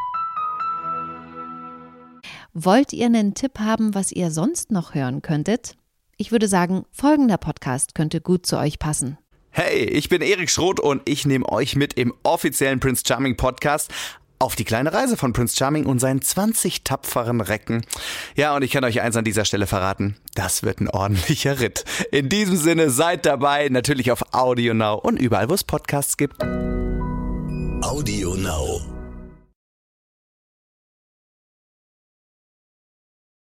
Wollt 2.54 2.94
ihr 2.94 3.06
einen 3.06 3.36
Tipp 3.36 3.60
haben, 3.60 3.94
was 3.94 4.12
ihr 4.12 4.32
sonst 4.32 4.72
noch 4.72 4.96
hören 4.96 5.22
könntet? 5.22 5.76
Ich 6.18 6.32
würde 6.32 6.48
sagen, 6.48 6.84
folgender 6.92 7.38
Podcast 7.38 7.94
könnte 7.94 8.22
gut 8.22 8.46
zu 8.46 8.58
euch 8.58 8.80
passen. 8.80 9.18
Hey, 9.52 9.84
ich 9.84 10.10
bin 10.10 10.22
Erik 10.22 10.50
Schroth 10.50 10.80
und 10.80 11.02
ich 11.06 11.26
nehme 11.26 11.48
euch 11.48 11.76
mit 11.76 11.94
im 11.94 12.14
offiziellen 12.24 12.80
Prince 12.80 13.04
Charming 13.06 13.38
Podcast 13.38 13.92
auf 14.40 14.56
die 14.56 14.64
kleine 14.64 14.94
Reise 14.94 15.16
von 15.18 15.34
Prince 15.34 15.56
Charming 15.56 15.86
und 15.86 16.00
seinen 16.00 16.22
20 16.22 16.84
tapferen 16.84 17.42
Recken. 17.42 17.86
Ja, 18.36 18.56
und 18.56 18.64
ich 18.64 18.72
kann 18.72 18.84
euch 18.84 19.02
eins 19.02 19.16
an 19.16 19.26
dieser 19.26 19.46
Stelle 19.46 19.68
verraten. 19.68 20.16
Das 20.34 20.64
wird 20.64 20.82
ein 20.82 20.90
ordentlicher 20.90 21.60
Ritt. 21.60 21.84
In 22.12 22.30
diesem 22.30 22.56
Sinne, 22.56 22.90
seid 22.90 23.26
dabei, 23.26 23.70
natürlich 23.70 24.12
auf 24.12 24.34
Audio 24.34 24.74
Now 24.74 24.96
und 24.96 25.18
überall, 25.18 25.50
wo 25.50 25.54
es 25.54 25.64
Podcasts 25.64 26.18
gibt. 26.18 26.42
Audio 27.82 28.36
Now. 28.36 28.99